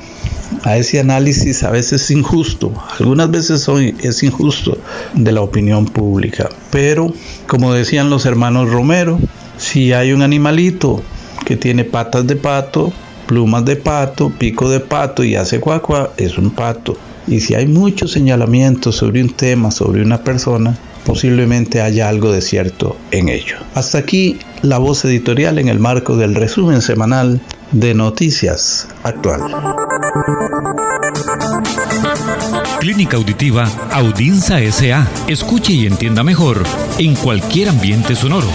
a 0.64 0.76
ese 0.76 1.00
análisis 1.00 1.64
a 1.64 1.70
veces 1.70 2.10
injusto, 2.10 2.72
algunas 3.00 3.30
veces 3.30 3.66
es 4.00 4.22
injusto 4.22 4.76
de 5.14 5.32
la 5.32 5.40
opinión 5.40 5.86
pública, 5.86 6.50
pero 6.70 7.12
como 7.46 7.72
decían 7.72 8.10
los 8.10 8.26
hermanos 8.26 8.70
Romero, 8.70 9.18
si 9.56 9.94
hay 9.94 10.12
un 10.12 10.20
animalito 10.20 11.02
que 11.44 11.56
tiene 11.56 11.84
patas 11.84 12.26
de 12.26 12.36
pato, 12.36 12.92
plumas 13.26 13.64
de 13.64 13.76
pato, 13.76 14.30
pico 14.30 14.68
de 14.68 14.80
pato 14.80 15.24
y 15.24 15.36
hace 15.36 15.60
cuacua, 15.60 16.12
es 16.16 16.38
un 16.38 16.50
pato. 16.50 16.96
Y 17.26 17.40
si 17.40 17.54
hay 17.54 17.66
muchos 17.66 18.12
señalamientos 18.12 18.96
sobre 18.96 19.22
un 19.22 19.30
tema, 19.30 19.70
sobre 19.70 20.02
una 20.02 20.22
persona, 20.24 20.76
posiblemente 21.04 21.80
haya 21.80 22.08
algo 22.08 22.32
de 22.32 22.42
cierto 22.42 22.96
en 23.10 23.28
ello. 23.28 23.56
Hasta 23.74 23.98
aquí 23.98 24.38
la 24.62 24.78
voz 24.78 25.04
editorial 25.04 25.58
en 25.58 25.68
el 25.68 25.78
marco 25.78 26.16
del 26.16 26.34
resumen 26.34 26.82
semanal 26.82 27.40
de 27.72 27.94
Noticias 27.94 28.88
Actual. 29.02 29.40
Clínica 32.80 33.16
Auditiva 33.16 33.68
Audinza 33.92 34.58
SA. 34.70 35.06
Escuche 35.28 35.72
y 35.72 35.86
entienda 35.86 36.22
mejor 36.22 36.62
en 36.98 37.14
cualquier 37.14 37.68
ambiente 37.68 38.14
sonoro. 38.14 38.48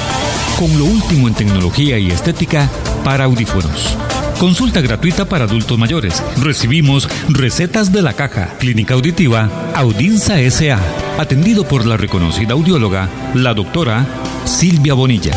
Con 0.58 0.76
lo 0.78 0.86
último 0.86 1.28
en 1.28 1.36
tecnología 1.36 2.00
y 2.00 2.08
estética 2.08 2.67
para 3.04 3.26
audífonos. 3.26 3.96
Consulta 4.39 4.82
gratuita 4.82 5.26
para 5.26 5.46
adultos 5.46 5.78
mayores. 5.78 6.24
Recibimos 6.41 7.08
recetas 7.30 7.91
de 7.91 8.02
la 8.02 8.13
caja. 8.13 8.56
Clínica 8.58 8.96
Auditiva 8.96 9.72
Audinza 9.76 10.38
SA. 10.50 10.80
Atendido 11.20 11.67
por 11.67 11.86
la 11.86 11.96
reconocida 11.96 12.54
audióloga, 12.54 13.08
la 13.36 13.54
doctora 13.54 14.08
Silvia 14.46 14.96
Bonilla. 14.96 15.34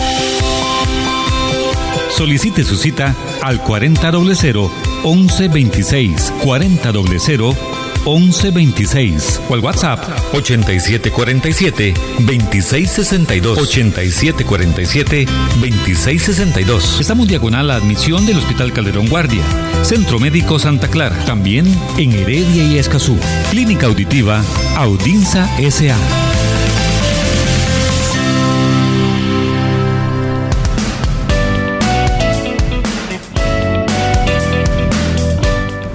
Solicite 2.10 2.64
su 2.64 2.76
cita 2.76 3.14
al 3.42 3.62
4000 3.62 4.70
1126 5.04 6.32
4000 6.42 7.69
1126 8.04 9.40
o 9.48 9.54
al 9.54 9.60
WhatsApp 9.60 10.00
8747 10.32 11.94
2662 12.18 13.58
8747 13.58 15.26
2662. 15.60 17.00
Estamos 17.00 17.28
diagonal 17.28 17.70
a 17.70 17.76
admisión 17.76 18.26
del 18.26 18.38
Hospital 18.38 18.72
Calderón 18.72 19.08
Guardia, 19.08 19.42
Centro 19.82 20.18
Médico 20.18 20.58
Santa 20.58 20.88
Clara, 20.88 21.16
también 21.24 21.66
en 21.98 22.12
Heredia 22.12 22.64
y 22.64 22.78
Escazú. 22.78 23.18
Clínica 23.50 23.86
Auditiva 23.86 24.42
Audinza 24.76 25.48
SA. 25.70 26.29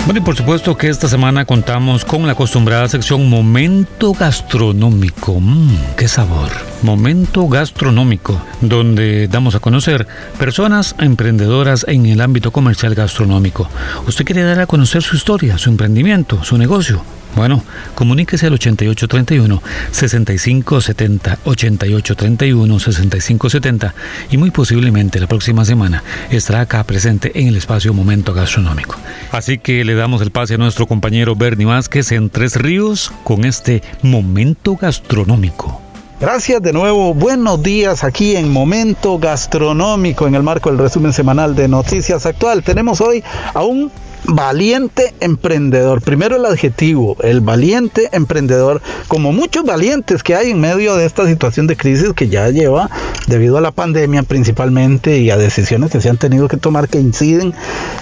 Bueno, 0.06 0.20
y 0.20 0.24
por 0.24 0.36
supuesto 0.36 0.78
que 0.78 0.88
esta 0.88 1.08
semana 1.08 1.46
contamos 1.46 2.06
con 2.06 2.28
la 2.28 2.34
acostumbrada 2.34 2.88
sección 2.88 3.28
Momento 3.28 4.14
Gastronómico. 4.14 5.40
Mmm, 5.40 5.96
qué 5.98 6.08
sabor. 6.08 6.52
Momento 6.84 7.48
Gastronómico, 7.48 8.40
donde 8.62 9.28
damos 9.28 9.56
a 9.56 9.60
conocer 9.60 10.06
personas 10.38 10.96
emprendedoras 11.00 11.88
en 11.90 12.06
el 12.06 12.22
ámbito 12.22 12.52
comercial 12.52 12.94
gastronómico. 12.94 13.68
Usted 14.06 14.26
quiere 14.26 14.44
dar 14.44 14.60
a 14.60 14.68
conocer 14.68 15.02
su 15.02 15.16
historia, 15.16 15.58
su 15.58 15.72
emprendimiento, 15.72 16.44
su 16.44 16.60
negocio. 16.60 17.02
Bueno, 17.36 17.62
comuníquese 17.96 18.48
al 18.48 18.58
8831-6570, 18.58 21.38
8831-6570 21.44 23.92
y 24.32 24.38
muy 24.38 24.52
posiblemente 24.52 25.20
la 25.20 25.28
próxima 25.28 25.66
semana 25.66 26.02
estará 26.30 26.62
acá 26.62 26.82
presente 26.86 27.38
en 27.40 27.48
el 27.48 27.58
espacio 27.58 27.94
Momento 27.94 28.34
Gastronómico. 28.34 28.96
Así 29.32 29.58
que 29.58 29.84
le 29.84 29.96
damos 29.96 30.22
el 30.22 30.32
pase 30.32 30.54
a 30.54 30.58
nuestro 30.58 30.88
compañero 30.88 31.36
Bernie 31.36 31.66
Vázquez 31.66 32.14
en 32.14 32.30
Tres 32.30 32.56
Ríos 32.56 33.12
con 33.26 33.44
este 33.44 33.84
Momento 34.02 34.78
Gastronómico. 34.78 35.82
Gracias 36.18 36.62
de 36.62 36.72
nuevo, 36.72 37.14
buenos 37.14 37.62
días 37.62 38.06
aquí 38.06 38.38
en 38.38 38.50
Momento 38.50 39.20
Gastronómico 39.20 40.26
en 40.26 40.36
el 40.36 40.44
marco 40.44 40.70
del 40.70 40.80
resumen 40.80 41.12
semanal 41.12 41.56
de 41.56 41.68
Noticias 41.68 42.26
Actual. 42.26 42.64
Tenemos 42.64 43.02
hoy 43.02 43.22
a 43.54 43.64
un 43.64 43.92
valiente 44.28 45.14
emprendedor. 45.20 46.02
Primero 46.02 46.36
el 46.36 46.46
adjetivo, 46.46 47.18
el 47.22 47.42
valiente 47.42 48.10
emprendedor, 48.12 48.82
como 49.08 49.32
muchos 49.32 49.64
valientes 49.64 50.24
que 50.24 50.36
hay 50.36 50.52
en 50.52 50.60
medio 50.60 50.96
de 50.96 51.06
esta 51.06 51.28
situación 51.28 51.68
de 51.68 51.78
crisis 51.78 52.14
que 52.14 52.28
ya 52.28 52.50
lleva 52.50 52.90
debido 53.28 53.58
a 53.58 53.62
la 53.62 53.72
pandemia 53.72 54.24
principalmente 54.24 55.20
y 55.20 55.30
a 55.30 55.38
decisiones 55.38 55.92
que 55.92 56.02
se 56.02 56.10
han 56.10 56.18
tenido 56.18 56.48
que 56.48 56.58
tomar 56.58 56.88
que 56.88 57.00
inciden. 57.00 57.54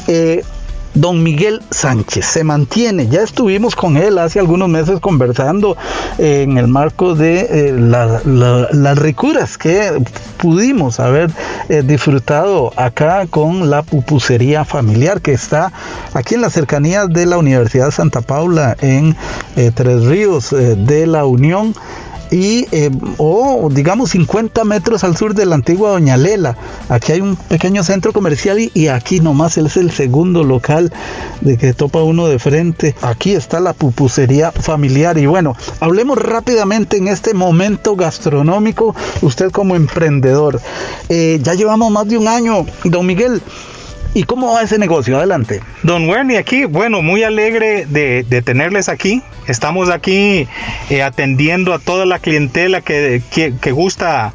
Eh, 0.07 0.43
don 0.93 1.23
Miguel 1.23 1.61
Sánchez 1.69 2.25
se 2.25 2.43
mantiene. 2.43 3.07
Ya 3.07 3.21
estuvimos 3.21 3.75
con 3.75 3.97
él 3.97 4.17
hace 4.17 4.39
algunos 4.39 4.69
meses 4.69 4.99
conversando 4.99 5.77
en 6.17 6.57
el 6.57 6.67
marco 6.67 7.15
de 7.15 7.47
eh, 7.49 7.73
las 7.73 8.97
ricuras 8.99 9.57
que 9.57 10.03
pudimos 10.37 10.99
haber 10.99 11.31
eh, 11.69 11.81
disfrutado 11.85 12.71
acá 12.75 13.25
con 13.29 13.69
la 13.69 13.81
pupusería 13.81 14.65
familiar 14.65 15.21
que 15.21 15.33
está 15.33 15.71
aquí 16.13 16.35
en 16.35 16.41
las 16.41 16.53
cercanías 16.53 17.09
de 17.09 17.25
la 17.25 17.37
Universidad 17.37 17.91
Santa 17.91 18.21
Paula 18.21 18.75
en 18.81 19.15
eh, 19.55 19.71
Tres 19.73 20.05
Ríos 20.05 20.51
de 20.51 21.07
la 21.07 21.25
Unión 21.25 21.73
y 22.33 22.67
eh, 22.71 22.89
o 23.17 23.69
digamos 23.71 24.09
50 24.09 24.63
metros 24.63 25.03
al 25.03 25.15
sur 25.15 25.35
de 25.35 25.45
la 25.45 25.53
antigua 25.53 25.91
Doña 25.91 26.17
Lela. 26.17 26.57
Aquí 26.89 27.11
hay 27.11 27.21
un 27.21 27.35
pequeño 27.35 27.83
centro 27.83 28.11
comercial 28.11 28.57
y, 28.73 28.87
aquí 28.87 29.19
nomás 29.19 29.57
es 29.57 29.77
el 29.77 29.91
segundo 29.91 30.43
local 30.43 30.91
de 31.41 31.57
que 31.57 31.73
topa 31.73 32.01
uno 32.01 32.27
de 32.27 32.39
frente. 32.39 32.95
Aquí 33.03 33.33
está 33.33 33.59
la 33.59 33.73
pupusería 33.73 34.51
familiar 34.51 35.19
y 35.19 35.27
bueno, 35.27 35.55
hablemos 35.79 36.17
rápidamente 36.17 36.97
en 36.97 37.07
este 37.07 37.35
momento 37.35 37.95
gastronómico, 37.95 38.95
usted 39.21 39.51
como 39.51 39.75
emprendedor. 39.75 40.59
Eh, 41.09 41.39
ya 41.43 41.53
llevamos 41.53 41.91
más 41.91 42.07
de 42.07 42.17
un 42.17 42.27
año, 42.27 42.65
don 42.83 43.05
Miguel. 43.05 43.43
¿Y 44.15 44.23
cómo 44.23 44.53
va 44.53 44.61
ese 44.61 44.77
negocio? 44.77 45.17
Adelante. 45.17 45.61
Don 45.81 46.07
Werny, 46.07 46.35
aquí, 46.35 46.65
bueno, 46.65 47.01
muy 47.01 47.23
alegre 47.23 47.87
de, 47.87 48.41
tenerles 48.43 48.87
aquí. 48.87 49.23
Estamos 49.47 49.89
aquí 49.89 50.47
eh, 50.89 51.01
atendiendo 51.01 51.73
a 51.73 51.79
toda 51.79 52.05
la 52.05 52.19
clientela 52.19 52.81
que, 52.81 53.21
gusta 53.71 54.33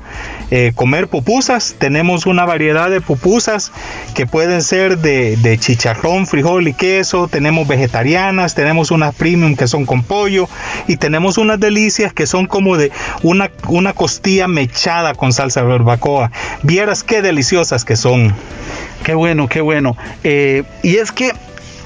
eh, 0.51 0.73
comer 0.75 1.09
pupusas. 1.09 1.77
Tenemos 1.79 2.27
una 2.27 2.45
variedad 2.45 2.91
de 2.91 3.01
pupusas 3.01 3.73
que 4.15 4.27
pueden 4.27 4.63
ser 4.63 4.99
de, 4.99 5.59
chicharrón, 5.59 6.27
frijol 6.27 6.69
y 6.69 6.75
queso. 6.75 7.29
Tenemos 7.29 7.69
vegetarianas, 7.69 8.55
tenemos 8.55 8.91
unas 8.91 9.15
premium 9.15 9.57
que 9.57 9.67
son 9.67 9.87
con 9.87 10.03
pollo 10.03 10.49
y 10.87 10.97
tenemos 10.97 11.39
unas 11.39 11.61
delicias 11.61 12.13
que 12.13 12.27
son 12.27 12.47
como 12.47 12.77
de 12.77 12.91
una, 13.23 13.51
una 13.69 13.93
costilla 13.93 14.49
mechada 14.49 15.15
con 15.15 15.33
salsa 15.33 15.63
de 15.63 15.69
barbacoa. 15.69 16.31
Vieras 16.63 17.03
qué 17.03 17.23
deliciosas 17.23 17.85
que 17.85 17.97
son. 17.97 18.35
Qué 19.05 19.15
bueno, 19.15 19.49
qué 19.49 19.61
bueno. 19.61 19.97
Eh, 20.25 20.65
y 20.83 20.97
es 20.97 21.13
que 21.13 21.33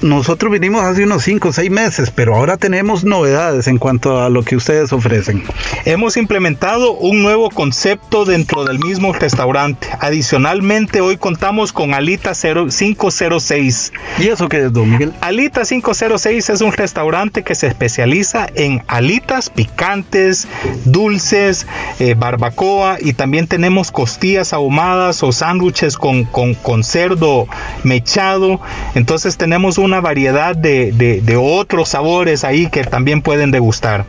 nosotros 0.03 0.51
vinimos 0.51 0.83
hace 0.83 1.03
unos 1.05 1.23
5 1.23 1.47
o 1.47 1.53
6 1.53 1.71
meses, 1.71 2.11
pero 2.11 2.35
ahora 2.35 2.57
tenemos 2.57 3.03
novedades 3.03 3.67
en 3.67 3.77
cuanto 3.77 4.21
a 4.21 4.29
lo 4.29 4.43
que 4.43 4.55
ustedes 4.55 4.91
ofrecen. 4.91 5.43
Hemos 5.85 6.17
implementado 6.17 6.93
un 6.93 7.23
nuevo 7.23 7.49
concepto 7.49 8.25
dentro 8.25 8.65
del 8.65 8.79
mismo 8.79 9.13
restaurante. 9.13 9.87
Adicionalmente, 9.99 11.01
hoy 11.01 11.17
contamos 11.17 11.71
con 11.71 11.93
Alita 11.93 12.33
506. 12.33 13.93
¿Y 14.19 14.27
eso 14.27 14.49
qué 14.49 14.65
es, 14.65 14.73
don 14.73 14.91
Miguel? 14.91 15.13
Alita 15.21 15.63
506 15.63 16.49
es 16.49 16.61
un 16.61 16.73
restaurante 16.73 17.43
que 17.43 17.55
se 17.55 17.67
especializa 17.67 18.47
en 18.55 18.83
alitas 18.87 19.49
picantes, 19.49 20.47
dulces, 20.85 21.65
eh, 21.99 22.15
barbacoa 22.17 22.97
y 22.99 23.13
también 23.13 23.47
tenemos 23.47 23.91
costillas 23.91 24.53
ahumadas 24.53 25.23
o 25.23 25.31
sándwiches 25.31 25.97
con, 25.97 26.25
con, 26.25 26.55
con 26.55 26.83
cerdo 26.83 27.47
mechado. 27.83 28.59
Entonces 28.95 29.37
tenemos 29.37 29.77
una 29.77 29.92
variedad 29.99 30.55
de, 30.55 31.37
otros 31.39 31.89
sabores 31.89 32.43
ahí 32.43 32.67
que 32.67 32.83
también 32.83 33.21
pueden 33.21 33.51
degustar. 33.51 34.05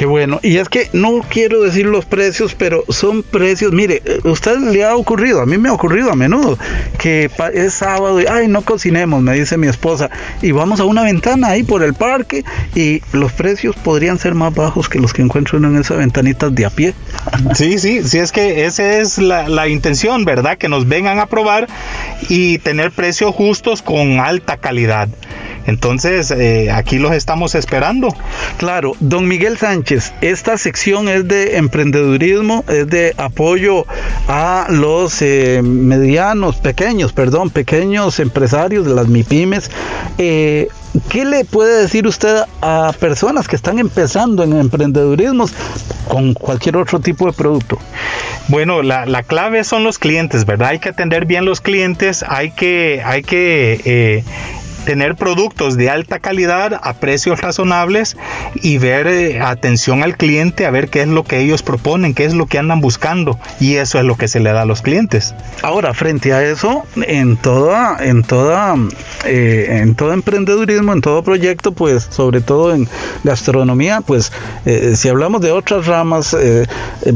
Qué 0.00 0.06
bueno. 0.06 0.40
Y 0.42 0.56
es 0.56 0.70
que 0.70 0.88
no 0.94 1.20
quiero 1.28 1.60
decir 1.60 1.84
los 1.84 2.06
precios, 2.06 2.54
pero 2.54 2.84
son 2.88 3.22
precios. 3.22 3.70
Mire, 3.70 4.00
eh, 4.06 4.20
usted 4.24 4.56
le 4.56 4.82
ha 4.82 4.96
ocurrido, 4.96 5.42
a 5.42 5.44
mí 5.44 5.58
me 5.58 5.68
ha 5.68 5.74
ocurrido 5.74 6.10
a 6.10 6.16
menudo, 6.16 6.56
que 6.98 7.30
es 7.52 7.74
sábado 7.74 8.18
y, 8.18 8.24
ay, 8.24 8.48
no 8.48 8.62
cocinemos, 8.62 9.20
me 9.20 9.34
dice 9.34 9.58
mi 9.58 9.66
esposa, 9.66 10.08
y 10.40 10.52
vamos 10.52 10.80
a 10.80 10.86
una 10.86 11.02
ventana 11.02 11.48
ahí 11.48 11.64
por 11.64 11.82
el 11.82 11.92
parque 11.92 12.44
y 12.74 13.02
los 13.12 13.32
precios 13.32 13.76
podrían 13.76 14.18
ser 14.18 14.34
más 14.34 14.54
bajos 14.54 14.88
que 14.88 14.98
los 14.98 15.12
que 15.12 15.20
encuentro 15.20 15.58
en 15.58 15.76
esas 15.76 15.98
ventanitas 15.98 16.54
de 16.54 16.64
a 16.64 16.70
pie. 16.70 16.94
Sí, 17.54 17.78
sí, 17.78 18.02
sí, 18.02 18.16
es 18.16 18.32
que 18.32 18.64
esa 18.64 19.00
es 19.00 19.18
la 19.18 19.68
intención, 19.68 20.24
¿verdad? 20.24 20.56
Que 20.56 20.70
nos 20.70 20.88
vengan 20.88 21.18
a 21.18 21.26
probar 21.26 21.66
y 22.30 22.56
tener 22.58 22.90
precios 22.90 23.34
justos 23.34 23.82
con 23.82 24.18
alta 24.18 24.56
calidad. 24.56 25.10
Entonces, 25.66 26.30
eh, 26.30 26.70
aquí 26.70 26.98
los 26.98 27.12
estamos 27.12 27.54
esperando. 27.54 28.08
Claro, 28.58 28.92
don 29.00 29.28
Miguel 29.28 29.58
Sánchez, 29.58 30.12
esta 30.20 30.58
sección 30.58 31.08
es 31.08 31.26
de 31.28 31.56
emprendedurismo, 31.56 32.64
es 32.68 32.88
de 32.88 33.14
apoyo 33.16 33.86
a 34.28 34.66
los 34.68 35.22
eh, 35.22 35.60
medianos, 35.62 36.56
pequeños, 36.56 37.12
perdón, 37.12 37.50
pequeños 37.50 38.18
empresarios 38.20 38.86
de 38.86 38.94
las 38.94 39.08
MIPIMES. 39.08 39.70
Eh, 40.18 40.68
¿Qué 41.08 41.24
le 41.24 41.44
puede 41.44 41.82
decir 41.82 42.06
usted 42.08 42.42
a 42.60 42.92
personas 42.98 43.46
que 43.46 43.54
están 43.54 43.78
empezando 43.78 44.42
en 44.42 44.58
emprendedurismo 44.58 45.46
con 46.08 46.34
cualquier 46.34 46.76
otro 46.78 46.98
tipo 46.98 47.26
de 47.26 47.32
producto? 47.32 47.78
Bueno, 48.48 48.82
la, 48.82 49.06
la 49.06 49.22
clave 49.22 49.62
son 49.62 49.84
los 49.84 50.00
clientes, 50.00 50.44
¿verdad? 50.44 50.70
Hay 50.70 50.80
que 50.80 50.88
atender 50.88 51.26
bien 51.26 51.44
los 51.44 51.60
clientes, 51.60 52.24
hay 52.26 52.50
que, 52.50 53.00
hay 53.04 53.22
que 53.22 53.80
eh, 53.84 54.24
tener 54.84 55.16
productos 55.16 55.76
de 55.76 55.90
alta 55.90 56.18
calidad 56.18 56.80
a 56.82 56.94
precios 56.94 57.40
razonables 57.40 58.16
y 58.54 58.78
ver 58.78 59.06
eh, 59.06 59.40
atención 59.40 60.02
al 60.02 60.16
cliente 60.16 60.66
a 60.66 60.70
ver 60.70 60.88
qué 60.88 61.02
es 61.02 61.08
lo 61.08 61.24
que 61.24 61.40
ellos 61.40 61.62
proponen, 61.62 62.14
qué 62.14 62.24
es 62.24 62.34
lo 62.34 62.46
que 62.46 62.58
andan 62.58 62.80
buscando 62.80 63.38
y 63.60 63.76
eso 63.76 63.98
es 63.98 64.04
lo 64.04 64.16
que 64.16 64.28
se 64.28 64.40
le 64.40 64.52
da 64.52 64.62
a 64.62 64.64
los 64.64 64.82
clientes. 64.82 65.34
Ahora, 65.62 65.94
frente 65.94 66.32
a 66.32 66.42
eso, 66.42 66.84
en 67.06 67.36
toda, 67.36 67.98
en 68.00 68.22
toda, 68.22 68.74
eh, 69.26 69.80
en 69.82 69.94
todo 69.94 70.12
emprendedurismo, 70.12 70.92
en 70.92 71.00
todo 71.00 71.22
proyecto, 71.22 71.72
pues 71.72 72.08
sobre 72.10 72.40
todo 72.40 72.74
en 72.74 72.88
gastronomía, 73.24 74.00
pues 74.00 74.32
eh, 74.64 74.94
si 74.96 75.08
hablamos 75.08 75.40
de 75.42 75.52
otras 75.52 75.86
ramas, 75.86 76.36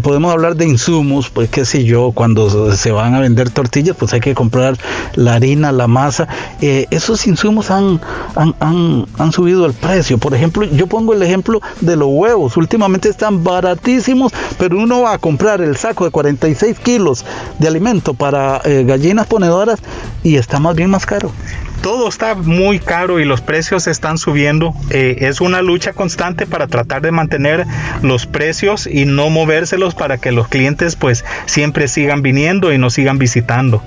podemos 0.03 0.33
hablar 0.33 0.57
de 0.57 0.67
insumos, 0.67 1.31
pues 1.31 1.49
qué 1.49 1.65
sé 1.65 1.85
yo, 1.85 2.13
cuando 2.13 2.73
se 2.73 2.91
van 2.91 3.15
a 3.15 3.21
vender 3.21 3.51
tortillas, 3.51 3.97
pues 3.97 4.13
hay 4.13 4.21
que 4.21 4.35
comprar 4.35 4.77
la 5.15 5.35
harina, 5.35 5.73
la 5.73 5.87
masa, 5.87 6.29
esos 6.61 7.27
insumos 7.27 7.54
han, 7.71 9.33
subido 9.33 9.67
el 9.67 9.73
precio. 9.73 10.19
Por 10.19 10.35
ejemplo, 10.35 10.65
yo 10.65 10.87
pongo 10.87 11.13
el 11.13 11.23
ejemplo 11.23 11.61
de 11.81 11.97
los 11.97 12.09
huevos. 12.11 12.57
Últimamente 12.57 13.09
están 13.09 13.45
baratísimos, 13.45 14.33
pero 14.59 14.79
uno 14.79 15.03
va 15.03 15.15
a 15.15 15.19
comprar 15.19 15.61
el 15.61 15.77
saco 15.77 16.05
de 16.05 16.11
46 16.11 16.79
kilos 16.79 17.25
de 17.59 17.69
alimento 17.69 18.15
para 18.15 18.61
eh, 18.65 18.85
gallinas 18.87 19.27
ponedoras 19.27 19.81
y 20.23 20.37
está 20.37 20.59
más 20.61 20.75
bien 20.75 20.91
más 20.91 21.07
caro 21.07 21.31
todo 21.85 22.09
está 22.09 22.35
muy 22.35 22.79
caro 22.79 23.21
y 23.21 23.27
los 23.27 23.43
precios 23.43 23.87
están 23.89 24.17
subiendo. 24.17 24.73
Eh, 24.89 25.19
es 25.21 25.43
una 25.43 25.61
lucha 25.61 25.93
constante 25.93 26.47
para 26.47 26.67
tratar 26.67 27.03
de 27.03 27.11
mantener 27.11 27.67
los 28.01 28.25
precios 28.25 28.87
y 28.87 29.05
no 29.05 29.29
movérselos 29.29 29.95
para 29.95 30.17
que 30.17 30.33
los 30.33 30.49
clientes 30.49 30.97
pues 30.97 31.27
siempre 31.45 31.87
sigan 31.87 32.23
viniendo 32.23 32.73
y 32.73 32.79
nos 32.79 32.95
sigan 32.95 33.19
visitando. 33.19 33.83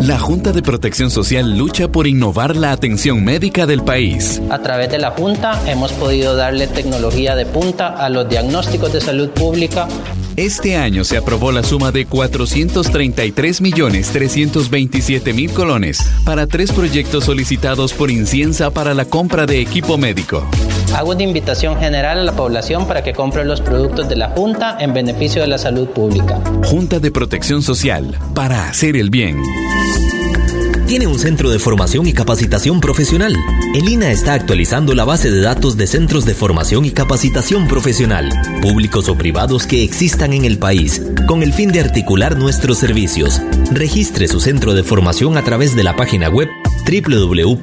La 0.08 0.18
Junta 0.18 0.52
de 0.52 0.62
Protección 0.62 1.10
Social 1.10 1.58
lucha 1.58 1.88
por 1.88 2.06
innovar 2.06 2.56
la 2.56 2.72
atención 2.72 3.22
médica 3.22 3.66
del 3.66 3.82
país. 3.82 4.40
A 4.48 4.58
través 4.60 4.90
de 4.90 4.96
la 4.96 5.10
Junta 5.10 5.60
hemos 5.70 5.92
podido 5.92 6.34
darle 6.34 6.66
tecnología 6.66 7.36
de 7.36 7.44
punta 7.44 7.88
a 7.88 8.08
los 8.08 8.26
diagnósticos 8.26 8.90
de 8.90 9.02
salud 9.02 9.28
pública 9.28 9.86
este 10.38 10.76
año 10.76 11.02
se 11.02 11.16
aprobó 11.16 11.50
la 11.50 11.64
suma 11.64 11.90
de 11.90 12.06
433 12.06 13.60
millones 13.60 14.10
327 14.10 15.32
mil 15.32 15.50
colones 15.50 15.98
para 16.24 16.46
tres 16.46 16.70
proyectos 16.70 17.24
solicitados 17.24 17.92
por 17.92 18.08
Inciensa 18.08 18.70
para 18.70 18.94
la 18.94 19.04
compra 19.04 19.46
de 19.46 19.60
equipo 19.60 19.98
médico. 19.98 20.46
Hago 20.94 21.10
una 21.10 21.24
invitación 21.24 21.76
general 21.78 22.20
a 22.20 22.24
la 22.24 22.32
población 22.32 22.86
para 22.86 23.02
que 23.02 23.12
compre 23.12 23.44
los 23.44 23.60
productos 23.60 24.08
de 24.08 24.14
la 24.14 24.30
Junta 24.30 24.76
en 24.78 24.94
beneficio 24.94 25.42
de 25.42 25.48
la 25.48 25.58
salud 25.58 25.88
pública. 25.88 26.40
Junta 26.64 27.00
de 27.00 27.10
Protección 27.10 27.62
Social, 27.62 28.16
para 28.34 28.68
hacer 28.68 28.96
el 28.96 29.10
bien 29.10 29.42
tiene 30.88 31.06
un 31.06 31.18
centro 31.18 31.50
de 31.50 31.58
formación 31.58 32.06
y 32.06 32.14
capacitación 32.14 32.80
profesional. 32.80 33.36
El 33.74 33.90
INA 33.90 34.10
está 34.10 34.32
actualizando 34.32 34.94
la 34.94 35.04
base 35.04 35.30
de 35.30 35.42
datos 35.42 35.76
de 35.76 35.86
centros 35.86 36.24
de 36.24 36.32
formación 36.34 36.86
y 36.86 36.92
capacitación 36.92 37.68
profesional, 37.68 38.30
públicos 38.62 39.10
o 39.10 39.14
privados 39.14 39.66
que 39.66 39.84
existan 39.84 40.32
en 40.32 40.46
el 40.46 40.56
país, 40.56 41.02
con 41.26 41.42
el 41.42 41.52
fin 41.52 41.72
de 41.72 41.80
articular 41.80 42.38
nuestros 42.38 42.78
servicios. 42.78 43.42
Registre 43.70 44.28
su 44.28 44.40
centro 44.40 44.72
de 44.72 44.82
formación 44.82 45.36
a 45.36 45.44
través 45.44 45.76
de 45.76 45.84
la 45.84 45.94
página 45.94 46.30
web 46.30 46.48
www.ina.ac.cr. 46.90 47.58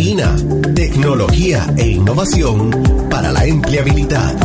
INA, 0.00 0.36
tecnología 0.76 1.74
e 1.76 1.88
innovación 1.88 2.70
para 3.10 3.32
la 3.32 3.46
empleabilidad. 3.46 4.36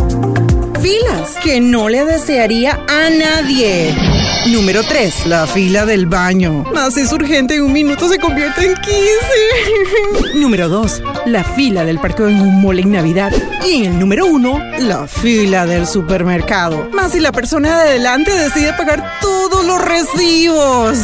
Filas 0.81 1.35
que 1.43 1.61
no 1.61 1.89
le 1.89 2.05
desearía 2.05 2.83
a 2.87 3.11
nadie. 3.11 4.14
Número 4.45 4.83
3. 4.83 5.25
La 5.25 5.47
fila 5.47 5.87
del 5.87 6.05
baño. 6.05 6.65
Más 6.71 6.95
es 6.97 7.11
urgente, 7.11 7.55
en 7.55 7.63
un 7.63 7.73
minuto 7.73 8.07
se 8.07 8.19
convierte 8.19 8.67
en 8.67 8.75
15. 8.75 10.35
Número 10.39 10.69
2. 10.69 11.01
La 11.25 11.43
fila 11.43 11.83
del 11.83 11.97
parqueo 11.97 12.29
en 12.29 12.41
un 12.41 12.61
mole 12.61 12.83
en 12.83 12.91
Navidad. 12.91 13.33
Y 13.67 13.77
en 13.77 13.93
el 13.93 13.99
número 13.99 14.27
1, 14.27 14.59
la 14.81 15.07
fila 15.07 15.65
del 15.65 15.87
supermercado. 15.87 16.87
Más 16.93 17.13
si 17.13 17.19
la 17.19 17.31
persona 17.31 17.75
de 17.75 17.89
adelante 17.89 18.31
decide 18.31 18.73
pagar 18.73 19.17
todos 19.19 19.65
los 19.65 19.83
recibos. 19.83 20.99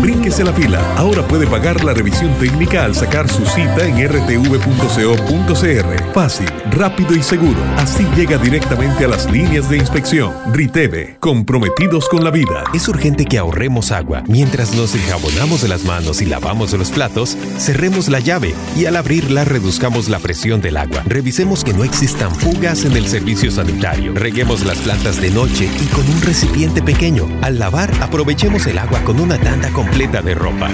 Brínquese 0.00 0.42
la 0.42 0.54
fila. 0.54 0.80
Ahora 0.96 1.20
puede 1.28 1.46
pagar 1.46 1.84
la 1.84 1.92
revisión 1.92 2.32
técnica 2.38 2.86
al 2.86 2.94
sacar 2.94 3.28
su 3.28 3.44
cita 3.44 3.84
en 3.84 3.98
rtv.co.cr. 4.08 6.12
Fácil, 6.14 6.50
rápido 6.70 7.14
y 7.14 7.22
seguro. 7.22 7.60
Así 7.76 8.06
llega 8.16 8.38
directamente 8.38 9.04
a 9.04 9.08
las 9.08 9.30
líneas 9.30 9.68
de 9.68 9.76
inspección. 9.76 10.32
Riteve, 10.54 11.18
comprometidos 11.20 12.08
con 12.08 12.24
la 12.24 12.30
vida. 12.30 12.64
Es 12.78 12.86
urgente 12.86 13.24
que 13.24 13.38
ahorremos 13.38 13.90
agua. 13.90 14.22
Mientras 14.28 14.72
nos 14.72 14.94
enjabonamos 14.94 15.62
de 15.62 15.68
las 15.68 15.84
manos 15.84 16.22
y 16.22 16.26
lavamos 16.26 16.72
los 16.74 16.92
platos, 16.92 17.36
cerremos 17.58 18.08
la 18.08 18.20
llave 18.20 18.54
y 18.76 18.84
al 18.84 18.94
abrirla 18.94 19.44
reduzcamos 19.44 20.08
la 20.08 20.20
presión 20.20 20.60
del 20.60 20.76
agua. 20.76 21.02
Revisemos 21.04 21.64
que 21.64 21.72
no 21.72 21.82
existan 21.82 22.32
fugas 22.32 22.84
en 22.84 22.96
el 22.96 23.08
servicio 23.08 23.50
sanitario. 23.50 24.12
Reguemos 24.14 24.64
las 24.64 24.78
plantas 24.78 25.20
de 25.20 25.32
noche 25.32 25.68
y 25.82 25.86
con 25.86 26.08
un 26.08 26.22
recipiente 26.22 26.80
pequeño. 26.80 27.26
Al 27.42 27.58
lavar, 27.58 27.92
aprovechemos 28.00 28.64
el 28.68 28.78
agua 28.78 29.02
con 29.02 29.18
una 29.18 29.38
tanda 29.38 29.70
completa 29.70 30.22
de 30.22 30.36
ropa. 30.36 30.70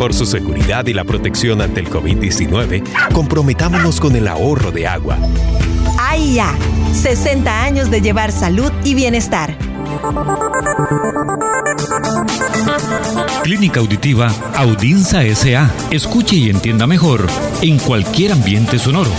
Por 0.00 0.14
su 0.14 0.26
seguridad 0.26 0.84
y 0.88 0.94
la 0.94 1.04
protección 1.04 1.60
ante 1.60 1.78
el 1.78 1.88
COVID-19, 1.88 2.82
comprometámonos 3.12 4.00
con 4.00 4.16
el 4.16 4.26
ahorro 4.26 4.72
de 4.72 4.88
agua. 4.88 5.16
¡Ay 5.96 6.34
ya! 6.34 6.52
60 6.92 7.62
años 7.62 7.88
de 7.88 8.00
llevar 8.00 8.32
salud 8.32 8.72
y 8.82 8.94
bienestar. 8.94 9.56
Clínica 13.42 13.80
Auditiva 13.80 14.32
Audinza 14.54 15.22
SA. 15.34 15.70
Escuche 15.90 16.36
y 16.36 16.50
entienda 16.50 16.86
mejor 16.86 17.26
en 17.62 17.78
cualquier 17.78 18.32
ambiente 18.32 18.78
sonoro. 18.78 19.10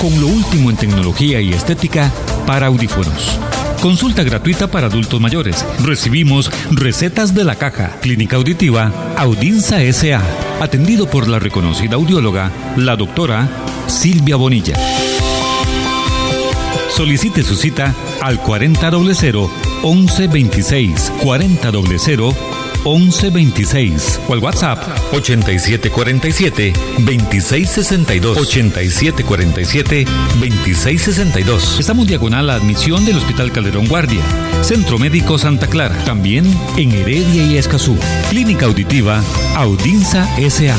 con 0.00 0.18
lo 0.18 0.28
último 0.28 0.70
en 0.70 0.76
tecnología 0.76 1.40
y 1.40 1.52
estética 1.52 2.10
para 2.46 2.68
audífonos. 2.68 3.38
Consulta 3.82 4.22
gratuita 4.22 4.70
para 4.70 4.86
adultos 4.86 5.20
mayores. 5.20 5.64
Recibimos 5.84 6.50
recetas 6.70 7.34
de 7.34 7.44
la 7.44 7.56
caja. 7.56 7.96
Clínica 8.00 8.36
auditiva 8.36 8.92
Audinza 9.16 9.78
SA. 9.92 10.22
Atendido 10.60 11.08
por 11.08 11.28
la 11.28 11.38
reconocida 11.38 11.96
audióloga, 11.96 12.50
la 12.76 12.96
doctora 12.96 13.48
Silvia 13.86 14.36
Bonilla. 14.36 14.76
Solicite 16.90 17.42
su 17.42 17.54
cita 17.54 17.94
al 18.20 18.40
4000 18.42 19.69
1126 19.82 21.12
4000 21.22 22.34
1126 22.84 24.20
o 24.28 24.32
al 24.32 24.38
WhatsApp 24.38 24.78
8747 25.12 26.72
2662 26.98 28.38
8747 28.38 30.04
2662. 30.40 31.80
Estamos 31.80 32.06
diagonal 32.06 32.50
a 32.50 32.54
admisión 32.54 33.04
del 33.04 33.16
Hospital 33.18 33.52
Calderón 33.52 33.86
Guardia, 33.86 34.22
Centro 34.62 34.98
Médico 34.98 35.38
Santa 35.38 35.66
Clara, 35.66 35.96
también 36.04 36.44
en 36.76 36.92
Heredia 36.92 37.44
y 37.44 37.56
Escazú. 37.58 37.96
Clínica 38.30 38.66
Auditiva 38.66 39.22
Audinza 39.56 40.26
SA. 40.48 40.76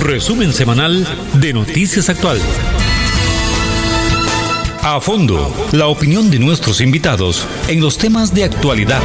Resumen 0.00 0.52
semanal 0.52 1.06
de 1.40 1.52
Noticias 1.52 2.08
Actual. 2.08 2.38
A 4.86 5.00
fondo, 5.00 5.50
la 5.72 5.86
opinión 5.86 6.30
de 6.30 6.38
nuestros 6.38 6.82
invitados 6.82 7.46
en 7.68 7.80
los 7.80 7.96
temas 7.96 8.34
de 8.34 8.44
actualidad. 8.44 9.00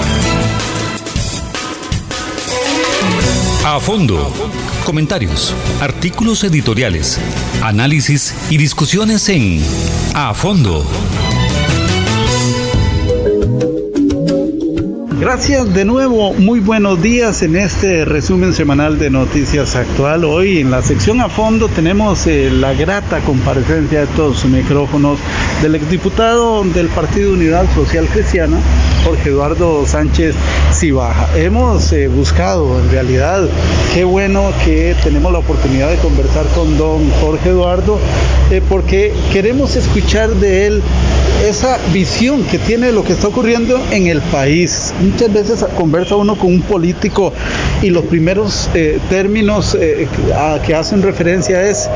A 3.64 3.80
fondo, 3.80 4.30
comentarios, 4.86 5.54
artículos 5.80 6.44
editoriales, 6.44 7.18
análisis 7.64 8.36
y 8.50 8.58
discusiones 8.58 9.30
en 9.30 9.64
A 10.14 10.34
fondo. 10.34 10.86
Gracias 15.20 15.74
de 15.74 15.84
nuevo, 15.84 16.34
muy 16.34 16.62
buenos 16.62 17.02
días 17.02 17.44
en 17.44 17.58
este 17.58 18.06
resumen 18.06 18.54
semanal 18.54 18.98
de 18.98 19.10
Noticias 19.10 19.76
Actual. 19.76 20.24
Hoy 20.24 20.60
en 20.60 20.72
la 20.72 20.82
sección 20.82 21.20
a 21.20 21.28
fondo 21.28 21.68
tenemos 21.68 22.26
eh, 22.26 22.50
la 22.50 22.74
grata 22.74 23.20
comparecencia 23.20 24.00
de 24.00 24.06
estos 24.06 24.46
micrófonos 24.46 25.20
del 25.62 25.76
exdiputado 25.76 26.64
del 26.64 26.88
Partido 26.88 27.34
Unidad 27.34 27.66
Social 27.76 28.08
Cristiana, 28.08 28.62
Jorge 29.04 29.30
Eduardo 29.30 29.86
Sánchez 29.86 30.36
Cibaja. 30.74 31.30
Hemos 31.38 31.92
eh, 31.94 32.08
buscado, 32.08 32.80
en 32.80 32.92
realidad, 32.92 33.48
qué 33.94 34.04
bueno 34.04 34.52
que 34.64 34.96
tenemos 35.04 35.32
la 35.32 35.40
oportunidad 35.40 35.90
de 35.90 35.98
conversar 35.98 36.46
con 36.48 36.78
don 36.78 37.10
Jorge 37.22 37.50
Eduardo, 37.50 38.00
eh, 38.52 38.62
porque 38.68 39.14
queremos 39.32 39.76
escuchar 39.76 40.30
de 40.32 40.68
él 40.68 40.84
esa 41.48 41.78
visión 41.94 42.44
que 42.44 42.60
tiene 42.60 42.88
de 42.88 42.92
lo 42.92 43.04
que 43.04 43.14
está 43.14 43.30
ocurriendo 43.30 43.80
en 43.92 44.08
el 44.08 44.22
país. 44.22 44.94
Muchas 45.02 45.32
veces 45.32 45.66
conversa 45.78 46.16
uno 46.16 46.38
con 46.38 46.54
un 46.54 46.62
político 46.62 47.34
y 47.82 47.90
los 47.90 48.06
primeros 48.06 48.70
eh, 48.74 49.00
términos 49.10 49.78
a 50.36 50.60
que 50.66 50.76
hacen 50.76 51.02
referencia 51.02 51.64
es 51.64 51.90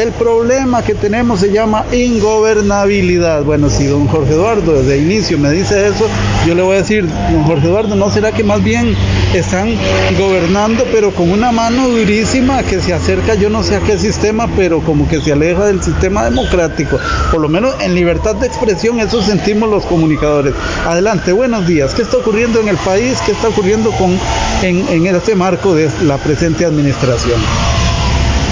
el 0.00 0.12
problema 0.12 0.82
que 0.82 0.94
tenemos 0.94 1.40
se 1.40 1.50
llama 1.50 1.84
ingobernabilidad. 1.92 3.42
Bueno, 3.42 3.68
si 3.68 3.86
don 3.86 4.06
Jorge 4.06 4.32
Eduardo 4.32 4.80
desde 4.80 4.96
el 4.96 5.10
inicio 5.10 5.38
me 5.38 5.50
dice 5.50 5.88
eso, 5.88 6.06
yo 6.46 6.54
le 6.54 6.62
voy 6.62 6.76
a 6.76 6.78
decir, 6.78 7.06
don 7.06 7.44
Jorge 7.44 7.66
Eduardo, 7.66 7.94
¿no 7.96 8.10
será 8.10 8.32
que 8.32 8.44
más 8.44 8.62
bien 8.62 8.96
están 9.34 9.74
gobernando 10.18 10.86
pero 10.92 11.12
con 11.12 11.30
una 11.30 11.52
mano 11.52 11.88
durísima 11.88 12.62
que 12.62 12.80
se 12.80 12.94
acerca 12.94 13.34
yo 13.34 13.50
no 13.50 13.62
sé 13.62 13.76
a 13.76 13.80
qué 13.80 13.98
sistema, 13.98 14.48
pero 14.56 14.80
como 14.80 15.08
que 15.08 15.20
se 15.20 15.32
aleja 15.32 15.66
del 15.66 15.82
sistema 15.82 16.24
democrático? 16.24 16.98
Por 17.30 17.40
lo 17.40 17.48
menos 17.48 17.74
en 17.80 17.94
libertad 17.94 18.36
de 18.36 18.46
expresión 18.46 19.00
eso 19.00 19.22
sentimos 19.22 19.68
los 19.68 19.84
comunicadores. 19.84 20.54
Adelante, 20.86 21.32
buenos 21.32 21.66
días. 21.66 21.94
¿Qué 21.94 22.02
está 22.02 22.16
ocurriendo 22.16 22.60
en 22.60 22.68
el 22.68 22.76
país? 22.78 23.18
¿Qué 23.24 23.32
está 23.32 23.48
ocurriendo 23.48 23.90
con, 23.92 24.18
en, 24.62 24.88
en 24.88 25.06
este 25.14 25.34
marco 25.34 25.74
de 25.74 25.90
la 26.04 26.16
presente 26.18 26.64
administración? 26.64 27.40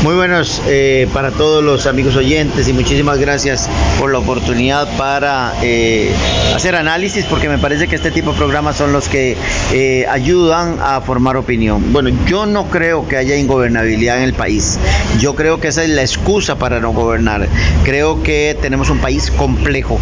Muy 0.02 0.14
buenos 0.14 0.62
eh, 0.66 1.08
para 1.12 1.30
todos 1.30 1.64
los 1.64 1.86
amigos 1.86 2.16
oyentes 2.16 2.68
y 2.68 2.72
muchísimas 2.72 3.18
gracias 3.18 3.68
por 3.98 4.12
la 4.12 4.18
oportunidad 4.18 4.86
para 4.96 5.54
eh, 5.62 6.12
hacer 6.54 6.76
análisis 6.76 7.24
porque 7.24 7.48
me 7.48 7.58
parece 7.58 7.88
que 7.88 7.96
este 7.96 8.10
tipo 8.10 8.32
de 8.32 8.38
programas 8.38 8.76
son 8.76 8.92
los 8.92 9.08
que 9.08 9.36
eh, 9.72 10.06
ayudan 10.08 10.76
a 10.80 11.00
formar 11.00 11.36
opinión. 11.36 11.92
Bueno, 11.92 12.10
yo 12.26 12.46
no 12.46 12.66
creo 12.68 13.08
que 13.08 13.16
haya 13.16 13.36
ingobernabilidad 13.36 14.18
en 14.18 14.24
el 14.24 14.34
país. 14.34 14.78
Yo 15.18 15.34
creo 15.34 15.60
que 15.60 15.68
esa 15.68 15.82
es 15.82 15.88
la 15.88 16.02
excusa 16.02 16.56
para 16.56 16.78
no 16.78 16.92
gobernar. 16.92 17.48
Creo 17.82 18.22
que 18.22 18.56
tenemos 18.60 18.90
un 18.90 18.98
país 18.98 19.30
complejo 19.30 19.98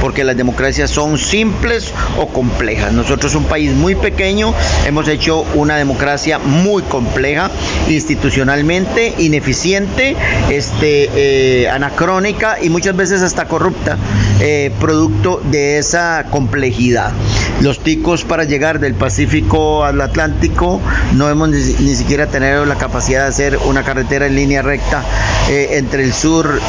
porque 0.00 0.24
las 0.24 0.36
democracias 0.36 0.90
son 0.90 1.18
simples 1.18 1.92
o 2.18 2.28
complejas. 2.28 2.92
Nosotros 2.92 3.34
un 3.34 3.44
país 3.44 3.72
muy 3.72 3.94
pequeño 3.94 4.54
hemos 4.86 5.08
hecho 5.08 5.44
una 5.54 5.76
democracia 5.76 6.38
muy 6.38 6.82
compleja 6.82 7.50
institucionalmente, 7.88 9.14
eficiente, 9.38 10.16
este, 10.50 11.10
eh, 11.14 11.68
anacrónica 11.68 12.58
y 12.60 12.68
muchas 12.68 12.96
veces 12.96 13.22
hasta 13.22 13.46
corrupta, 13.46 13.96
eh, 14.40 14.70
producto 14.80 15.40
de 15.50 15.78
esa 15.78 16.26
complejidad. 16.30 17.12
Los 17.60 17.80
ticos 17.80 18.24
para 18.24 18.44
llegar 18.44 18.78
del 18.78 18.94
Pacífico 18.94 19.84
al 19.84 20.00
Atlántico 20.00 20.80
no 21.14 21.28
hemos 21.28 21.48
ni, 21.48 21.94
siquiera 21.94 22.26
tenido 22.26 22.64
la 22.64 22.76
capacidad 22.76 23.22
de 23.22 23.28
hacer 23.28 23.58
una 23.66 23.82
carretera 23.82 24.26
en 24.26 24.36
línea 24.36 24.62
recta 24.62 25.02
eh, 25.50 25.70
entre 25.72 26.04
el 26.04 26.12
sur 26.12 26.60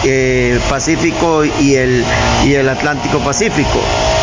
Pacífico 0.70 1.43
y 1.45 1.76
el, 1.76 2.03
y 2.45 2.53
el 2.53 2.70
Atlántico 2.70 3.20
Pacífico. 3.20 3.80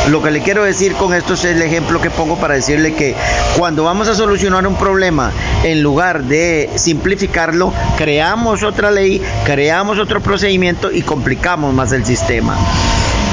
Lo 0.09 0.23
que 0.23 0.31
le 0.31 0.41
quiero 0.41 0.63
decir 0.63 0.93
con 0.95 1.13
esto 1.15 1.35
es 1.35 1.45
el 1.45 1.61
ejemplo 1.63 2.01
que 2.01 2.11
pongo 2.11 2.37
para 2.37 2.55
decirle 2.55 2.95
que 2.95 3.17
cuando 3.57 3.83
vamos 3.83 4.07
a 4.07 4.15
solucionar 4.15 4.65
un 4.67 4.77
problema, 4.77 5.33
en 5.65 5.83
lugar 5.83 6.23
de 6.25 6.71
simplificarlo, 6.77 7.73
creamos 7.97 8.36
otra 8.63 8.91
ley, 8.91 9.21
creamos 9.45 9.99
otro 9.99 10.21
procedimiento 10.21 10.93
y 10.93 11.03
complicamos 11.03 11.75
más 11.75 11.93
el 11.93 12.05
sistema. 12.05 12.57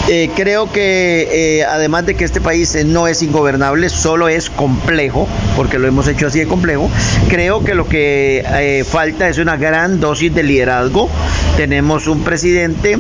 Eh, 0.10 0.32
creo 0.36 0.72
que 0.72 1.60
eh, 1.60 1.64
además 1.64 2.06
de 2.06 2.16
que 2.16 2.26
este 2.26 2.42
país 2.42 2.78
no 2.86 3.08
es 3.08 3.22
ingobernable, 3.22 3.90
solo 3.90 4.28
es 4.28 4.50
complejo, 4.50 5.28
porque 5.56 5.80
lo 5.80 5.88
hemos 5.88 6.08
hecho 6.08 6.28
así 6.28 6.40
de 6.40 6.48
complejo, 6.48 6.90
creo 7.30 7.64
que 7.64 7.74
lo 7.74 7.88
que 7.88 8.44
eh, 8.46 8.84
falta 8.84 9.30
es 9.30 9.38
una 9.38 9.56
gran 9.56 10.00
dosis 10.00 10.34
de 10.34 10.44
liderazgo. 10.44 11.10
Tenemos 11.58 12.08
un 12.08 12.24
presidente 12.24 12.98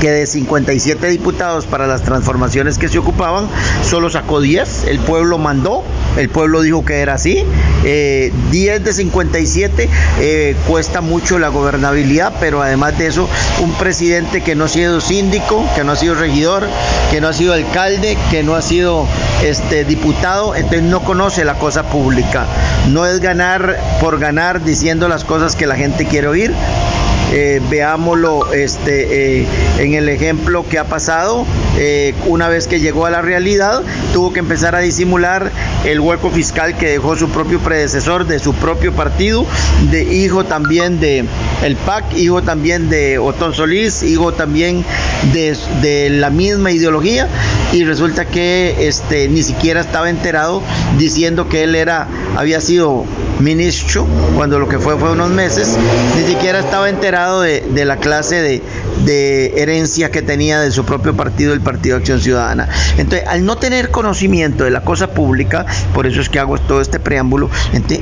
que 0.00 0.10
de 0.10 0.26
57 0.26 1.08
diputados 1.08 1.66
para 1.66 1.86
las 1.86 2.02
transformaciones 2.02 2.78
que 2.78 2.88
se 2.88 2.98
ocupaban, 2.98 3.48
solo 3.82 4.10
sacó 4.10 4.40
10, 4.40 4.84
el 4.84 4.98
pueblo 5.00 5.38
mandó, 5.38 5.82
el 6.16 6.28
pueblo 6.28 6.62
dijo 6.62 6.84
que 6.84 7.00
era 7.00 7.14
así, 7.14 7.44
10 7.82 7.84
eh, 7.84 8.32
de 8.80 8.92
57 8.92 9.88
eh, 10.20 10.56
cuesta 10.66 11.00
mucho 11.00 11.38
la 11.38 11.48
gobernabilidad, 11.48 12.34
pero 12.40 12.62
además 12.62 12.98
de 12.98 13.06
eso, 13.06 13.28
un 13.60 13.72
presidente 13.74 14.42
que 14.42 14.54
no 14.54 14.64
ha 14.64 14.68
sido 14.68 15.00
síndico, 15.00 15.64
que 15.74 15.84
no 15.84 15.92
ha 15.92 15.96
sido 15.96 16.14
regidor, 16.14 16.66
que 17.10 17.20
no 17.20 17.28
ha 17.28 17.32
sido 17.32 17.52
alcalde, 17.52 18.16
que 18.30 18.42
no 18.42 18.54
ha 18.54 18.62
sido 18.62 19.06
este, 19.42 19.84
diputado, 19.84 20.54
entonces 20.54 20.82
no 20.82 21.00
conoce 21.00 21.44
la 21.44 21.54
cosa 21.54 21.84
pública. 21.84 22.46
No 22.88 23.06
es 23.06 23.20
ganar 23.20 23.78
por 24.00 24.18
ganar 24.18 24.64
diciendo 24.64 25.08
las 25.08 25.24
cosas 25.24 25.56
que 25.56 25.66
la 25.66 25.76
gente 25.76 26.06
quiere 26.06 26.28
oír, 26.28 26.54
eh, 27.32 27.60
veámoslo 27.68 28.52
este, 28.52 29.40
eh, 29.40 29.46
en 29.78 29.94
el 29.94 30.08
ejemplo 30.08 30.66
que 30.68 30.78
ha 30.78 30.84
pasado. 30.84 31.46
Eh, 31.78 32.14
una 32.26 32.48
vez 32.48 32.66
que 32.66 32.80
llegó 32.80 33.06
a 33.06 33.10
la 33.10 33.22
realidad, 33.22 33.82
tuvo 34.12 34.32
que 34.32 34.40
empezar 34.40 34.74
a 34.74 34.80
disimular 34.80 35.52
el 35.84 36.00
hueco 36.00 36.30
fiscal 36.30 36.76
que 36.76 36.88
dejó 36.88 37.16
su 37.16 37.28
propio 37.28 37.60
predecesor 37.60 38.26
de 38.26 38.38
su 38.38 38.54
propio 38.54 38.92
partido, 38.92 39.46
de 39.90 40.02
hijo 40.02 40.44
también 40.44 40.98
de 40.98 41.24
el 41.62 41.76
PAC, 41.76 42.16
hijo 42.16 42.42
también 42.42 42.88
de 42.88 43.18
Otón 43.18 43.54
Solís, 43.54 44.02
hijo 44.02 44.32
también 44.32 44.84
de, 45.32 45.56
de 45.82 46.10
la 46.10 46.30
misma 46.30 46.72
ideología, 46.72 47.28
y 47.72 47.84
resulta 47.84 48.24
que 48.24 48.88
este, 48.88 49.28
ni 49.28 49.42
siquiera 49.42 49.80
estaba 49.80 50.10
enterado 50.10 50.62
diciendo 50.98 51.48
que 51.48 51.64
él 51.64 51.74
era, 51.74 52.08
había 52.36 52.60
sido 52.60 53.04
ministro, 53.40 54.06
cuando 54.34 54.58
lo 54.58 54.68
que 54.68 54.78
fue 54.78 54.98
fue 54.98 55.12
unos 55.12 55.30
meses, 55.30 55.76
ni 56.16 56.24
siquiera 56.24 56.58
estaba 56.60 56.88
enterado 56.88 57.42
de, 57.42 57.84
la 57.84 57.96
clase 57.96 58.62
de, 59.04 59.52
herencia 59.56 60.10
que 60.10 60.22
tenía 60.22 60.60
de 60.60 60.70
su 60.70 60.84
propio 60.84 61.16
partido, 61.16 61.52
el 61.52 61.60
Partido 61.60 61.96
Acción 61.96 62.20
Ciudadana. 62.20 62.68
Entonces, 62.98 63.26
al 63.26 63.44
no 63.44 63.56
tener 63.56 63.90
conocimiento 63.90 64.64
de 64.64 64.70
la 64.70 64.82
cosa 64.82 65.10
pública, 65.10 65.64
por 65.94 66.06
eso 66.06 66.20
es 66.20 66.28
que 66.28 66.38
hago 66.38 66.58
todo 66.58 66.80
este 66.80 66.98
preámbulo, 67.00 67.50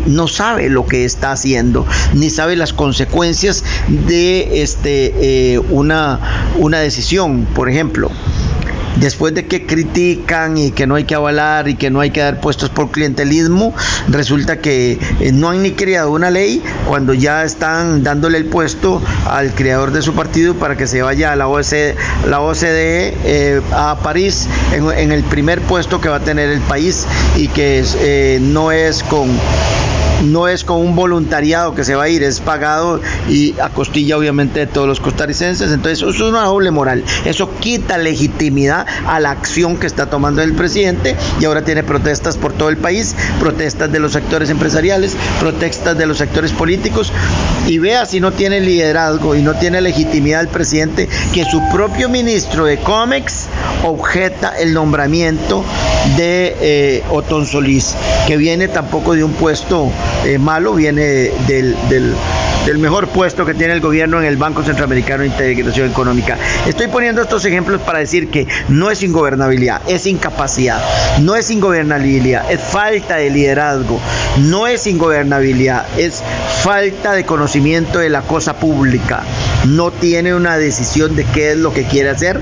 no 0.07 0.27
sabe 0.29 0.69
lo 0.69 0.87
que 0.87 1.05
está 1.05 1.33
haciendo, 1.33 1.87
ni 2.15 2.31
sabe 2.31 2.57
las 2.57 2.73
consecuencias 2.73 3.65
de 3.89 4.63
este, 4.63 5.55
eh, 5.55 5.59
una, 5.59 6.53
una 6.59 6.79
decisión. 6.79 7.47
Por 7.55 7.69
ejemplo, 7.69 8.11
después 8.97 9.35
de 9.35 9.47
que 9.47 9.67
critican 9.67 10.57
y 10.57 10.71
que 10.71 10.87
no 10.87 10.95
hay 10.95 11.05
que 11.05 11.15
avalar 11.15 11.69
y 11.69 11.75
que 11.75 11.91
no 11.91 12.01
hay 12.01 12.11
que 12.11 12.21
dar 12.21 12.41
puestos 12.41 12.71
por 12.71 12.91
clientelismo, 12.91 13.75
resulta 14.09 14.61
que 14.61 14.99
eh, 15.21 15.33
no 15.33 15.51
han 15.51 15.63
ni 15.63 15.73
creado 15.73 16.13
una 16.13 16.31
ley 16.31 16.63
cuando 16.87 17.15
ya 17.15 17.45
están 17.45 18.03
dándole 18.03 18.39
el 18.39 18.47
puesto 18.47 19.03
al 19.27 19.55
creador 19.55 19.93
de 19.93 20.03
su 20.03 20.15
partido 20.15 20.55
para 20.55 20.77
que 20.77 20.87
se 20.87 21.03
vaya 21.03 21.33
a 21.33 21.37
la 21.37 21.49
OCDE, 21.49 21.97
la 22.29 22.41
OCDE 22.41 23.15
eh, 23.25 23.61
a 23.73 23.99
París 24.03 24.49
en, 24.73 25.13
el 25.13 25.25
primer 25.25 25.61
puesto 25.63 26.01
que 26.01 26.09
va 26.09 26.17
a 26.17 26.21
tener 26.21 26.51
el 26.51 26.61
país 26.61 27.07
y 27.37 27.49
que 27.49 27.85
eh, 28.01 28.39
no 28.41 28.73
es 28.73 29.03
con 29.03 29.29
no 30.25 30.49
es 30.49 30.65
con 30.65 30.79
un 30.79 30.97
voluntariado 30.97 31.75
que 31.75 31.85
se 31.85 31.95
va 31.95 32.05
a 32.05 32.09
ir, 32.09 32.23
es 32.23 32.41
pagado 32.41 33.01
y 33.29 33.59
a 33.61 33.69
costilla 33.69 34.17
obviamente 34.17 34.61
de 34.61 34.67
todos 34.67 34.89
los 34.89 35.01
costarricenses. 35.01 35.73
Entonces 35.73 35.99
eso 35.99 36.11
es 36.11 36.21
una 36.21 36.45
doble 36.45 36.71
moral. 36.71 37.05
Eso 37.25 37.51
quita 37.59 37.99
legitimidad 37.99 38.87
a 39.07 39.21
la 39.21 39.31
acción 39.31 39.77
que 39.77 39.87
está 39.87 40.07
tomando 40.07 40.43
el 40.43 40.55
presidente 40.55 41.17
y 41.41 41.45
ahora 41.45 41.65
tiene 41.65 41.83
protestas 41.83 42.37
por 42.37 42.53
todo 42.53 42.69
el 42.69 42.77
país, 42.77 43.15
protestas 43.41 43.91
de 43.93 44.01
los 44.01 44.13
sectores 44.13 44.51
empresariales, 44.51 45.17
protestas 45.41 45.97
de 45.97 46.07
los 46.07 46.19
sectores 46.19 46.53
políticos 46.53 47.13
y 47.67 47.79
vea 47.79 48.07
si 48.07 48.21
no 48.21 48.33
tiene 48.33 48.61
liderazgo 48.61 49.35
y 49.35 49.43
no 49.43 49.55
tiene 49.55 49.81
legitimidad 49.81 50.41
el 50.41 50.49
presidente 50.49 51.09
que 51.33 51.45
su 51.45 51.61
propio 51.73 52.09
ministro 52.09 52.65
de 52.65 52.79
COMEX 52.79 53.47
objeta 53.85 54.55
el 54.59 54.73
nombramiento 54.73 55.65
de 56.17 56.57
eh, 56.61 57.05
Otón 57.11 57.47
Solís, 57.47 57.95
que 58.27 58.37
viene 58.37 58.69
tampoco 58.69 59.15
de 59.15 59.25
un 59.25 59.33
puesto 59.33 59.91
eh, 60.27 60.39
malo, 60.39 60.75
viene 60.75 61.03
del, 61.47 61.77
del, 61.89 62.79
mejor 62.79 63.07
puesto 63.09 63.47
que 63.47 63.55
tiene 63.55 63.75
el 63.75 63.81
gobierno 63.81 64.19
en 64.19 64.27
el 64.27 64.37
Banco 64.37 64.65
Centroamericano 64.65 65.23
de 65.23 65.29
Integración 65.29 65.89
Económica. 65.89 66.37
Estoy 66.67 66.89
poniendo 66.89 67.23
estos 67.23 67.45
ejemplos 67.45 67.81
para 67.81 68.01
decir 68.01 68.29
que 68.29 68.49
no 68.69 68.91
es 68.91 69.03
ingobernabilidad, 69.05 69.83
es 69.87 70.07
incapacidad, 70.07 70.83
no 71.21 71.37
es 71.37 71.51
ingobernabilidad, 71.51 72.51
es 72.51 72.61
falta 72.61 73.17
de 73.17 73.31
liderazgo, 73.31 74.01
no 74.41 74.67
es 74.67 74.87
ingobernabilidad, 74.89 75.87
es 75.97 76.23
falta 76.63 77.13
de 77.13 77.25
conocimiento 77.25 78.01
de 78.01 78.09
la 78.09 78.23
cosa 78.23 78.59
pública, 78.59 79.23
no 79.67 79.93
tiene 79.93 80.35
una 80.35 80.59
decisión 80.59 81.15
de 81.15 81.25
qué 81.25 81.53
es 81.53 81.59
lo 81.59 81.73
que 81.73 81.85
quiere 81.85 82.11
hacer. 82.11 82.41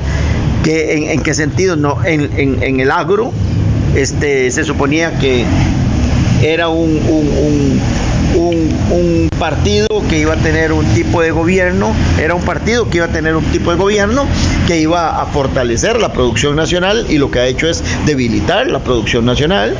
Que, 0.64 0.96
en, 0.96 1.10
en, 1.10 1.20
qué 1.20 1.34
sentido? 1.34 1.76
No, 1.76 2.02
en, 2.02 2.30
en, 2.38 2.62
en 2.62 2.80
el 2.80 2.90
agro, 2.90 3.34
este, 3.94 4.50
se 4.50 4.64
suponía 4.64 5.18
que 5.18 5.44
era 6.44 6.68
un, 6.68 6.90
un, 7.08 7.80
un, 8.36 8.76
un, 8.92 9.28
partido 9.38 9.88
que 10.10 10.18
iba 10.18 10.34
a 10.34 10.36
tener 10.36 10.72
un 10.72 10.84
tipo 10.92 11.22
de 11.22 11.30
gobierno, 11.30 11.94
era 12.20 12.34
un 12.34 12.42
partido 12.42 12.88
que 12.88 12.98
iba 12.98 13.06
a 13.06 13.10
tener 13.10 13.34
un 13.34 13.44
tipo 13.44 13.70
de 13.70 13.78
gobierno 13.78 14.26
que 14.66 14.78
iba 14.78 15.22
a 15.22 15.26
fortalecer 15.26 15.98
la 16.00 16.12
producción 16.12 16.54
nacional 16.54 17.06
y 17.08 17.16
lo 17.16 17.30
que 17.30 17.38
ha 17.38 17.46
hecho 17.46 17.66
es 17.66 17.82
debilitar 18.04 18.66
la 18.66 18.80
producción 18.80 19.24
nacional. 19.24 19.74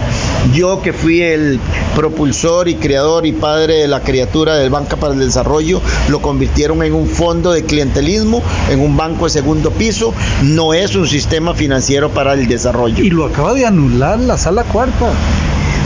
Yo 0.55 0.81
que 0.81 0.95
fui 0.95 1.21
el 1.21 1.61
propulsor 1.95 2.69
y 2.69 2.77
creador 2.77 3.27
y 3.27 3.33
padre 3.33 3.81
de 3.81 3.89
la 3.89 4.01
criatura 4.01 4.57
del 4.57 4.71
Banca 4.71 4.97
para 4.97 5.12
el 5.12 5.21
Desarrollo, 5.21 5.83
lo 6.09 6.23
convirtieron 6.23 6.83
en 6.83 6.95
un 6.95 7.09
fondo 7.09 7.53
de 7.53 7.65
clientelismo, 7.65 8.43
en 8.71 8.81
un 8.81 8.97
banco 8.97 9.27
de 9.27 9.31
segundo 9.31 9.71
piso, 9.71 10.15
no 10.43 10.73
es 10.73 10.97
un 10.97 11.07
sistema 11.07 11.53
financiero 11.53 12.09
para 12.11 12.33
el 12.33 12.49
desarrollo. 12.49 13.05
Y 13.05 13.11
lo 13.11 13.27
acaba 13.27 13.53
de 13.53 13.67
anular 13.67 14.19
la 14.19 14.39
sala 14.39 14.65
cuarta. 14.65 15.12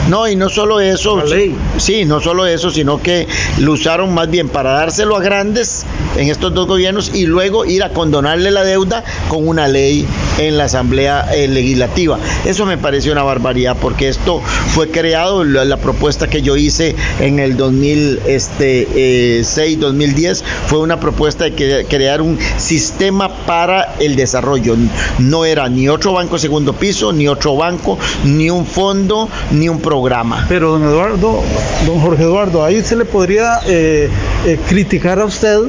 No, 0.09 0.27
y 0.27 0.35
no 0.35 0.49
solo 0.49 0.79
eso, 0.79 1.21
sí, 1.27 1.55
sí, 1.77 2.03
no 2.03 2.19
solo 2.19 2.47
eso, 2.47 2.71
sino 2.71 2.99
que 2.99 3.27
lo 3.59 3.73
usaron 3.73 4.11
más 4.11 4.27
bien 4.27 4.49
para 4.49 4.71
dárselo 4.71 5.15
a 5.15 5.21
grandes 5.21 5.85
en 6.19 6.29
estos 6.29 6.53
dos 6.53 6.67
gobiernos 6.67 7.09
y 7.13 7.25
luego 7.25 7.65
ir 7.65 7.83
a 7.83 7.89
condonarle 7.89 8.51
la 8.51 8.63
deuda 8.63 9.03
con 9.29 9.47
una 9.47 9.69
ley 9.69 10.05
en 10.37 10.57
la 10.57 10.65
Asamblea 10.65 11.33
eh, 11.33 11.47
Legislativa. 11.47 12.19
Eso 12.45 12.65
me 12.65 12.77
pareció 12.77 13.13
una 13.13 13.23
barbaridad 13.23 13.77
porque 13.81 14.09
esto 14.09 14.41
fue 14.73 14.91
creado, 14.91 15.45
la, 15.45 15.77
propuesta 15.77 16.27
que 16.27 16.41
yo 16.41 16.57
hice 16.57 16.97
en 17.21 17.39
el 17.39 17.55
2006, 17.55 19.79
2010, 19.79 20.43
fue 20.67 20.79
una 20.79 20.99
propuesta 20.99 21.45
de 21.45 21.85
crear 21.87 22.21
un 22.21 22.37
sistema 22.57 23.29
para 23.45 23.95
el 23.99 24.17
desarrollo. 24.17 24.75
No 25.19 25.45
era 25.45 25.69
ni 25.69 25.87
otro 25.87 26.11
banco 26.13 26.37
segundo 26.37 26.73
piso, 26.73 27.13
ni 27.13 27.29
otro 27.29 27.55
banco, 27.55 27.97
ni 28.25 28.49
un 28.49 28.65
fondo, 28.65 29.29
ni 29.51 29.69
un 29.69 29.79
programa. 29.79 30.45
Pero 30.49 30.71
don 30.71 30.83
Eduardo, 30.83 31.41
don 31.85 32.01
Jorge 32.01 32.23
Eduardo, 32.23 32.65
ahí 32.65 32.83
se 32.83 32.97
le 32.97 33.05
podría 33.05 33.61
eh, 33.65 34.09
eh, 34.45 34.59
criticar 34.67 35.19
a 35.19 35.25
usted 35.25 35.59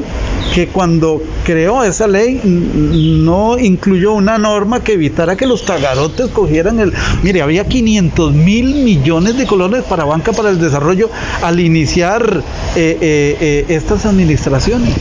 que 0.55 0.69
cuando 0.69 1.23
creó 1.45 1.85
esa 1.85 2.07
ley 2.07 2.41
no 2.45 3.59
incluyó 3.59 4.13
una 4.13 4.39
norma 4.39 4.83
que 4.83 4.95
evitara 4.95 5.37
que 5.37 5.47
los 5.47 5.65
tagarotes 5.65 6.29
cogieran 6.29 6.81
el... 6.81 6.93
Mire, 7.23 7.43
había 7.43 7.67
500 7.67 8.33
mil 8.33 8.75
millones 8.77 9.37
de 9.37 9.47
colones 9.47 9.85
para 9.85 10.05
Banca 10.05 10.33
para 10.33 10.51
el 10.51 10.59
Desarrollo 10.59 11.11
al 11.43 11.61
iniciar 11.61 12.43
eh, 12.77 12.99
eh, 13.01 13.37
eh, 13.41 13.65
estas 13.69 14.07
administraciones, 14.07 14.95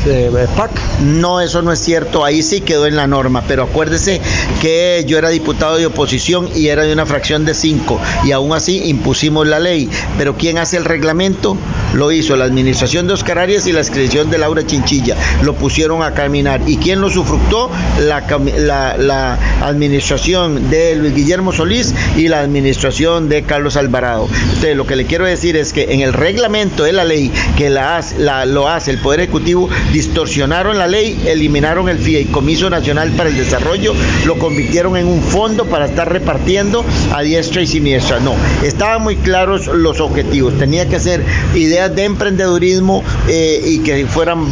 PAC. 0.55 0.71
No, 1.03 1.41
eso 1.41 1.61
no 1.61 1.71
es 1.71 1.79
cierto, 1.79 2.25
ahí 2.25 2.43
sí 2.43 2.61
quedó 2.61 2.85
en 2.85 2.95
la 2.95 3.07
norma, 3.07 3.43
pero 3.47 3.63
acuérdese 3.63 4.21
que 4.61 5.03
yo 5.07 5.17
era 5.17 5.29
diputado 5.29 5.77
de 5.77 5.85
oposición 5.85 6.49
y 6.55 6.67
era 6.67 6.83
de 6.83 6.93
una 6.93 7.05
fracción 7.05 7.45
de 7.45 7.53
cinco 7.53 7.99
y 8.23 8.31
aún 8.31 8.53
así 8.53 8.83
impusimos 8.85 9.47
la 9.47 9.59
ley, 9.59 9.89
pero 10.17 10.35
¿quién 10.35 10.57
hace 10.57 10.77
el 10.77 10.85
reglamento? 10.85 11.57
Lo 11.93 12.11
hizo 12.11 12.35
la 12.35 12.45
administración 12.45 13.07
de 13.07 13.13
Oscar 13.13 13.39
Arias 13.39 13.65
y 13.67 13.71
la 13.71 13.79
inscripción 13.79 14.29
de 14.29 14.37
Laura 14.37 14.65
Chinchilla 14.65 15.15
lo 15.43 15.55
pusieron 15.55 16.03
a 16.03 16.13
caminar. 16.13 16.61
¿Y 16.67 16.77
quién 16.77 17.01
lo 17.01 17.09
sufructó? 17.09 17.69
La, 17.99 18.25
la, 18.57 18.97
la, 18.97 19.39
administración 19.61 20.69
de 20.69 20.95
Luis 20.95 21.13
Guillermo 21.13 21.51
Solís 21.51 21.93
y 22.15 22.27
la 22.27 22.39
administración 22.39 23.27
de 23.29 23.43
Carlos 23.43 23.75
Alvarado. 23.75 24.27
Entonces, 24.31 24.75
lo 24.75 24.85
que 24.85 24.95
le 24.95 25.05
quiero 25.05 25.25
decir 25.25 25.57
es 25.57 25.73
que 25.73 25.93
en 25.93 26.01
el 26.01 26.13
reglamento 26.13 26.83
de 26.83 26.93
la 26.93 27.03
ley 27.03 27.31
que 27.57 27.69
la, 27.69 28.01
la 28.17 28.45
lo 28.45 28.69
hace 28.69 28.91
el 28.91 28.99
Poder 28.99 29.21
Ejecutivo, 29.21 29.69
distorsionaron 29.91 30.77
la 30.77 30.87
ley, 30.87 31.21
eliminaron 31.25 31.89
el 31.89 31.97
Fideicomiso 31.97 32.69
Nacional 32.69 33.11
para 33.11 33.29
el 33.29 33.37
Desarrollo, 33.37 33.93
lo 34.25 34.37
convirtieron 34.39 34.97
en 34.97 35.07
un 35.07 35.21
fondo 35.21 35.65
para 35.65 35.85
estar 35.85 36.11
repartiendo 36.11 36.85
a 37.13 37.21
diestra 37.21 37.61
y 37.61 37.67
siniestra. 37.67 38.19
No, 38.19 38.33
estaban 38.63 39.01
muy 39.01 39.17
claros 39.17 39.67
los 39.67 39.99
objetivos. 39.99 40.57
Tenía 40.57 40.87
que 40.87 40.99
ser 40.99 41.23
ideas 41.55 41.95
de 41.95 42.05
emprendedurismo 42.05 43.03
eh, 43.27 43.61
y 43.65 43.79
que 43.79 44.05
fueran 44.05 44.49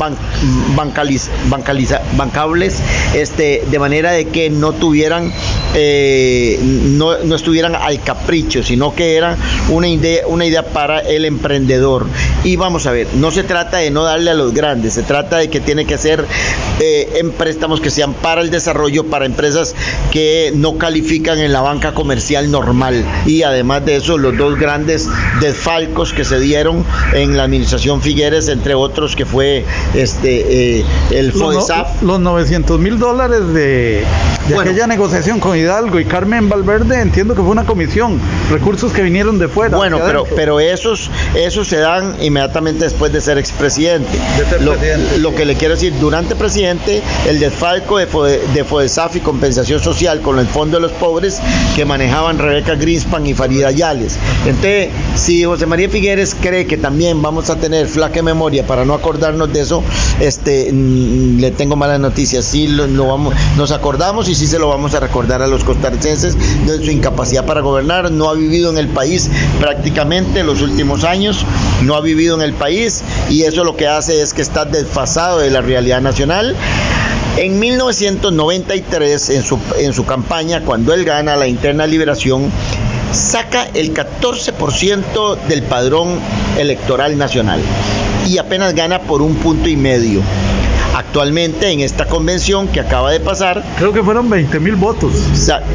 bancaliz, 0.76 1.30
bancables, 2.16 2.82
este, 3.14 3.64
de 3.70 3.80
manera 3.80 4.12
de 4.12 4.28
que 4.28 4.50
no 4.50 4.74
tuvieran, 4.74 5.32
eh, 5.76 6.60
no, 6.62 7.18
no, 7.24 7.36
estuvieran 7.36 7.76
al 7.76 8.02
capricho, 8.02 8.64
sino 8.64 8.94
que 8.94 9.16
era 9.16 9.38
una 9.70 9.88
idea, 9.88 10.28
una 10.28 10.46
idea 10.46 10.64
para 10.64 11.00
el 11.00 11.26
emprendedor. 11.26 12.08
Y 12.44 12.56
vamos 12.56 12.86
a 12.86 12.92
ver, 12.92 13.08
no 13.16 13.32
se 13.32 13.44
trata 13.44 13.78
de 13.78 13.92
no 13.92 14.04
darle 14.04 14.32
a 14.32 14.34
los 14.34 14.54
grandes, 14.54 14.94
se 14.94 15.04
trata 15.04 15.38
de 15.38 15.50
que 15.50 15.60
tiene 15.60 15.86
que 15.86 15.98
ser 15.98 16.26
eh, 16.80 17.18
en 17.20 17.32
préstamos 17.32 17.82
que 17.82 17.90
sean 17.90 18.14
para 18.14 18.42
el 18.42 18.50
desarrollo, 18.50 19.06
para 19.06 19.26
empresas 19.26 19.76
que 20.12 20.52
no 20.56 20.78
califican 20.78 21.40
en 21.40 21.54
la 21.54 21.62
banca 21.62 21.94
comercial 21.94 22.52
normal. 22.52 23.04
Y 23.26 23.44
además 23.44 23.86
de 23.86 23.98
eso, 23.98 24.18
los 24.18 24.38
dos 24.38 24.58
grandes 24.60 25.08
desfalcos 25.42 26.14
que 26.14 26.24
se 26.24 26.40
dieron 26.40 26.86
en 27.14 27.38
la 27.38 27.44
administración 27.44 28.02
Figueres, 28.02 28.48
entre 28.48 28.76
otros, 28.76 29.16
que 29.16 29.26
fue 29.26 29.66
este 29.94 30.57
eh, 30.58 30.86
el 31.12 31.32
FODESAF. 31.32 32.02
Los, 32.02 32.04
los 32.04 32.20
900 32.20 32.80
mil 32.80 32.98
dólares 32.98 33.48
de, 33.54 34.04
de 34.48 34.56
bueno, 34.56 34.72
aquella 34.72 34.88
negociación 34.88 35.40
con 35.40 35.58
Hidalgo 35.58 36.00
y 36.00 36.06
Carmen 36.06 36.50
Valverde, 36.50 37.02
entiendo 37.02 37.36
que 37.36 37.42
fue 37.42 37.52
una 37.52 37.66
comisión, 37.66 38.20
recursos 38.50 38.92
que 38.92 39.02
vinieron 39.02 39.38
de 39.40 39.48
fuera. 39.48 39.78
Bueno, 39.78 40.00
pero, 40.04 40.26
pero 40.36 40.60
esos, 40.60 41.12
esos 41.36 41.68
se 41.68 41.78
dan 41.78 42.16
inmediatamente 42.22 42.86
después 42.86 43.12
de 43.12 43.22
ser 43.22 43.38
expresidente. 43.38 44.18
De 44.38 44.46
ser 44.46 44.62
lo, 44.62 44.74
presidente. 44.74 45.18
lo, 45.20 45.36
que 45.36 45.46
le 45.46 45.56
quiero 45.56 45.76
decir, 45.76 45.94
durante 46.00 46.36
presidente, 46.36 47.02
el 47.28 47.40
desfalco 47.40 47.98
de, 47.98 48.08
Fode, 48.08 48.42
de 48.54 48.64
FODESAF 48.64 49.18
y 49.18 49.20
compensación 49.20 49.80
social 49.80 50.22
con 50.22 50.40
el 50.40 50.48
Fondo 50.48 50.78
de 50.78 50.82
los 50.82 50.92
Pobres 50.94 51.40
que 51.76 51.86
manejaban 51.86 52.40
Rebeca 52.40 52.76
Greenspan 52.76 53.28
y 53.28 53.34
Farida 53.34 53.72
Yales. 53.72 54.18
Entonces, 54.46 54.90
si 55.16 55.44
José 55.44 55.66
María 55.66 55.90
Figueres 55.90 56.36
cree 56.36 56.66
que 56.66 56.78
también 56.78 57.22
vamos 57.22 57.50
a 57.50 57.58
tener 57.58 57.88
flaca 57.88 58.22
memoria 58.22 58.66
para 58.66 58.86
no 58.86 58.94
acordarnos 58.94 59.52
de 59.52 59.62
eso, 59.62 59.84
este, 60.20 60.47
le 60.48 61.52
tengo 61.52 61.76
malas 61.76 62.00
noticias. 62.00 62.46
Sí, 62.46 62.68
lo 62.68 63.08
vamos, 63.08 63.34
nos 63.58 63.72
acordamos 63.72 64.30
y 64.30 64.36
sí 64.36 64.48
se 64.48 64.60
lo 64.60 64.70
vamos 64.70 64.94
a 64.94 65.00
recordar 65.00 65.42
a 65.42 65.48
los 65.48 65.64
costarricenses 65.64 66.38
de 66.66 66.84
su 66.84 66.92
incapacidad 66.92 67.46
para 67.46 67.62
gobernar. 67.62 68.12
No 68.12 68.30
ha 68.30 68.34
vivido 68.34 68.70
en 68.72 68.78
el 68.78 68.88
país 68.88 69.30
prácticamente 69.60 70.44
los 70.44 70.62
últimos 70.62 71.04
años, 71.04 71.46
no 71.84 71.96
ha 71.96 72.02
vivido 72.02 72.36
en 72.36 72.42
el 72.42 72.54
país 72.54 73.04
y 73.30 73.44
eso 73.44 73.64
lo 73.64 73.76
que 73.76 73.88
hace 73.88 74.22
es 74.22 74.34
que 74.34 74.42
está 74.42 74.66
desfasado 74.66 75.40
de 75.40 75.50
la 75.50 75.62
realidad 75.62 76.02
nacional. 76.02 76.56
En 77.38 77.60
1993, 77.60 79.30
en 79.30 79.44
su, 79.44 79.60
en 79.78 79.94
su 79.94 80.06
campaña, 80.06 80.62
cuando 80.62 80.94
él 80.94 81.06
gana 81.06 81.36
la 81.36 81.48
interna 81.48 81.86
liberación, 81.86 82.52
saca 83.12 83.68
el 83.74 83.94
14% 83.94 85.38
del 85.48 85.64
padrón 85.64 86.20
electoral 86.58 87.18
nacional 87.18 87.62
y 88.28 88.38
apenas 88.38 88.74
gana 88.74 89.00
por 89.00 89.22
un 89.22 89.36
punto 89.36 89.70
y 89.70 89.78
medio. 89.78 90.22
Actualmente 90.98 91.70
en 91.70 91.82
esta 91.82 92.06
convención 92.06 92.68
que 92.68 92.80
acaba 92.80 93.12
de 93.12 93.20
pasar. 93.20 93.64
Creo 93.78 93.94
que 93.94 94.02
fueron 94.02 94.30
20 94.30 94.60
mil 94.60 94.76
votos. 94.76 95.14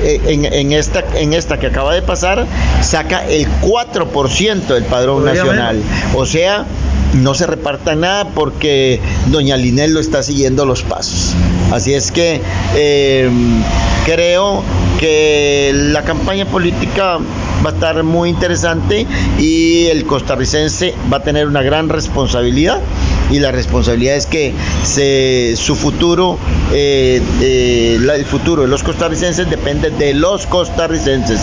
Eh, 0.02 0.20
en, 0.26 0.44
en, 0.44 0.72
esta, 0.72 1.04
en 1.14 1.32
esta 1.32 1.58
que 1.60 1.68
acaba 1.68 1.94
de 1.94 2.02
pasar, 2.02 2.44
saca 2.82 3.24
el 3.28 3.46
4% 3.60 4.66
del 4.66 4.84
padrón 4.84 5.24
nacional. 5.24 5.80
O 6.14 6.26
sea, 6.26 6.66
no 7.14 7.34
se 7.34 7.46
reparta 7.46 7.94
nada 7.94 8.30
porque 8.30 9.00
doña 9.26 9.56
Linel 9.56 9.94
lo 9.94 10.00
está 10.00 10.24
siguiendo 10.24 10.66
los 10.66 10.82
pasos. 10.82 11.34
Así 11.70 11.94
es 11.94 12.10
que 12.10 12.40
eh, 12.74 13.30
creo 14.04 14.62
que 14.98 15.70
la 15.72 16.02
campaña 16.02 16.46
política 16.46 17.18
va 17.64 17.70
a 17.70 17.72
estar 17.72 18.02
muy 18.02 18.28
interesante 18.28 19.06
y 19.38 19.86
el 19.86 20.04
costarricense 20.04 20.94
va 21.12 21.18
a 21.18 21.22
tener 21.22 21.46
una 21.46 21.62
gran 21.62 21.88
responsabilidad 21.88 22.80
y 23.30 23.38
la 23.38 23.52
responsabilidad 23.52 24.16
es 24.16 24.26
que 24.26 24.52
su 25.56 25.74
futuro, 25.74 26.38
eh, 26.72 27.22
eh, 27.40 27.98
el 28.14 28.24
futuro 28.24 28.62
de 28.62 28.68
los 28.68 28.82
costarricenses 28.82 29.48
depende 29.48 29.90
de 29.90 30.14
los 30.14 30.46
costarricenses, 30.46 31.40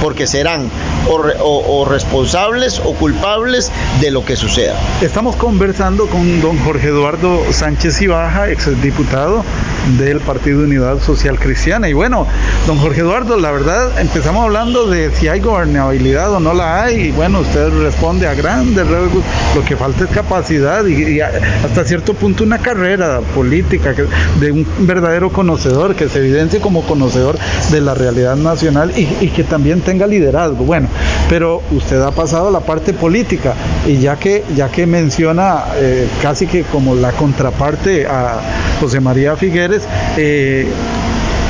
porque 0.00 0.26
serán 0.26 0.70
o, 1.08 1.84
responsables 1.88 2.80
o 2.84 2.94
culpables 2.94 3.70
de 4.00 4.10
lo 4.10 4.24
que 4.24 4.36
suceda. 4.36 4.74
Estamos 5.00 5.36
conversando 5.36 6.06
con 6.06 6.40
don 6.40 6.58
Jorge 6.58 6.88
Eduardo 6.88 7.40
Sánchez 7.50 8.00
Ibaja, 8.02 8.48
exdiputado 8.50 9.44
del 9.98 10.20
Partido 10.20 10.60
Unidad 10.60 11.00
Social 11.00 11.38
Cristiana. 11.38 11.88
Y 11.88 11.92
bueno, 11.92 12.26
don 12.66 12.78
Jorge 12.78 13.00
Eduardo, 13.00 13.36
la 13.36 13.50
verdad, 13.50 14.00
empezamos 14.00 14.44
hablando 14.44 14.86
de 14.86 15.10
si 15.14 15.28
hay 15.28 15.40
gobernabilidad 15.40 16.32
o 16.32 16.40
no 16.40 16.54
la 16.54 16.84
hay. 16.84 17.08
Y 17.08 17.10
bueno, 17.10 17.40
usted 17.40 17.68
responde 17.82 18.26
a 18.26 18.34
grandes. 18.34 18.86
Lo 18.86 19.64
que 19.64 19.76
falta 19.76 20.04
es 20.04 20.10
capacidad 20.10 20.84
y, 20.86 21.11
hasta 21.20 21.84
cierto 21.84 22.14
punto 22.14 22.44
una 22.44 22.58
carrera 22.58 23.20
política 23.34 23.94
de 24.40 24.52
un 24.52 24.66
verdadero 24.80 25.32
conocedor, 25.32 25.94
que 25.94 26.08
se 26.08 26.18
evidencie 26.18 26.60
como 26.60 26.82
conocedor 26.82 27.38
de 27.70 27.80
la 27.80 27.94
realidad 27.94 28.36
nacional 28.36 28.92
y, 28.96 29.28
que 29.28 29.44
también 29.44 29.80
tenga 29.80 30.06
liderazgo. 30.06 30.64
Bueno, 30.64 30.88
pero 31.28 31.62
usted 31.70 32.00
ha 32.02 32.10
pasado 32.10 32.48
a 32.48 32.50
la 32.50 32.60
parte 32.60 32.92
política 32.92 33.54
y 33.86 33.98
ya 33.98 34.16
que, 34.16 34.44
ya 34.54 34.70
que 34.70 34.86
menciona 34.86 35.64
eh, 35.76 36.06
casi 36.20 36.46
que 36.46 36.62
como 36.64 36.94
la 36.94 37.12
contraparte 37.12 38.06
a 38.06 38.40
José 38.80 39.00
María 39.00 39.36
Figueres, 39.36 39.82
eh, 40.16 40.66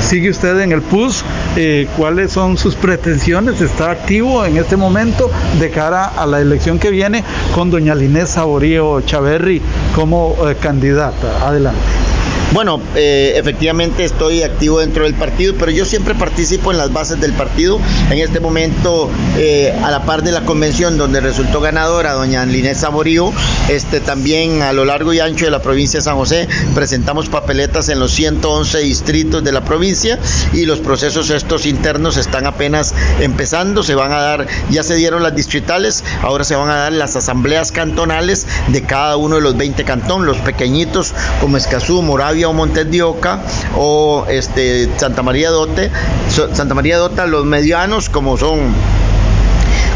sigue 0.02 0.30
usted 0.30 0.60
en 0.60 0.72
el 0.72 0.82
PUS, 0.82 1.24
eh, 1.56 1.88
cuáles 1.96 2.32
son 2.32 2.58
sus 2.58 2.74
pretensiones, 2.74 3.60
está 3.60 3.90
activo 3.90 4.44
en 4.44 4.56
este 4.56 4.76
momento 4.76 5.30
de 5.58 5.70
cara 5.70 6.04
a 6.04 6.26
la 6.26 6.40
elección 6.40 6.78
que 6.78 6.90
viene 6.90 7.24
con 7.54 7.70
doña 7.70 7.94
Linés 7.94 8.30
Saborío 8.30 9.00
Chaverri 9.02 9.62
como 9.94 10.36
candidata. 10.60 11.46
Adelante. 11.46 11.80
Bueno, 12.52 12.82
eh, 12.94 13.32
efectivamente 13.36 14.04
estoy 14.04 14.42
activo 14.42 14.80
dentro 14.80 15.04
del 15.04 15.14
partido, 15.14 15.54
pero 15.58 15.70
yo 15.70 15.86
siempre 15.86 16.14
participo 16.14 16.70
en 16.70 16.76
las 16.76 16.92
bases 16.92 17.18
del 17.18 17.32
partido. 17.32 17.80
En 18.10 18.18
este 18.18 18.40
momento, 18.40 19.08
eh, 19.38 19.74
a 19.82 19.90
la 19.90 20.04
par 20.04 20.22
de 20.22 20.32
la 20.32 20.42
convención 20.42 20.98
donde 20.98 21.22
resultó 21.22 21.62
ganadora 21.62 22.12
doña 22.12 22.44
Linés 22.44 22.80
Saborío, 22.80 23.32
este, 23.70 24.00
también 24.00 24.60
a 24.60 24.74
lo 24.74 24.84
largo 24.84 25.14
y 25.14 25.20
ancho 25.20 25.46
de 25.46 25.50
la 25.50 25.62
provincia 25.62 25.98
de 25.98 26.04
San 26.04 26.16
José 26.16 26.46
presentamos 26.74 27.30
papeletas 27.30 27.88
en 27.88 27.98
los 27.98 28.12
111 28.12 28.80
distritos 28.80 29.42
de 29.42 29.52
la 29.52 29.64
provincia 29.64 30.18
y 30.52 30.66
los 30.66 30.80
procesos 30.80 31.30
estos 31.30 31.64
internos 31.64 32.18
están 32.18 32.44
apenas 32.44 32.94
empezando. 33.20 33.82
Se 33.82 33.94
van 33.94 34.12
a 34.12 34.20
dar, 34.20 34.46
ya 34.68 34.82
se 34.82 34.94
dieron 34.96 35.22
las 35.22 35.34
distritales, 35.34 36.04
ahora 36.20 36.44
se 36.44 36.54
van 36.54 36.68
a 36.68 36.76
dar 36.76 36.92
las 36.92 37.16
asambleas 37.16 37.72
cantonales 37.72 38.46
de 38.68 38.82
cada 38.82 39.16
uno 39.16 39.36
de 39.36 39.40
los 39.40 39.56
20 39.56 39.84
cantones, 39.84 40.26
los 40.26 40.36
pequeñitos 40.38 41.14
como 41.40 41.56
Escazú, 41.56 42.02
Moravia, 42.02 42.41
o 42.48 42.52
Montes 42.52 42.90
de 42.90 43.02
Oca 43.02 43.40
o 43.76 44.26
este, 44.28 44.88
Santa 44.96 45.22
María 45.22 45.50
Dote, 45.50 45.90
Santa 46.28 46.74
María 46.74 46.98
Dota, 46.98 47.26
los 47.26 47.44
medianos 47.44 48.08
como 48.08 48.36
son 48.36 48.74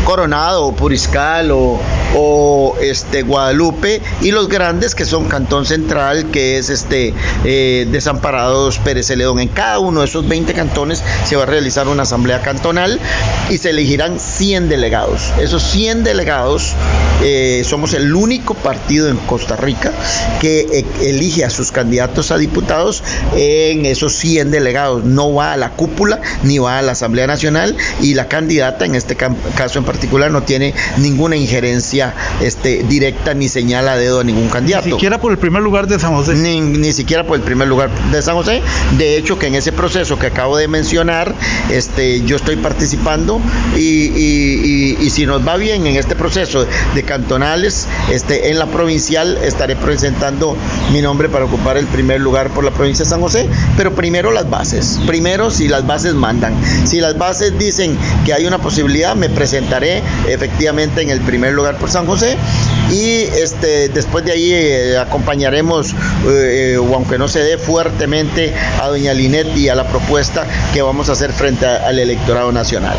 Coronado, 0.07 0.71
Puriscal 0.71 1.51
o, 1.51 1.81
o 2.15 2.77
este, 2.81 3.23
Guadalupe 3.23 4.01
y 4.21 4.31
los 4.31 4.49
grandes 4.49 4.95
que 4.95 5.05
son 5.05 5.25
Cantón 5.25 5.67
Central, 5.67 6.31
que 6.31 6.59
es 6.59 6.71
este 6.71 7.13
eh, 7.45 7.89
Desamparados 7.91 8.79
Pérez 8.79 9.09
Celedón. 9.09 9.41
En 9.41 9.49
cada 9.49 9.81
uno 9.81 10.01
de 10.01 10.07
esos 10.07 10.29
20 10.29 10.55
cantones 10.55 11.03
se 11.25 11.35
va 11.35 11.43
a 11.43 11.47
realizar 11.47 11.89
una 11.89 12.05
asamblea 12.05 12.41
cantonal 12.41 13.01
y 13.51 13.59
se 13.59 13.71
elegirán 13.71 14.21
100 14.21 14.69
delegados. 14.69 15.33
Esos 15.41 15.65
100 15.65 16.05
delegados 16.05 16.75
eh, 17.25 17.65
somos 17.69 17.93
el 17.93 18.15
único 18.15 18.55
partido 18.55 19.09
en 19.09 19.17
Costa 19.17 19.57
Rica 19.57 19.91
que 20.41 20.61
eh, 20.61 20.87
elige 21.01 21.45
a 21.45 21.51
sus 21.51 21.73
candidatos 21.73 22.31
a 22.31 22.39
diputados 22.39 23.03
en 23.35 23.85
esos 23.87 24.13
100 24.13 24.53
delegados. 24.53 25.03
No 25.03 25.35
va 25.35 25.55
a 25.55 25.57
la 25.57 25.71
cúpula 25.71 26.21
ni 26.45 26.59
va 26.59 26.79
a 26.79 26.83
la 26.83 26.93
Asamblea 26.93 27.27
Nacional 27.27 27.77
y 28.01 28.15
la 28.15 28.29
candidata 28.29 28.85
en 28.85 28.95
este 28.95 29.17
caso 29.17 29.81
en 29.81 29.85
particular 29.85 29.96
particular 29.97 30.31
no 30.31 30.43
tiene 30.43 30.75
ninguna 30.99 31.37
injerencia 31.37 32.13
este, 32.43 32.85
directa 32.87 33.33
ni 33.33 33.49
señala 33.49 33.97
dedo 33.97 34.21
a 34.21 34.25
ningún 34.25 34.51
candidato. 34.51 34.85
Ni 34.85 34.93
siquiera 34.93 35.19
por 35.19 35.33
el 35.33 35.39
primer 35.39 35.63
lugar 35.63 35.87
de 35.87 35.99
San 35.99 36.13
José. 36.13 36.35
Ni, 36.35 36.93
siquiera 36.93 37.25
por 37.25 37.37
el 37.37 37.43
primer 37.43 37.67
lugar 37.67 37.89
de 38.13 38.21
San 38.21 38.35
José. 38.35 38.61
De 38.99 39.17
hecho, 39.17 39.39
que 39.39 39.47
en 39.47 39.55
ese 39.55 39.73
proceso 39.73 40.19
que 40.19 40.27
acabo 40.27 40.59
de 40.59 40.69
mencionar, 40.69 41.35
este, 41.71 42.23
yo 42.27 42.37
estoy 42.37 42.57
participando 42.57 43.41
y, 43.75 44.97
y, 45.01 45.11
si 45.11 45.25
nos 45.25 45.47
va 45.47 45.57
bien 45.57 45.87
en 45.87 45.97
este 45.97 46.15
proceso 46.15 46.67
de 46.95 47.03
cantonales, 47.03 47.87
este, 48.13 48.51
en 48.51 48.59
la 48.59 48.67
provincial 48.67 49.39
estaré 49.39 49.77
presentando 49.77 50.59
mi 50.93 51.01
nombre 51.01 51.31
para 51.31 51.47
ocupar 51.47 51.79
el 51.79 51.87
primer 51.87 52.21
lugar 52.21 52.51
por 52.51 52.65
la 52.65 52.71
provincia 52.71 53.05
de 53.07 53.11
San 53.11 53.23
José, 53.23 53.49
pero 53.79 53.95
primero 53.95 54.31
las 54.31 54.51
bases. 54.51 55.01
Primero 55.07 55.51
si 55.51 55.69
las 55.69 55.87
bases 55.87 56.13
mandan. 56.13 56.55
Si 56.85 57.01
las 57.01 57.17
bases 57.17 57.59
dicen 57.59 57.97
que 58.27 58.35
hay 58.35 58.45
una 58.45 58.59
posibilidad, 58.59 59.17
me 59.17 59.31
presentaré 59.31 59.86
efectivamente 60.29 61.03
en 61.03 61.11
el 61.11 61.21
primer 61.21 61.53
lugar 61.53 61.77
por 61.77 61.91
San 61.91 62.07
José 62.07 62.37
y 62.91 63.23
este 63.23 63.89
después 63.89 64.25
de 64.25 64.33
ahí 64.33 64.53
eh, 64.53 64.99
acompañaremos 64.99 65.95
eh, 66.29 66.79
o 66.79 66.95
aunque 66.95 67.19
no 67.19 67.29
se 67.29 67.41
dé 67.41 67.59
fuertemente 67.59 68.55
a 68.81 68.89
doña 68.89 69.13
Linet 69.13 69.57
y 69.57 69.69
a 69.69 69.75
la 69.75 69.87
propuesta 69.89 70.47
que 70.73 70.83
vamos 70.83 71.09
a 71.09 71.13
hacer 71.13 71.33
frente 71.33 71.67
al 71.67 71.99
electorado 71.99 72.53
nacional. 72.53 72.97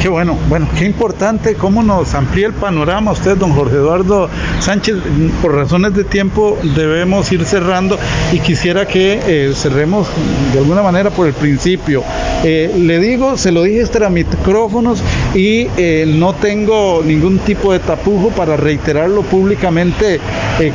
Qué 0.00 0.08
bueno, 0.08 0.38
bueno, 0.48 0.66
qué 0.78 0.86
importante 0.86 1.56
cómo 1.56 1.82
nos 1.82 2.14
amplía 2.14 2.46
el 2.46 2.54
panorama 2.54 3.12
usted, 3.12 3.36
don 3.36 3.52
Jorge 3.52 3.76
Eduardo 3.76 4.30
Sánchez. 4.58 4.96
Por 5.42 5.54
razones 5.54 5.94
de 5.94 6.04
tiempo 6.04 6.56
debemos 6.74 7.30
ir 7.32 7.44
cerrando 7.44 7.98
y 8.32 8.38
quisiera 8.38 8.88
que 8.88 9.20
eh, 9.26 9.52
cerremos 9.54 10.08
de 10.54 10.60
alguna 10.60 10.82
manera 10.82 11.10
por 11.10 11.26
el 11.26 11.34
principio. 11.34 12.02
Eh, 12.42 12.74
le 12.78 12.98
digo, 12.98 13.36
se 13.36 13.52
lo 13.52 13.62
dije 13.62 13.80
extra 13.80 14.08
micrófonos 14.08 15.02
y 15.34 15.66
eh, 15.76 16.06
no 16.08 16.32
tengo 16.32 17.02
ningún 17.04 17.38
tipo 17.40 17.70
de 17.74 17.80
tapujo 17.80 18.30
para 18.30 18.56
reiterarlo 18.56 19.20
públicamente. 19.20 20.18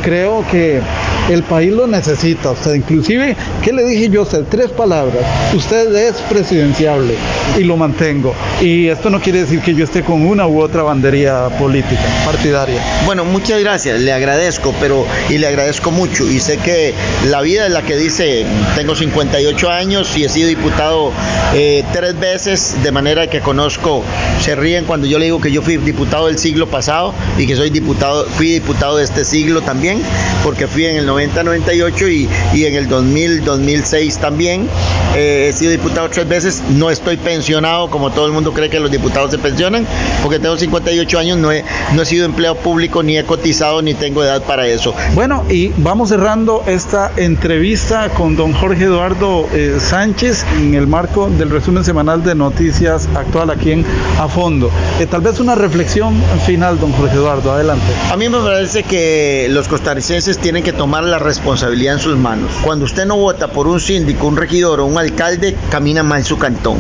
creo 0.03 0.45
que 0.51 0.81
el 1.29 1.43
país 1.43 1.71
lo 1.73 1.87
necesita. 1.87 2.51
Usted, 2.51 2.75
inclusive, 2.75 3.35
¿qué 3.63 3.73
le 3.73 3.83
dije 3.83 4.09
yo 4.09 4.21
a 4.21 4.23
usted? 4.23 4.43
Tres 4.49 4.69
palabras. 4.69 5.23
Usted 5.55 5.93
es 5.95 6.15
presidenciable 6.29 7.15
y 7.57 7.63
lo 7.63 7.77
mantengo. 7.77 8.33
Y 8.61 8.87
esto 8.87 9.09
no 9.09 9.14
quiere 9.19 9.41
decir 9.41 9.61
que 9.61 9.73
yo 9.73 9.83
esté 9.83 10.03
con 10.03 10.25
una 10.25 10.47
u 10.47 10.61
otra 10.61 10.83
bandería 10.83 11.49
política, 11.57 12.01
partidaria. 12.25 12.81
Bueno, 13.05 13.25
muchas 13.25 13.59
gracias, 13.59 13.99
le 13.99 14.11
agradezco, 14.11 14.73
pero 14.79 15.05
y 15.29 15.37
le 15.37 15.47
agradezco 15.47 15.91
mucho. 15.91 16.29
Y 16.29 16.39
sé 16.39 16.57
que 16.57 16.93
la 17.27 17.41
vida 17.41 17.67
es 17.67 17.71
la 17.71 17.81
que 17.81 17.95
dice, 17.95 18.45
tengo 18.75 18.95
58 18.95 19.69
años 19.71 20.15
y 20.17 20.23
he 20.23 20.29
sido 20.29 20.47
diputado 20.47 21.11
eh, 21.53 21.83
tres 21.93 22.19
veces, 22.19 22.75
de 22.83 22.91
manera 22.91 23.27
que 23.27 23.39
conozco, 23.41 24.03
se 24.41 24.55
ríen 24.55 24.85
cuando 24.85 25.07
yo 25.07 25.19
le 25.19 25.25
digo 25.25 25.39
que 25.39 25.51
yo 25.51 25.61
fui 25.61 25.77
diputado 25.77 26.27
del 26.27 26.37
siglo 26.37 26.67
pasado 26.67 27.13
y 27.37 27.47
que 27.47 27.55
soy 27.55 27.69
diputado, 27.69 28.25
fui 28.25 28.51
diputado 28.51 28.97
de 28.97 29.03
este 29.03 29.23
siglo 29.23 29.61
también, 29.61 30.01
porque 30.43 30.67
fui 30.67 30.85
en 30.85 30.97
el 30.97 31.07
90-98 31.07 32.11
y, 32.11 32.29
y, 32.57 32.65
en 32.65 32.75
el 32.75 32.89
2000-2006 32.89 34.17
también. 34.19 34.67
Eh, 35.15 35.47
he 35.49 35.53
sido 35.53 35.71
diputado 35.71 36.09
tres 36.09 36.27
veces, 36.27 36.63
no 36.69 36.89
estoy 36.89 37.17
pensionado 37.17 37.89
como 37.89 38.11
todo 38.11 38.25
el 38.25 38.31
mundo 38.31 38.53
cree 38.53 38.69
que 38.69 38.79
los 38.79 38.91
diputados 38.91 39.04
se 39.29 39.37
pensionan, 39.37 39.87
porque 40.21 40.39
tengo 40.39 40.57
58 40.57 41.19
años, 41.19 41.37
no 41.37 41.51
he, 41.51 41.63
no 41.93 42.01
he 42.01 42.05
sido 42.05 42.25
empleado 42.25 42.55
público, 42.55 43.01
ni 43.01 43.17
he 43.17 43.23
cotizado, 43.23 43.81
ni 43.81 43.93
tengo 43.93 44.23
edad 44.23 44.43
para 44.43 44.67
eso. 44.67 44.93
Bueno, 45.13 45.43
y 45.49 45.71
vamos 45.77 46.09
cerrando 46.09 46.63
esta 46.67 47.11
entrevista 47.15 48.09
con 48.09 48.35
don 48.35 48.53
Jorge 48.53 48.83
Eduardo 48.83 49.47
eh, 49.53 49.77
Sánchez 49.79 50.45
en 50.57 50.75
el 50.75 50.87
marco 50.87 51.29
del 51.29 51.49
resumen 51.49 51.83
semanal 51.83 52.23
de 52.23 52.35
noticias 52.35 53.07
actual 53.15 53.49
aquí 53.49 53.71
en 53.71 53.85
A 54.19 54.27
Fondo. 54.27 54.69
Eh, 54.99 55.05
tal 55.05 55.21
vez 55.21 55.39
una 55.39 55.55
reflexión 55.55 56.21
final, 56.45 56.79
don 56.79 56.91
Jorge 56.91 57.15
Eduardo, 57.15 57.51
adelante. 57.51 57.85
A 58.11 58.17
mí 58.17 58.29
me 58.29 58.39
parece 58.39 58.83
que 58.83 59.47
los 59.49 59.67
costarricenses 59.67 60.37
tienen 60.37 60.63
que 60.63 60.73
tomar 60.73 61.03
la 61.03 61.19
responsabilidad 61.19 61.95
en 61.95 61.99
sus 61.99 62.17
manos. 62.17 62.51
Cuando 62.63 62.85
usted 62.85 63.05
no 63.05 63.17
vota 63.17 63.47
por 63.47 63.67
un 63.67 63.79
síndico, 63.79 64.27
un 64.27 64.37
regidor 64.37 64.79
o 64.79 64.85
un 64.85 64.97
alcalde, 64.97 65.55
camina 65.69 66.03
mal 66.03 66.23
su 66.23 66.37
cantón. 66.37 66.77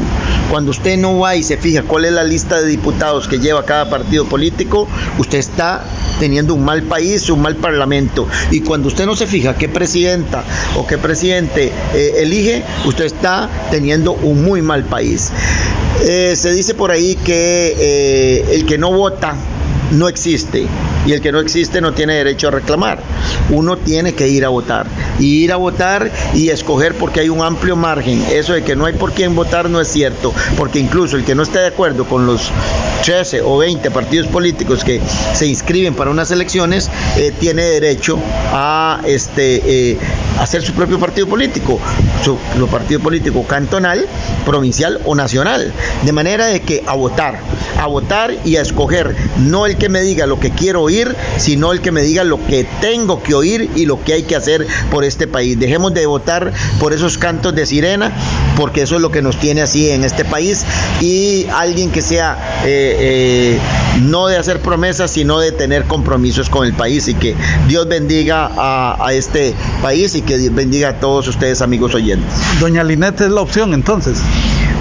Cuando 0.49 0.71
usted 0.71 0.97
no 0.97 1.19
va 1.19 1.35
y 1.35 1.43
se 1.43 1.57
fija 1.57 1.83
cuál 1.83 2.05
es 2.05 2.11
la 2.15 2.23
lista 2.23 2.61
de 2.61 2.67
diputados 2.67 3.27
que 3.27 3.39
lleva 3.39 3.65
cada 3.65 3.89
partido 3.89 4.25
político, 4.25 4.87
usted 5.17 5.37
está 5.37 5.83
teniendo 6.19 6.53
un 6.53 6.63
mal 6.63 6.83
país, 6.83 7.29
un 7.29 7.41
mal 7.41 7.55
parlamento. 7.55 8.27
Y 8.51 8.61
cuando 8.61 8.87
usted 8.87 9.05
no 9.05 9.15
se 9.15 9.27
fija 9.27 9.55
qué 9.55 9.69
presidenta 9.69 10.43
o 10.77 10.87
qué 10.87 10.97
presidente 10.97 11.71
eh, 11.93 12.13
elige, 12.17 12.63
usted 12.85 13.05
está 13.05 13.49
teniendo 13.69 14.13
un 14.13 14.43
muy 14.43 14.61
mal 14.61 14.83
país. 14.85 15.31
Eh, 16.01 16.35
se 16.35 16.51
dice 16.51 16.73
por 16.73 16.91
ahí 16.91 17.15
que 17.15 17.75
eh, 17.77 18.55
el 18.55 18.65
que 18.65 18.77
no 18.77 18.91
vota 18.91 19.35
no 19.91 20.07
existe 20.07 20.67
y 21.05 21.13
el 21.13 21.21
que 21.21 21.31
no 21.31 21.39
existe 21.39 21.81
no 21.81 21.93
tiene 21.93 22.15
derecho 22.15 22.47
a 22.47 22.51
reclamar. 22.51 22.99
Uno 23.49 23.77
tiene 23.77 24.13
que 24.13 24.27
ir 24.27 24.43
a 24.45 24.49
votar 24.49 24.87
y 25.19 25.43
ir 25.43 25.51
a 25.51 25.57
votar 25.57 26.11
y 26.33 26.49
escoger 26.49 26.95
porque 26.95 27.19
hay 27.19 27.29
un 27.29 27.41
amplio 27.41 27.75
margen. 27.75 28.23
Eso 28.31 28.53
de 28.53 28.63
que 28.63 28.75
no 28.75 28.85
hay 28.85 28.93
por 28.93 29.13
quién 29.13 29.35
votar 29.35 29.69
no 29.69 29.79
es 29.79 29.87
cierto, 29.87 30.33
porque 30.57 30.79
incluso 30.79 31.15
el 31.15 31.23
que 31.23 31.35
no 31.35 31.43
esté 31.43 31.59
de 31.59 31.67
acuerdo 31.67 32.05
con 32.05 32.25
los 32.25 32.51
13 33.03 33.41
o 33.41 33.57
20 33.57 33.91
partidos 33.91 34.27
políticos 34.27 34.83
que 34.83 34.99
se 35.33 35.45
inscriben 35.45 35.93
para 35.93 36.09
unas 36.09 36.31
elecciones 36.31 36.89
eh, 37.17 37.31
tiene 37.39 37.63
derecho 37.63 38.17
a 38.51 39.01
este 39.05 39.91
eh, 39.91 39.97
hacer 40.39 40.63
su 40.63 40.73
propio 40.73 40.99
partido 40.99 41.27
político, 41.27 41.79
su, 42.23 42.37
su 42.57 42.67
partido 42.67 42.99
político 42.99 43.45
cantonal, 43.45 44.07
provincial 44.45 44.99
o 45.05 45.15
nacional, 45.15 45.71
de 46.03 46.11
manera 46.11 46.47
de 46.47 46.61
que 46.61 46.83
a 46.87 46.95
votar, 46.95 47.39
a 47.79 47.87
votar 47.87 48.33
y 48.43 48.55
a 48.55 48.61
escoger, 48.61 49.15
no 49.37 49.65
el 49.65 49.74
que 49.75 49.89
me 49.89 50.01
diga 50.01 50.25
lo 50.25 50.39
que 50.39 50.51
quiero 50.51 50.81
oír, 50.81 51.15
sino 51.37 51.71
el 51.71 51.81
que 51.81 51.91
me 51.91 52.01
diga 52.01 52.23
lo 52.23 52.43
que 52.45 52.65
tengo 52.81 53.21
que 53.21 53.33
oír 53.33 53.69
y 53.75 53.85
lo 53.85 54.03
que 54.03 54.13
hay 54.13 54.23
que 54.23 54.35
hacer 54.35 54.65
por 54.91 55.03
este 55.03 55.27
país. 55.27 55.59
Dejemos 55.59 55.93
de 55.93 56.05
votar 56.05 56.53
por 56.79 56.93
esos 56.93 57.17
cantos 57.17 57.55
de 57.55 57.65
sirena, 57.65 58.11
porque 58.57 58.83
eso 58.83 58.95
es 58.95 59.01
lo 59.01 59.11
que 59.11 59.21
nos 59.21 59.37
tiene 59.39 59.61
así 59.61 59.89
en 59.89 60.03
este 60.03 60.25
país 60.25 60.65
y 61.01 61.47
alguien 61.53 61.91
que 61.91 62.01
sea 62.01 62.61
eh, 62.65 62.95
eh, 62.99 63.59
no 64.01 64.27
de 64.27 64.37
hacer 64.37 64.59
promesas, 64.59 65.11
sino 65.11 65.39
de 65.39 65.51
tener 65.51 65.85
compromisos 65.85 66.49
con 66.49 66.65
el 66.65 66.73
país 66.73 67.07
y 67.07 67.15
que 67.15 67.35
Dios 67.67 67.87
bendiga 67.87 68.51
a, 68.55 69.13
este 69.13 69.53
país 69.81 70.15
y 70.15 70.21
que 70.21 70.37
Dios 70.37 70.53
bendiga 70.53 70.89
a 70.89 70.99
todos 70.99 71.27
ustedes 71.27 71.61
amigos 71.61 71.95
oyentes. 71.95 72.33
Doña 72.59 72.83
Linette 72.83 73.21
es 73.21 73.31
la 73.31 73.41
opción 73.41 73.73
entonces. 73.73 74.17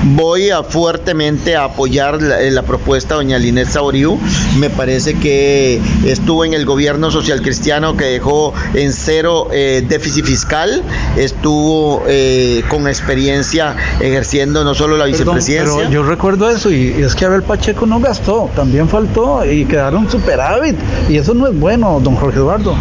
Voy 0.03 0.51
a 0.51 0.63
fuertemente 0.63 1.57
a 1.57 1.65
apoyar 1.65 2.21
la, 2.21 2.39
la 2.41 2.63
propuesta 2.63 3.15
de 3.15 3.25
doña 3.25 3.39
Linet 3.39 3.69
Saborío. 3.69 4.19
Me 4.59 4.69
parece 4.69 5.15
que 5.15 5.81
estuvo 6.05 6.45
en 6.45 6.53
el 6.53 6.67
gobierno 6.67 7.11
social 7.11 7.41
cristiano 7.41 7.97
que 7.97 8.05
dejó 8.05 8.53
en 8.75 8.93
cero 8.93 9.49
eh, 9.53 9.83
déficit 9.89 10.27
fiscal, 10.27 10.83
estuvo 11.17 12.03
eh, 12.07 12.63
con 12.69 12.87
experiencia 12.87 13.77
ejerciendo 14.01 14.63
no 14.65 14.75
solo 14.75 14.97
la 14.97 15.05
Perdón, 15.05 15.37
vicepresidencia. 15.37 15.77
pero 15.77 15.91
yo 15.91 16.03
recuerdo 16.03 16.51
eso 16.51 16.71
y, 16.71 16.95
y 16.99 17.03
es 17.03 17.15
que 17.15 17.25
Abel 17.25 17.43
Pacheco 17.43 17.87
no 17.87 18.01
gastó, 18.01 18.51
también 18.55 18.89
faltó 18.89 19.45
y 19.51 19.65
quedaron 19.65 20.11
superávit 20.11 20.77
y 21.09 21.17
eso 21.17 21.35
no 21.35 21.47
es 21.47 21.59
bueno, 21.59 22.01
don 22.03 22.17
Jorge 22.17 22.39
Eduardo. 22.39 22.75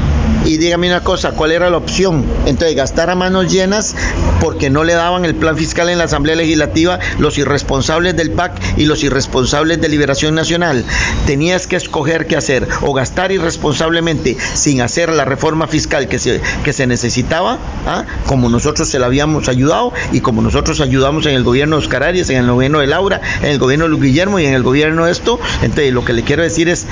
Y 0.45 0.57
dígame 0.57 0.87
una 0.87 1.01
cosa, 1.01 1.31
¿cuál 1.31 1.53
era 1.53 1.69
la 1.69 1.77
opción? 1.77 2.25
Entonces, 2.45 2.75
gastar 2.75 3.09
a 3.09 3.15
manos 3.15 3.49
llenas 3.49 3.95
porque 4.41 4.69
no 4.69 4.83
le 4.83 4.91
daban 4.91 5.23
el 5.23 5.35
plan 5.35 5.55
fiscal 5.55 5.87
en 5.87 5.97
la 5.97 6.03
Asamblea 6.03 6.35
Legislativa 6.35 6.99
los 7.19 7.37
irresponsables 7.37 8.15
del 8.15 8.31
PAC 8.31 8.59
y 8.77 8.85
los 8.85 9.03
irresponsables 9.03 9.81
de 9.81 9.89
Liberación 9.89 10.35
Nacional. 10.35 10.83
Tenías 11.25 11.67
que 11.67 11.75
escoger 11.75 12.27
qué 12.27 12.35
hacer, 12.35 12.67
o 12.81 12.93
gastar 12.93 13.31
irresponsablemente 13.31 14.37
sin 14.53 14.81
hacer 14.81 15.09
la 15.09 15.25
reforma 15.25 15.67
fiscal 15.67 16.07
que 16.07 16.19
se, 16.19 16.41
que 16.63 16.73
se 16.73 16.87
necesitaba, 16.87 17.59
¿ah? 17.85 18.05
como 18.25 18.49
nosotros 18.49 18.89
se 18.89 18.99
la 18.99 19.07
habíamos 19.07 19.47
ayudado 19.47 19.93
y 20.11 20.21
como 20.21 20.41
nosotros 20.41 20.79
ayudamos 20.81 21.25
en 21.25 21.35
el 21.35 21.43
gobierno 21.43 21.77
de 21.77 21.83
Oscar 21.83 22.03
Arias, 22.03 22.29
en 22.29 22.37
el 22.37 22.51
gobierno 22.51 22.79
de 22.79 22.87
Laura, 22.87 23.21
en 23.41 23.49
el 23.49 23.59
gobierno 23.59 23.85
de 23.85 23.89
Luis 23.89 24.03
Guillermo 24.03 24.39
y 24.39 24.45
en 24.45 24.53
el 24.53 24.63
gobierno 24.63 25.05
de 25.05 25.11
esto. 25.11 25.39
Entonces, 25.61 25.93
lo 25.93 26.05
que 26.05 26.13
le 26.13 26.23
quiero 26.23 26.43
decir 26.43 26.69
es, 26.69 26.85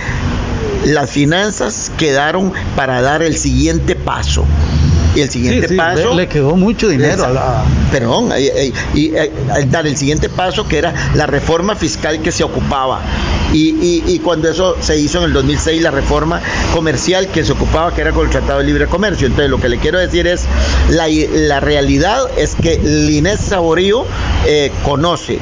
las 0.85 1.11
finanzas 1.11 1.91
quedaron 1.97 2.53
para 2.75 3.01
dar 3.01 3.21
el 3.21 3.37
siguiente 3.37 3.95
paso. 3.95 4.45
Y 5.15 5.21
el 5.21 5.29
siguiente 5.29 5.67
Sí, 5.67 5.73
sí, 5.73 5.77
paso. 5.77 6.09
le- 6.11 6.15
le 6.15 6.27
quedó 6.27 6.55
mucho 6.55 6.87
dinero 6.87 7.25
a 7.25 7.29
la- 7.29 7.63
Perdón, 7.91 8.31
eh, 8.31 8.49
eh, 8.55 8.73
y 8.93 9.07
eh, 9.13 9.23
eh, 9.57 9.65
dar 9.69 9.85
el 9.85 9.97
siguiente 9.97 10.29
paso 10.29 10.65
que 10.67 10.77
era 10.77 10.93
la 11.15 11.25
reforma 11.25 11.75
fiscal 11.75 12.21
que 12.21 12.31
se 12.31 12.43
ocupaba. 12.45 13.01
Y, 13.51 13.71
y- 13.81 14.03
y 14.07 14.19
cuando 14.19 14.49
eso 14.49 14.77
se 14.79 14.97
hizo 14.97 15.17
en 15.17 15.25
el 15.25 15.33
2006, 15.33 15.81
la 15.81 15.91
reforma 15.91 16.39
comercial 16.73 17.27
que 17.27 17.43
se 17.43 17.51
ocupaba, 17.51 17.93
que 17.93 17.99
era 17.99 18.11
con 18.13 18.25
el 18.25 18.31
Tratado 18.31 18.59
de 18.59 18.65
Libre 18.65 18.87
Comercio. 18.87 19.27
Entonces, 19.27 19.49
lo 19.49 19.59
que 19.59 19.67
le 19.67 19.77
quiero 19.77 19.99
decir 19.99 20.25
es: 20.27 20.45
la, 20.89 21.07
la 21.09 21.59
realidad 21.59 22.21
es 22.37 22.55
que 22.55 22.79
Linés 22.81 23.41
Saborío 23.41 24.05
eh, 24.47 24.71
conoce 24.85 25.39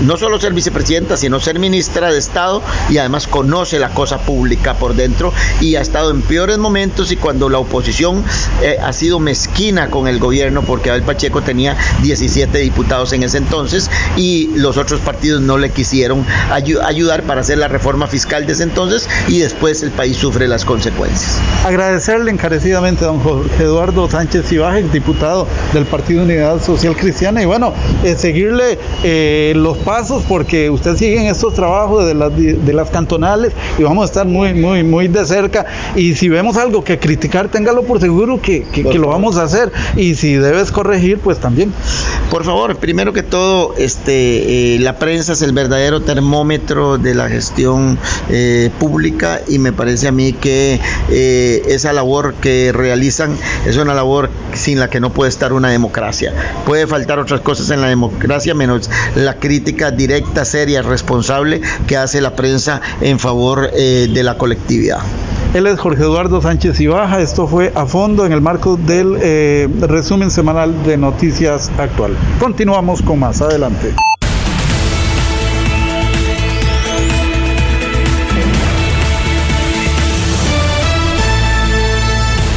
no 0.00 0.16
solo 0.16 0.40
ser 0.40 0.52
vicepresidenta, 0.52 1.16
sino 1.16 1.40
ser 1.40 1.58
ministra 1.58 2.10
de 2.12 2.18
Estado 2.18 2.62
y 2.90 2.98
además 2.98 3.26
conoce 3.26 3.78
la 3.78 3.90
cosa 3.90 4.18
pública 4.18 4.74
por 4.74 4.94
dentro 4.94 5.32
y 5.60 5.76
ha 5.76 5.80
estado 5.80 6.10
en 6.10 6.22
peores 6.22 6.58
momentos 6.58 7.12
y 7.12 7.16
cuando 7.16 7.48
la 7.48 7.58
oposición 7.58 8.24
eh, 8.62 8.76
ha 8.82 8.92
sido 8.92 9.18
mezquina 9.20 9.90
con 9.90 10.08
el 10.08 10.18
gobierno 10.18 10.62
porque 10.62 10.90
Abel 10.90 11.02
Pacheco 11.02 11.42
tenía 11.42 11.76
17 12.02 12.58
diputados 12.58 13.12
en 13.12 13.22
ese 13.22 13.38
entonces 13.38 13.90
y 14.16 14.50
los 14.56 14.76
otros 14.76 15.00
partidos 15.00 15.40
no 15.40 15.58
le 15.58 15.70
quisieron 15.70 16.24
ayu- 16.50 16.80
ayudar 16.84 17.22
para 17.24 17.40
hacer 17.42 17.58
la 17.58 17.68
reforma 17.68 18.06
fiscal 18.06 18.46
de 18.46 18.52
ese 18.52 18.62
entonces 18.64 19.08
y 19.28 19.38
después 19.38 19.82
el 19.82 19.90
país 19.90 20.16
sufre 20.16 20.48
las 20.48 20.64
consecuencias. 20.64 21.38
Agradecerle 21.64 22.30
encarecidamente 22.30 23.04
a 23.04 23.08
don 23.08 23.20
Jorge 23.20 23.62
Eduardo 23.64 24.08
Sánchez 24.10 24.50
Ibaje, 24.52 24.82
diputado 24.92 25.46
del 25.72 25.84
Partido 25.86 26.22
Unidad 26.22 26.62
Social 26.62 26.96
Cristiana, 26.96 27.42
y 27.42 27.46
bueno, 27.46 27.72
eh, 28.04 28.16
seguirle 28.18 28.78
eh, 29.02 29.52
los 29.56 29.78
pasos 29.84 30.22
porque 30.28 30.70
usted 30.70 30.96
sigue 30.96 31.20
en 31.20 31.26
estos 31.26 31.54
trabajos 31.54 32.06
de 32.06 32.14
las, 32.14 32.34
de 32.36 32.72
las 32.72 32.90
cantonales 32.90 33.52
y 33.78 33.82
vamos 33.82 34.02
a 34.02 34.06
estar 34.06 34.26
muy, 34.26 34.54
muy, 34.54 34.82
muy 34.82 35.08
de 35.08 35.24
cerca. 35.26 35.66
Y 35.96 36.14
si 36.14 36.28
vemos 36.28 36.56
algo 36.56 36.82
que 36.84 36.98
criticar, 36.98 37.48
téngalo 37.48 37.82
por 37.84 38.00
seguro 38.00 38.40
que, 38.40 38.62
que- 38.64 38.82
lo 39.02 39.08
vamos 39.08 39.36
a 39.36 39.42
hacer. 39.44 39.72
Y 39.96 40.14
si 40.14 40.34
debes 40.34 40.70
corregir, 40.70 41.18
pues 41.18 41.38
también. 41.38 41.72
Por 42.30 42.44
favor, 42.44 42.76
primero 42.76 43.12
que 43.12 43.22
todo, 43.22 43.74
este, 43.76 44.76
eh, 44.76 44.78
la 44.78 44.98
prensa 44.98 45.32
es 45.32 45.42
el 45.42 45.52
verdadero 45.52 46.02
termómetro 46.02 46.98
de 46.98 47.14
la 47.14 47.28
gestión 47.28 47.98
eh, 48.30 48.70
pública 48.78 49.40
y 49.48 49.58
me 49.58 49.72
parece 49.72 50.08
a 50.08 50.12
mí 50.12 50.32
que 50.32 50.78
eh, 51.10 51.62
esa 51.68 51.92
labor 51.92 52.34
que 52.34 52.70
realizan 52.72 53.36
es 53.66 53.76
una 53.76 53.94
labor 53.94 54.30
sin 54.54 54.78
la 54.78 54.88
que 54.88 55.00
no 55.00 55.12
puede 55.12 55.30
estar 55.30 55.52
una 55.52 55.68
democracia. 55.70 56.32
Puede 56.66 56.86
faltar 56.86 57.18
otras 57.18 57.40
cosas 57.40 57.70
en 57.70 57.80
la 57.80 57.88
democracia 57.88 58.54
menos 58.54 58.88
la 59.14 59.34
crítica 59.34 59.61
directa, 59.96 60.44
seria, 60.44 60.82
responsable 60.82 61.60
que 61.86 61.96
hace 61.96 62.20
la 62.20 62.36
prensa 62.36 62.80
en 63.00 63.18
favor 63.18 63.70
eh, 63.72 64.08
de 64.12 64.22
la 64.22 64.36
colectividad. 64.38 64.98
Él 65.54 65.66
es 65.66 65.78
Jorge 65.78 66.02
Eduardo 66.02 66.40
Sánchez 66.40 66.80
Ibaja. 66.80 67.20
Esto 67.20 67.46
fue 67.46 67.72
a 67.74 67.84
fondo 67.84 68.24
en 68.24 68.32
el 68.32 68.40
marco 68.40 68.76
del 68.76 69.18
eh, 69.20 69.68
resumen 69.80 70.30
semanal 70.30 70.82
de 70.84 70.96
Noticias 70.96 71.70
Actual. 71.78 72.16
Continuamos 72.40 73.02
con 73.02 73.18
más. 73.18 73.42
Adelante. 73.42 73.94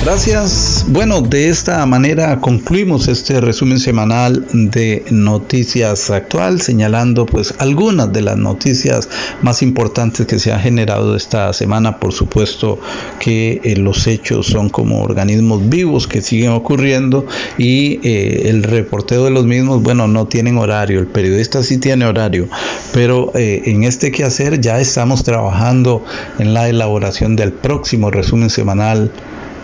Gracias. 0.06 0.86
Bueno, 0.88 1.22
de 1.22 1.50
esta 1.50 1.84
manera 1.88 2.40
concluimos 2.40 3.08
este 3.08 3.42
resumen 3.42 3.80
semanal 3.80 4.46
de 4.54 5.04
Noticias 5.10 6.12
Actual, 6.12 6.62
señalando 6.62 7.26
pues 7.26 7.56
algunas 7.58 8.14
de 8.14 8.22
las 8.22 8.38
noticias 8.38 9.10
más 9.42 9.64
importantes 9.64 10.28
que 10.28 10.38
se 10.38 10.54
han 10.54 10.60
generado 10.60 11.16
esta 11.16 11.52
semana. 11.54 12.00
Por 12.00 12.14
supuesto 12.14 12.80
que 13.20 13.60
eh, 13.64 13.78
los 13.78 14.06
hechos 14.06 14.46
son 14.46 14.70
como 14.70 15.02
organismos 15.02 15.68
vivos 15.68 16.08
que 16.08 16.22
siguen 16.22 16.52
ocurriendo 16.52 17.26
y 17.58 18.00
eh, 18.08 18.50
el 18.50 18.62
reporteo 18.62 19.24
de 19.24 19.32
los 19.32 19.46
mismos, 19.46 19.82
bueno, 19.82 20.08
no 20.08 20.28
tienen 20.28 20.60
horario. 20.60 21.00
El 21.00 21.08
periodista 21.08 21.64
sí 21.64 21.80
tiene 21.80 22.06
horario, 22.06 22.48
pero 22.94 23.32
eh, 23.34 23.64
en 23.66 23.84
este 23.84 24.12
quehacer 24.12 24.62
ya 24.62 24.80
estamos 24.80 25.24
trabajando 25.24 26.06
en 26.38 26.54
la 26.54 26.70
elaboración 26.70 27.36
del 27.36 27.54
próximo 27.54 28.12
resumen 28.12 28.52
semanal 28.52 29.12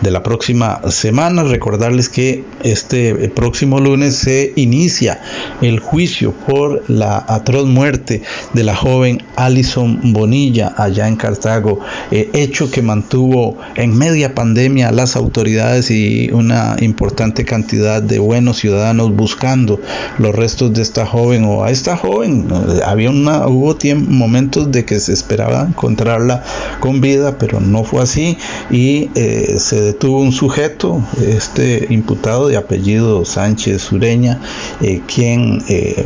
de 0.02 0.10
la 0.10 0.22
próxima 0.22 0.80
semana. 0.90 1.42
Recordarles 1.44 2.08
que 2.08 2.44
este 2.62 3.14
próximo 3.30 3.80
lunes 3.80 4.16
se 4.16 4.52
inicia 4.56 5.20
el 5.60 5.78
juicio 5.80 6.32
por 6.32 6.84
la 6.88 7.24
atroz 7.28 7.66
muerte 7.66 8.22
de 8.52 8.64
la 8.64 8.76
joven 8.76 9.22
Alison 9.36 10.12
Bonilla 10.12 10.74
allá 10.76 11.08
en 11.08 11.16
Cartago, 11.16 11.80
eh, 12.10 12.28
hecho 12.34 12.70
que 12.70 12.82
mantuvo 12.82 13.56
en 13.76 13.96
media 13.96 14.34
pandemia 14.34 14.88
a 14.88 14.92
las 14.92 15.16
autoridades 15.16 15.90
y 15.90 16.30
una 16.32 16.76
importante 16.80 17.44
cantidad 17.44 18.02
de 18.02 18.18
buenos 18.18 18.58
ciudadanos 18.58 19.14
buscando 19.14 19.80
los 20.18 20.34
restos 20.34 20.72
de 20.74 20.82
esta 20.82 21.06
joven 21.06 21.44
o 21.44 21.64
a 21.64 21.70
esta 21.70 21.96
joven. 21.96 22.48
Eh, 22.50 22.80
Había 22.84 23.10
una, 23.10 23.46
hubo 23.46 23.76
tiemp- 23.76 24.08
momentos 24.08 24.70
de 24.72 24.84
que 24.84 24.98
se 25.00 25.12
esperaba 25.12 25.62
encontrarla 25.68 26.42
con 26.80 27.00
vida, 27.00 27.38
pero 27.38 27.60
no 27.60 27.84
fue 27.84 28.02
así 28.02 28.36
y 28.70 29.10
eh, 29.14 29.54
se 29.58 29.91
detuvo 29.92 30.20
un 30.20 30.32
sujeto, 30.32 31.02
este 31.20 31.86
imputado 31.90 32.48
de 32.48 32.56
apellido 32.56 33.24
Sánchez 33.26 33.82
Sureña, 33.82 34.40
eh, 34.80 35.02
quien 35.06 35.62
eh, 35.68 36.04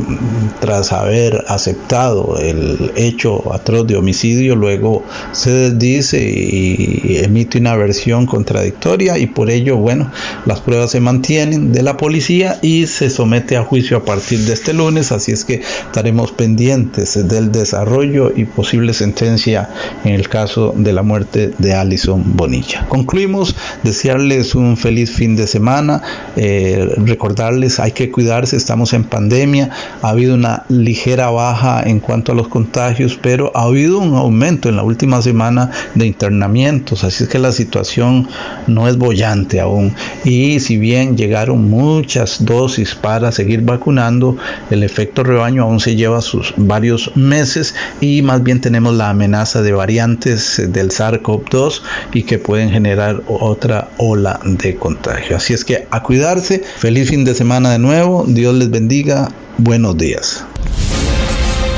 tras 0.61 0.93
haber 0.93 1.45
aceptado 1.49 2.37
el 2.39 2.93
hecho 2.97 3.53
atroz 3.55 3.87
de 3.87 3.97
homicidio, 3.97 4.57
luego 4.57 5.05
se 5.33 5.51
desdice 5.51 6.19
y 6.19 7.19
emite 7.23 7.59
una 7.59 7.77
versión 7.77 8.27
contradictoria 8.27 9.19
y 9.19 9.29
por 9.29 9.51
ello, 9.51 9.77
bueno, 9.77 10.11
las 10.47 10.61
pruebas 10.61 10.91
se 10.91 11.01
mantienen 11.01 11.73
de 11.73 11.83
la 11.83 11.97
policía 11.97 12.59
y 12.63 12.89
se 12.89 13.09
somete 13.09 13.57
a 13.57 13.63
juicio 13.63 13.99
a 13.99 14.05
partir 14.05 14.41
de 14.41 14.53
este 14.53 14.73
lunes, 14.73 15.13
así 15.13 15.31
es 15.31 15.45
que 15.45 15.63
estaremos 15.87 16.33
pendientes 16.33 17.29
del 17.29 17.53
desarrollo 17.53 18.33
y 18.35 18.47
posible 18.47 18.93
sentencia 18.93 19.71
en 20.05 20.15
el 20.15 20.29
caso 20.29 20.75
de 20.77 20.93
la 20.93 21.03
muerte 21.03 21.53
de 21.59 21.75
Alison 21.75 22.37
Bonilla. 22.37 22.87
Concluimos, 22.89 23.55
desearles 23.83 24.55
un 24.55 24.77
feliz 24.77 25.11
fin 25.11 25.37
de 25.37 25.47
semana, 25.47 26.03
eh, 26.37 26.89
recordarles 26.97 27.81
hay 27.81 27.93
que 27.93 28.11
cuidarse, 28.11 28.57
estamos 28.57 28.93
en 28.93 29.05
pandemia, 29.05 29.71
ha 30.03 30.09
habido 30.09 30.35
una 30.35 30.65
ligera 30.69 31.31
baja 31.31 31.83
en 31.85 32.01
cuanto 32.01 32.33
a 32.33 32.35
los 32.35 32.49
contagios, 32.49 33.19
pero 33.21 33.53
ha 33.55 33.65
habido 33.65 33.99
un 33.99 34.15
aumento 34.15 34.69
en 34.69 34.77
la 34.77 34.83
última 34.83 35.23
semana 35.23 35.71
de 35.95 36.07
internamientos, 36.07 37.05
así 37.05 37.25
es 37.25 37.29
que 37.29 37.39
la 37.39 37.53
situación 37.53 38.29
no 38.67 38.89
es 38.89 38.97
bollante 38.97 39.61
aún. 39.61 39.95
Y 40.25 40.61
si 40.61 40.77
bien 40.77 41.17
llegaron 41.17 41.69
muchas 41.69 42.45
dosis 42.45 42.95
para 42.95 43.33
seguir 43.33 43.63
vacunando, 43.63 44.37
el 44.71 44.83
efecto 44.83 45.23
rebaño 45.23 45.63
aún 45.63 45.81
se 45.81 45.97
lleva 45.97 46.21
sus 46.21 46.55
varios 46.57 47.17
meses 47.17 47.75
y 48.01 48.23
más 48.23 48.43
bien 48.43 48.61
tenemos 48.61 48.95
la 48.95 49.11
amenaza 49.11 49.63
de 49.63 49.73
variantes 49.73 50.63
del 50.73 50.91
SARS-CoV-2 50.91 51.83
y 52.13 52.23
que 52.23 52.39
pueden 52.39 52.71
generar 52.71 53.23
otra 53.27 53.66
ola 53.99 54.41
de 54.45 54.77
contagio. 54.77 55.37
Así 55.37 55.53
es 55.53 55.65
que 55.65 55.87
a 55.91 56.03
cuidarse, 56.03 56.63
feliz 56.79 57.11
fin 57.11 57.25
de 57.25 57.35
semana 57.35 57.71
de 57.71 57.79
nuevo, 57.79 58.25
Dios 58.27 58.55
les 58.55 58.71
bendiga, 58.71 59.29
buenos 59.59 59.97
días. 59.97 60.45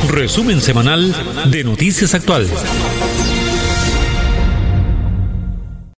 Resumen 0.09 0.61
semanal 0.61 1.14
de 1.51 1.64
Noticias 1.64 2.14
Actuales. 2.14 2.51